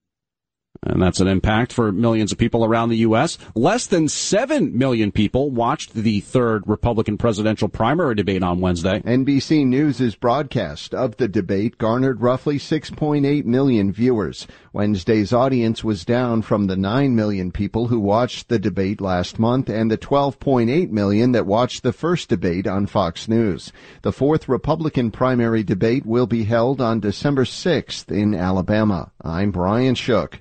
And 0.85 1.01
that's 1.01 1.20
an 1.20 1.28
impact 1.28 1.72
for 1.72 1.93
millions 1.93 2.33
of 2.33 2.39
people 2.39 2.64
around 2.64 2.89
the 2.89 2.97
U.S. 2.99 3.39
Less 3.55 3.87
than 3.87 4.09
7 4.09 4.76
million 4.76 5.12
people 5.12 5.51
watched 5.51 5.95
the 5.95 6.18
third 6.20 6.66
Republican 6.66 7.16
presidential 7.16 7.68
primary 7.68 8.16
debate 8.16 8.43
on 8.43 8.61
Wednesday. 8.61 9.01
NBC 9.01 9.64
News' 9.64 10.16
broadcast 10.16 10.93
of 10.93 11.16
the 11.18 11.28
debate 11.28 11.78
garnered 11.78 12.20
roughly 12.20 12.59
6.8 12.59 13.45
million 13.45 13.93
viewers. 13.93 14.49
Wednesday's 14.72 15.33
audience 15.33 15.85
was 15.85 16.05
down 16.05 16.43
from 16.43 16.66
the 16.66 16.76
9 16.76 17.14
million 17.14 17.53
people 17.53 17.87
who 17.87 18.01
watched 18.01 18.49
the 18.49 18.59
debate 18.59 19.01
last 19.01 19.39
month 19.39 19.68
and 19.68 19.89
the 19.89 19.99
12.8 19.99 20.91
million 20.91 21.30
that 21.30 21.47
watched 21.47 21.85
the 21.85 21.93
first 21.93 22.28
debate 22.28 22.66
on 22.66 22.87
Fox 22.87 23.28
News. 23.28 23.72
The 24.03 24.12
fourth 24.12 24.49
Republican 24.49 25.12
primary 25.12 25.62
debate 25.62 26.05
will 26.05 26.26
be 26.26 26.43
held 26.43 26.80
on 26.80 26.99
December 26.99 27.45
6th 27.45 28.11
in 28.11 28.35
Alabama. 28.35 29.12
I'm 29.22 29.53
Brian 29.53 29.95
Shook. 29.95 30.41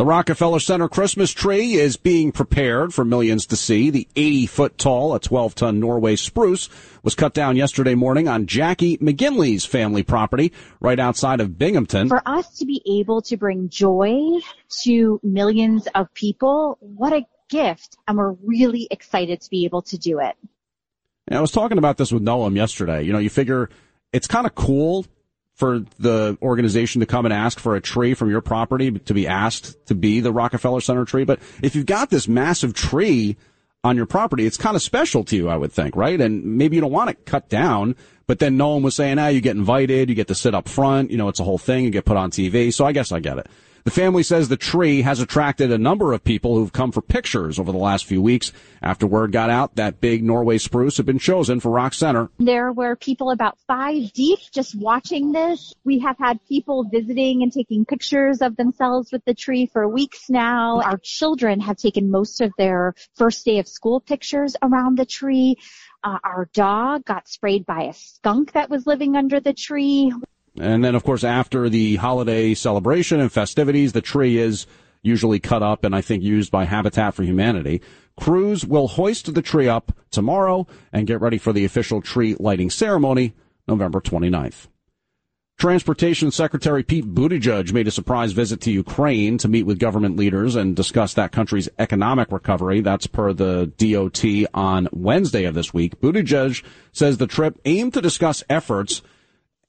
The 0.00 0.06
Rockefeller 0.06 0.60
Center 0.60 0.88
Christmas 0.88 1.30
tree 1.30 1.74
is 1.74 1.98
being 1.98 2.32
prepared 2.32 2.94
for 2.94 3.04
millions 3.04 3.44
to 3.48 3.54
see. 3.54 3.90
The 3.90 4.08
80 4.16 4.46
foot 4.46 4.78
tall, 4.78 5.14
a 5.14 5.20
12 5.20 5.54
ton 5.54 5.78
Norway 5.78 6.16
spruce 6.16 6.70
was 7.02 7.14
cut 7.14 7.34
down 7.34 7.56
yesterday 7.56 7.94
morning 7.94 8.26
on 8.26 8.46
Jackie 8.46 8.96
McGinley's 8.96 9.66
family 9.66 10.02
property 10.02 10.54
right 10.80 10.98
outside 10.98 11.42
of 11.42 11.58
Binghamton. 11.58 12.08
For 12.08 12.26
us 12.26 12.48
to 12.60 12.64
be 12.64 12.80
able 12.98 13.20
to 13.20 13.36
bring 13.36 13.68
joy 13.68 14.38
to 14.84 15.20
millions 15.22 15.86
of 15.94 16.14
people, 16.14 16.78
what 16.80 17.12
a 17.12 17.26
gift. 17.50 17.98
And 18.08 18.16
we're 18.16 18.32
really 18.42 18.88
excited 18.90 19.42
to 19.42 19.50
be 19.50 19.66
able 19.66 19.82
to 19.82 19.98
do 19.98 20.18
it. 20.20 20.34
And 21.28 21.36
I 21.36 21.42
was 21.42 21.52
talking 21.52 21.76
about 21.76 21.98
this 21.98 22.10
with 22.10 22.22
Noam 22.22 22.56
yesterday. 22.56 23.02
You 23.02 23.12
know, 23.12 23.18
you 23.18 23.28
figure 23.28 23.68
it's 24.14 24.26
kind 24.26 24.46
of 24.46 24.54
cool 24.54 25.04
for 25.60 25.84
the 25.98 26.38
organization 26.40 27.00
to 27.00 27.06
come 27.06 27.26
and 27.26 27.34
ask 27.34 27.60
for 27.60 27.76
a 27.76 27.82
tree 27.82 28.14
from 28.14 28.30
your 28.30 28.40
property 28.40 28.90
to 28.90 29.14
be 29.14 29.28
asked 29.28 29.76
to 29.86 29.94
be 29.94 30.20
the 30.20 30.32
Rockefeller 30.32 30.80
Center 30.80 31.04
tree. 31.04 31.24
But 31.24 31.38
if 31.62 31.76
you've 31.76 31.84
got 31.84 32.08
this 32.08 32.26
massive 32.26 32.72
tree 32.72 33.36
on 33.84 33.94
your 33.94 34.06
property, 34.06 34.46
it's 34.46 34.56
kind 34.56 34.74
of 34.74 34.80
special 34.80 35.22
to 35.24 35.36
you, 35.36 35.50
I 35.50 35.58
would 35.58 35.70
think, 35.70 35.96
right? 35.96 36.18
And 36.18 36.56
maybe 36.56 36.76
you 36.76 36.80
don't 36.80 36.90
want 36.90 37.10
it 37.10 37.26
cut 37.26 37.50
down, 37.50 37.94
but 38.26 38.38
then 38.38 38.56
no 38.56 38.70
one 38.70 38.82
was 38.82 38.96
saying, 38.96 39.18
ah, 39.18 39.28
you 39.28 39.42
get 39.42 39.54
invited, 39.54 40.08
you 40.08 40.14
get 40.14 40.28
to 40.28 40.34
sit 40.34 40.54
up 40.54 40.66
front, 40.66 41.10
you 41.10 41.18
know, 41.18 41.28
it's 41.28 41.40
a 41.40 41.44
whole 41.44 41.58
thing, 41.58 41.84
you 41.84 41.90
get 41.90 42.06
put 42.06 42.16
on 42.16 42.30
TV. 42.30 42.72
So 42.72 42.86
I 42.86 42.92
guess 42.92 43.12
I 43.12 43.20
get 43.20 43.36
it. 43.36 43.46
The 43.84 43.90
family 43.90 44.22
says 44.22 44.48
the 44.48 44.56
tree 44.56 45.02
has 45.02 45.20
attracted 45.20 45.72
a 45.72 45.78
number 45.78 46.12
of 46.12 46.22
people 46.22 46.54
who've 46.54 46.72
come 46.72 46.92
for 46.92 47.00
pictures 47.00 47.58
over 47.58 47.72
the 47.72 47.78
last 47.78 48.04
few 48.04 48.20
weeks 48.20 48.52
after 48.82 49.06
word 49.06 49.32
got 49.32 49.48
out 49.48 49.76
that 49.76 50.00
big 50.00 50.22
Norway 50.22 50.58
spruce 50.58 50.98
had 50.98 51.06
been 51.06 51.18
chosen 51.18 51.60
for 51.60 51.70
Rock 51.70 51.94
Center. 51.94 52.28
There 52.38 52.72
were 52.72 52.96
people 52.96 53.30
about 53.30 53.58
five 53.66 54.12
deep 54.12 54.38
just 54.52 54.74
watching 54.74 55.32
this. 55.32 55.72
We 55.84 56.00
have 56.00 56.18
had 56.18 56.44
people 56.46 56.84
visiting 56.84 57.42
and 57.42 57.52
taking 57.52 57.84
pictures 57.84 58.42
of 58.42 58.56
themselves 58.56 59.12
with 59.12 59.24
the 59.24 59.34
tree 59.34 59.66
for 59.66 59.88
weeks 59.88 60.28
now. 60.28 60.80
Our 60.82 60.98
children 61.02 61.60
have 61.60 61.76
taken 61.76 62.10
most 62.10 62.40
of 62.40 62.52
their 62.58 62.94
first 63.14 63.44
day 63.44 63.58
of 63.58 63.68
school 63.68 64.00
pictures 64.00 64.56
around 64.62 64.98
the 64.98 65.06
tree. 65.06 65.56
Uh, 66.02 66.18
our 66.24 66.48
dog 66.54 67.04
got 67.04 67.28
sprayed 67.28 67.66
by 67.66 67.84
a 67.84 67.92
skunk 67.92 68.52
that 68.52 68.70
was 68.70 68.86
living 68.86 69.16
under 69.16 69.40
the 69.40 69.52
tree. 69.52 70.12
And 70.60 70.84
then, 70.84 70.94
of 70.94 71.04
course, 71.04 71.24
after 71.24 71.68
the 71.68 71.96
holiday 71.96 72.54
celebration 72.54 73.20
and 73.20 73.32
festivities, 73.32 73.92
the 73.92 74.00
tree 74.00 74.38
is 74.38 74.66
usually 75.02 75.40
cut 75.40 75.62
up 75.62 75.84
and 75.84 75.94
I 75.94 76.00
think 76.00 76.22
used 76.22 76.50
by 76.50 76.64
Habitat 76.64 77.14
for 77.14 77.22
Humanity. 77.22 77.80
Crews 78.18 78.66
will 78.66 78.88
hoist 78.88 79.32
the 79.34 79.42
tree 79.42 79.68
up 79.68 79.92
tomorrow 80.10 80.66
and 80.92 81.06
get 81.06 81.20
ready 81.20 81.38
for 81.38 81.52
the 81.52 81.64
official 81.64 82.02
tree 82.02 82.36
lighting 82.38 82.70
ceremony 82.70 83.34
November 83.66 84.00
29th. 84.00 84.66
Transportation 85.58 86.30
Secretary 86.30 86.82
Pete 86.82 87.14
Buttigieg 87.14 87.70
made 87.74 87.86
a 87.86 87.90
surprise 87.90 88.32
visit 88.32 88.62
to 88.62 88.72
Ukraine 88.72 89.36
to 89.36 89.46
meet 89.46 89.64
with 89.64 89.78
government 89.78 90.16
leaders 90.16 90.56
and 90.56 90.74
discuss 90.74 91.12
that 91.14 91.32
country's 91.32 91.68
economic 91.78 92.32
recovery. 92.32 92.80
That's 92.80 93.06
per 93.06 93.34
the 93.34 93.70
DOT 93.76 94.48
on 94.54 94.88
Wednesday 94.90 95.44
of 95.44 95.54
this 95.54 95.74
week. 95.74 96.00
Buttigieg 96.00 96.64
says 96.92 97.18
the 97.18 97.26
trip 97.26 97.60
aimed 97.66 97.92
to 97.92 98.00
discuss 98.00 98.42
efforts 98.48 99.02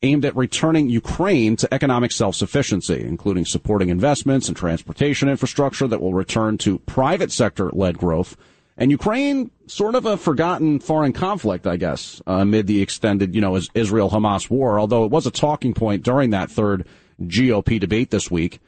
aimed 0.04 0.26
at 0.26 0.36
returning 0.36 0.90
Ukraine 0.90 1.56
to 1.58 1.74
economic 1.74 2.12
self-sufficiency, 2.12 3.02
including 3.02 3.46
supporting 3.46 3.90
investments 3.90 4.48
and 4.48 4.58
transportation 4.58 5.30
infrastructure 5.30 5.88
that 5.88 6.02
will 6.02 6.14
return 6.14 6.58
to 6.60 6.80
private 6.80 7.32
sector-led 7.32 7.98
growth. 7.98 8.36
And 8.78 8.90
Ukraine, 8.90 9.52
sort 9.68 9.96
of 9.96 10.06
a 10.06 10.18
forgotten 10.18 10.80
foreign 10.80 11.14
conflict, 11.14 11.68
I 11.68 11.78
guess, 11.78 12.22
amid 12.26 12.66
the 12.66 12.82
extended, 12.82 13.36
you 13.36 13.42
know, 13.42 13.60
Israel-Hamas 13.76 14.50
war, 14.50 14.80
although 14.80 15.06
it 15.06 15.12
was 15.12 15.28
a 15.28 15.32
talking 15.32 15.74
point 15.74 16.04
during 16.04 16.32
that 16.32 16.50
third 16.50 16.88
GOP 17.22 17.80
debate 17.80 18.10
this 18.10 18.32
week. 18.32 18.60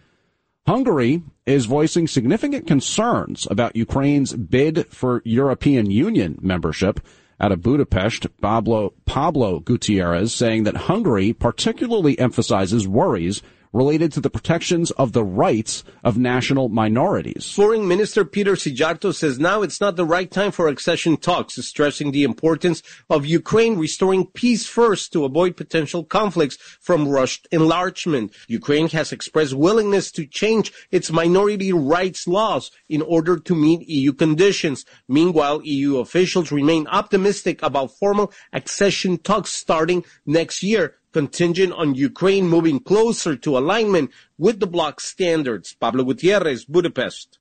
Hungary 0.67 1.23
is 1.45 1.65
voicing 1.65 2.07
significant 2.07 2.67
concerns 2.67 3.47
about 3.49 3.75
Ukraine's 3.75 4.33
bid 4.33 4.87
for 4.87 5.21
European 5.25 5.89
Union 5.89 6.37
membership. 6.41 6.99
Out 7.43 7.51
of 7.51 7.61
Budapest, 7.61 8.25
Pablo, 8.39 8.93
Pablo 9.03 9.59
Gutierrez 9.59 10.33
saying 10.33 10.63
that 10.63 10.77
Hungary 10.77 11.33
particularly 11.33 12.17
emphasizes 12.17 12.87
worries 12.87 13.41
related 13.73 14.11
to 14.13 14.21
the 14.21 14.29
protections 14.29 14.91
of 14.91 15.11
the 15.13 15.23
rights 15.23 15.83
of 16.03 16.17
national 16.17 16.69
minorities. 16.69 17.51
Foreign 17.51 17.87
Minister 17.87 18.23
Peter 18.23 18.53
Szijjártó 18.53 19.13
says 19.13 19.39
now 19.39 19.63
it's 19.63 19.81
not 19.81 19.95
the 19.95 20.05
right 20.05 20.29
time 20.29 20.51
for 20.51 20.67
accession 20.67 21.17
talks, 21.17 21.55
stressing 21.55 22.11
the 22.11 22.23
importance 22.23 22.83
of 23.09 23.25
Ukraine 23.25 23.77
restoring 23.77 24.27
peace 24.27 24.67
first 24.67 25.11
to 25.13 25.25
avoid 25.25 25.57
potential 25.57 26.03
conflicts 26.03 26.57
from 26.79 27.07
rushed 27.07 27.47
enlargement. 27.51 28.33
Ukraine 28.47 28.89
has 28.89 29.11
expressed 29.11 29.53
willingness 29.53 30.11
to 30.11 30.25
change 30.25 30.71
its 30.91 31.11
minority 31.11 31.73
rights 31.73 32.27
laws 32.27 32.69
in 32.87 33.01
order 33.01 33.39
to 33.39 33.55
meet 33.55 33.89
EU 33.89 34.13
conditions. 34.13 34.85
Meanwhile, 35.07 35.61
EU 35.63 35.97
officials 35.97 36.51
remain 36.51 36.87
optimistic 36.87 37.61
about 37.63 37.97
formal 37.97 38.31
accession 38.53 39.17
talks 39.17 39.51
starting 39.51 40.05
next 40.25 40.61
year 40.61 40.95
contingent 41.13 41.71
on 41.73 41.95
Ukraine 41.95 42.47
moving 42.47 42.79
closer 42.79 43.35
to 43.37 43.57
alignment 43.57 44.11
with 44.37 44.59
the 44.59 44.67
bloc 44.67 44.99
standards. 44.99 45.73
Pablo 45.73 46.03
Gutierrez, 46.03 46.65
Budapest. 46.65 47.39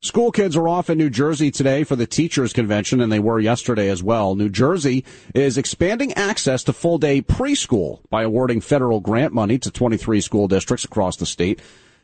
School 0.00 0.30
kids 0.30 0.56
are 0.56 0.68
off 0.68 0.88
in 0.88 0.96
New 0.96 1.10
Jersey 1.10 1.50
today 1.50 1.82
for 1.82 1.96
the 1.96 2.06
teachers 2.06 2.52
convention 2.52 3.00
and 3.00 3.10
they 3.10 3.18
were 3.18 3.40
yesterday 3.40 3.88
as 3.88 4.00
well. 4.00 4.36
New 4.36 4.48
Jersey 4.48 5.04
is 5.34 5.58
expanding 5.58 6.12
access 6.12 6.62
to 6.64 6.72
full 6.72 6.98
day 6.98 7.20
preschool 7.20 7.98
by 8.08 8.22
awarding 8.22 8.60
federal 8.60 9.00
grant 9.00 9.34
money 9.34 9.58
to 9.58 9.72
23 9.72 10.20
school 10.20 10.46
districts 10.46 10.84
across 10.84 11.16
the 11.16 11.26
state. 11.26 11.60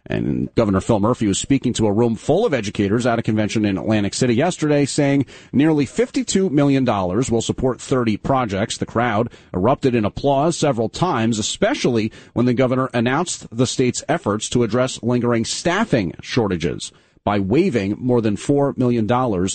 And 0.06 0.54
Governor 0.54 0.82
Phil 0.82 1.00
Murphy 1.00 1.26
was 1.26 1.38
speaking 1.38 1.72
to 1.74 1.86
a 1.86 1.92
room 1.92 2.14
full 2.14 2.44
of 2.44 2.52
educators 2.52 3.06
at 3.06 3.18
a 3.18 3.22
convention 3.22 3.64
in 3.64 3.78
Atlantic 3.78 4.12
City 4.12 4.34
yesterday, 4.34 4.84
saying 4.84 5.24
nearly 5.50 5.86
$52 5.86 6.50
million 6.50 6.84
will 6.84 7.40
support 7.40 7.80
30 7.80 8.18
projects. 8.18 8.76
The 8.76 8.86
crowd 8.86 9.30
erupted 9.54 9.94
in 9.94 10.04
applause 10.04 10.58
several 10.58 10.90
times, 10.90 11.38
especially 11.38 12.12
when 12.34 12.44
the 12.44 12.52
governor 12.52 12.90
announced 12.92 13.46
the 13.50 13.66
state's 13.66 14.04
efforts 14.06 14.50
to 14.50 14.62
address 14.62 15.02
lingering 15.02 15.46
staffing 15.46 16.14
shortages 16.20 16.92
by 17.24 17.40
waiving 17.40 17.96
more 17.98 18.20
than 18.20 18.36
$4 18.36 18.76
million 18.76 19.08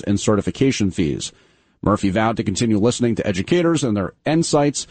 in 0.08 0.18
certification 0.18 0.90
fees. 0.90 1.32
Murphy 1.82 2.10
vowed 2.10 2.38
to 2.38 2.44
continue 2.44 2.80
listening 2.80 3.16
to 3.16 3.28
educators 3.28 3.84
and 3.84 3.96
their 3.96 4.14
insights 4.26 4.88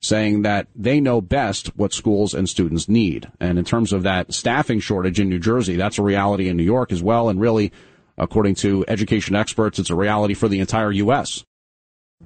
saying 0.00 0.42
that 0.42 0.68
they 0.74 1.00
know 1.00 1.20
best 1.20 1.68
what 1.76 1.92
schools 1.92 2.34
and 2.34 2.48
students 2.48 2.88
need. 2.88 3.30
And 3.40 3.58
in 3.58 3.64
terms 3.64 3.92
of 3.92 4.02
that 4.04 4.32
staffing 4.32 4.80
shortage 4.80 5.18
in 5.18 5.28
New 5.28 5.38
Jersey, 5.40 5.76
that's 5.76 5.98
a 5.98 6.02
reality 6.02 6.48
in 6.48 6.56
New 6.56 6.62
York 6.62 6.92
as 6.92 7.02
well. 7.02 7.28
And 7.28 7.40
really, 7.40 7.72
according 8.16 8.54
to 8.56 8.84
education 8.86 9.34
experts, 9.34 9.78
it's 9.78 9.90
a 9.90 9.96
reality 9.96 10.34
for 10.34 10.48
the 10.48 10.60
entire 10.60 10.92
U.S. 10.92 11.44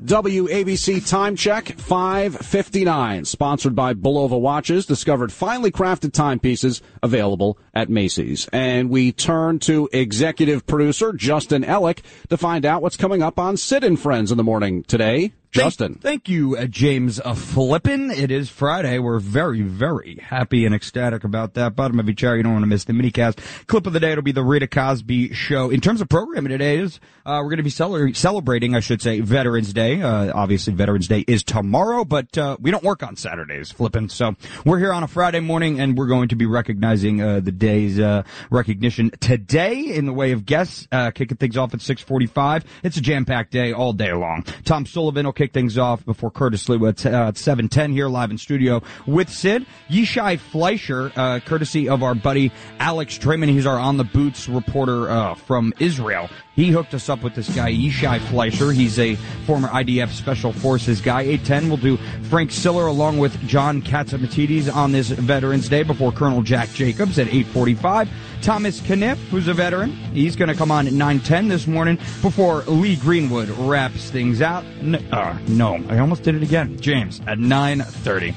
WABC 0.00 1.06
Time 1.06 1.36
Check 1.36 1.68
559, 1.68 3.26
sponsored 3.26 3.74
by 3.74 3.92
Bulova 3.92 4.40
Watches, 4.40 4.86
discovered 4.86 5.30
finely 5.30 5.70
crafted 5.70 6.14
timepieces 6.14 6.80
available 7.02 7.58
at 7.74 7.90
Macy's. 7.90 8.48
And 8.54 8.88
we 8.88 9.12
turn 9.12 9.58
to 9.60 9.90
executive 9.92 10.66
producer 10.66 11.12
Justin 11.12 11.62
Ellick 11.62 12.00
to 12.30 12.38
find 12.38 12.64
out 12.64 12.80
what's 12.80 12.96
coming 12.96 13.22
up 13.22 13.38
on 13.38 13.58
Sid 13.58 13.84
and 13.84 14.00
Friends 14.00 14.30
in 14.30 14.38
the 14.38 14.44
morning 14.44 14.82
today. 14.82 15.34
Justin. 15.52 15.92
Thank, 15.92 16.02
thank 16.02 16.28
you, 16.30 16.56
uh, 16.56 16.64
James 16.64 17.20
uh, 17.20 17.34
Flippin. 17.34 18.10
It 18.10 18.30
is 18.30 18.48
Friday. 18.48 18.98
We're 18.98 19.18
very, 19.18 19.60
very 19.60 20.16
happy 20.16 20.64
and 20.64 20.74
ecstatic 20.74 21.24
about 21.24 21.54
that. 21.54 21.76
Bottom 21.76 22.00
of 22.00 22.08
each 22.08 22.18
chair. 22.18 22.36
You 22.36 22.42
don't 22.42 22.54
want 22.54 22.62
to 22.62 22.68
miss 22.68 22.84
the 22.84 22.94
minicast. 22.94 23.66
Clip 23.66 23.86
of 23.86 23.92
the 23.92 24.00
day. 24.00 24.12
It'll 24.12 24.22
be 24.22 24.32
the 24.32 24.42
Rita 24.42 24.66
Cosby 24.66 25.34
show. 25.34 25.68
In 25.68 25.82
terms 25.82 26.00
of 26.00 26.08
programming 26.08 26.50
today 26.50 26.78
is, 26.78 27.00
uh, 27.26 27.40
we're 27.42 27.50
going 27.50 27.58
to 27.58 27.62
be 27.62 27.70
cel- 27.70 28.14
celebrating, 28.14 28.74
I 28.74 28.80
should 28.80 29.02
say, 29.02 29.20
Veterans 29.20 29.74
Day. 29.74 30.00
Uh, 30.00 30.32
obviously 30.34 30.72
Veterans 30.72 31.06
Day 31.06 31.22
is 31.28 31.44
tomorrow, 31.44 32.04
but, 32.06 32.36
uh, 32.38 32.56
we 32.58 32.70
don't 32.70 32.82
work 32.82 33.02
on 33.02 33.16
Saturdays, 33.16 33.70
Flippin. 33.70 34.08
So 34.08 34.34
we're 34.64 34.78
here 34.78 34.92
on 34.92 35.02
a 35.02 35.08
Friday 35.08 35.40
morning 35.40 35.80
and 35.80 35.98
we're 35.98 36.06
going 36.06 36.28
to 36.28 36.36
be 36.36 36.46
recognizing, 36.46 37.20
uh, 37.20 37.40
the 37.40 37.52
day's, 37.52 38.00
recognition 38.50 39.10
today 39.20 39.80
in 39.80 40.06
the 40.06 40.12
way 40.12 40.32
of 40.32 40.46
guests, 40.46 40.88
kicking 41.14 41.36
things 41.36 41.56
off 41.56 41.74
at 41.74 41.80
645. 41.80 42.64
It's 42.82 42.96
a 42.96 43.00
jam-packed 43.00 43.50
day 43.50 43.72
all 43.72 43.92
day 43.92 44.12
long. 44.12 44.44
Tom 44.64 44.86
Sullivan 44.86 45.26
will 45.26 45.32
kick 45.42 45.52
things 45.52 45.76
off 45.76 46.04
before 46.04 46.30
Curtis 46.30 46.64
Sliwa 46.68 46.90
at, 46.90 47.06
uh, 47.06 47.32
710 47.34 47.92
here 47.92 48.06
live 48.06 48.30
in 48.30 48.38
studio 48.38 48.80
with 49.06 49.28
Sid. 49.28 49.66
Yishai 49.90 50.38
Fleischer, 50.38 51.10
uh, 51.16 51.40
courtesy 51.40 51.88
of 51.88 52.04
our 52.04 52.14
buddy 52.14 52.52
Alex 52.78 53.18
Traiman. 53.18 53.48
He's 53.48 53.66
our 53.66 53.78
on 53.78 53.96
the 53.96 54.04
boots 54.04 54.48
reporter 54.48 55.10
uh, 55.10 55.34
from 55.34 55.74
Israel. 55.80 56.30
He 56.54 56.70
hooked 56.70 56.92
us 56.92 57.08
up 57.08 57.22
with 57.22 57.34
this 57.34 57.48
guy, 57.54 57.72
Yishai 57.72 58.20
Fleischer. 58.28 58.72
He's 58.72 58.98
a 58.98 59.14
former 59.46 59.68
IDF 59.68 60.10
Special 60.10 60.52
Forces 60.52 61.00
guy. 61.00 61.22
810 61.22 61.70
will 61.70 61.78
do 61.78 61.96
Frank 62.28 62.50
Siller 62.50 62.86
along 62.86 63.18
with 63.18 63.38
John 63.46 63.80
Catsimatidis 63.80 64.72
on 64.72 64.92
this 64.92 65.08
Veterans 65.08 65.70
Day 65.70 65.82
before 65.82 66.12
Colonel 66.12 66.42
Jack 66.42 66.68
Jacobs 66.70 67.18
at 67.18 67.28
845. 67.28 68.10
Thomas 68.42 68.80
Kniff, 68.82 69.16
who's 69.30 69.48
a 69.48 69.54
veteran, 69.54 69.92
he's 70.12 70.36
going 70.36 70.48
to 70.48 70.54
come 70.54 70.70
on 70.70 70.86
at 70.86 70.92
910 70.92 71.48
this 71.48 71.66
morning 71.66 71.96
before 72.20 72.62
Lee 72.64 72.96
Greenwood 72.96 73.48
wraps 73.50 74.10
things 74.10 74.42
out. 74.42 74.64
No, 74.82 74.98
uh, 75.10 75.38
no, 75.48 75.82
I 75.88 76.00
almost 76.00 76.22
did 76.22 76.34
it 76.34 76.42
again. 76.42 76.78
James 76.78 77.22
at 77.26 77.38
930. 77.38 78.34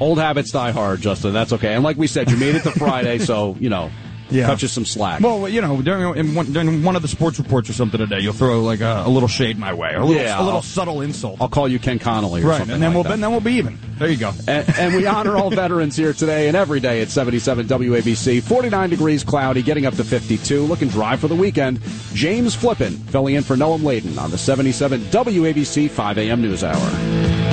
Old 0.00 0.18
habits 0.18 0.50
die 0.50 0.70
hard, 0.70 1.00
Justin. 1.00 1.32
That's 1.32 1.54
okay. 1.54 1.74
And 1.74 1.82
like 1.82 1.96
we 1.96 2.08
said, 2.08 2.30
you 2.30 2.36
made 2.36 2.56
it 2.56 2.62
to 2.64 2.72
Friday, 2.72 3.18
so, 3.18 3.56
you 3.58 3.70
know, 3.70 3.90
yeah. 4.30 4.46
cut 4.46 4.62
you 4.62 4.68
some 4.68 4.84
slack. 4.84 5.20
Well, 5.20 5.48
you 5.48 5.60
know, 5.60 5.80
during 5.82 6.34
one, 6.34 6.52
during 6.52 6.82
one 6.82 6.96
of 6.96 7.02
the 7.02 7.08
sports 7.08 7.38
reports 7.38 7.70
or 7.70 7.72
something 7.72 7.98
today, 7.98 8.20
you'll 8.20 8.32
throw 8.32 8.62
like 8.62 8.80
a, 8.80 9.04
a 9.06 9.08
little 9.08 9.28
shade 9.28 9.58
my 9.58 9.72
way, 9.72 9.94
a 9.94 10.04
little, 10.04 10.22
yeah, 10.22 10.40
a 10.40 10.44
little 10.44 10.62
subtle 10.62 11.00
insult. 11.00 11.40
I'll 11.40 11.48
call 11.48 11.68
you 11.68 11.78
Ken 11.78 11.98
Connolly, 11.98 12.42
right? 12.42 12.60
and 12.60 12.70
then 12.70 12.80
like 12.80 12.94
we'll 12.94 13.02
that. 13.04 13.20
then 13.20 13.30
we'll 13.30 13.40
be 13.40 13.54
even. 13.54 13.78
There 13.98 14.08
you 14.08 14.16
go. 14.16 14.32
And, 14.46 14.68
and 14.78 14.94
we 14.94 15.06
honor 15.06 15.36
all 15.36 15.50
veterans 15.50 15.96
here 15.96 16.12
today 16.12 16.48
and 16.48 16.56
every 16.56 16.80
day 16.80 17.02
at 17.02 17.08
77 17.08 17.66
WABC. 17.66 18.42
49 18.42 18.90
degrees, 18.90 19.24
cloudy, 19.24 19.62
getting 19.62 19.86
up 19.86 19.94
to 19.94 20.04
52. 20.04 20.62
Looking 20.62 20.88
dry 20.88 21.16
for 21.16 21.28
the 21.28 21.36
weekend. 21.36 21.80
James 22.12 22.54
Flippin 22.54 22.92
filling 22.92 23.34
in 23.34 23.42
for 23.42 23.56
Noam 23.56 23.82
Laden 23.82 24.18
on 24.18 24.30
the 24.30 24.38
77 24.38 25.00
WABC 25.00 25.90
5 25.90 26.18
a.m. 26.18 26.42
News 26.42 26.62
Hour. 26.62 27.47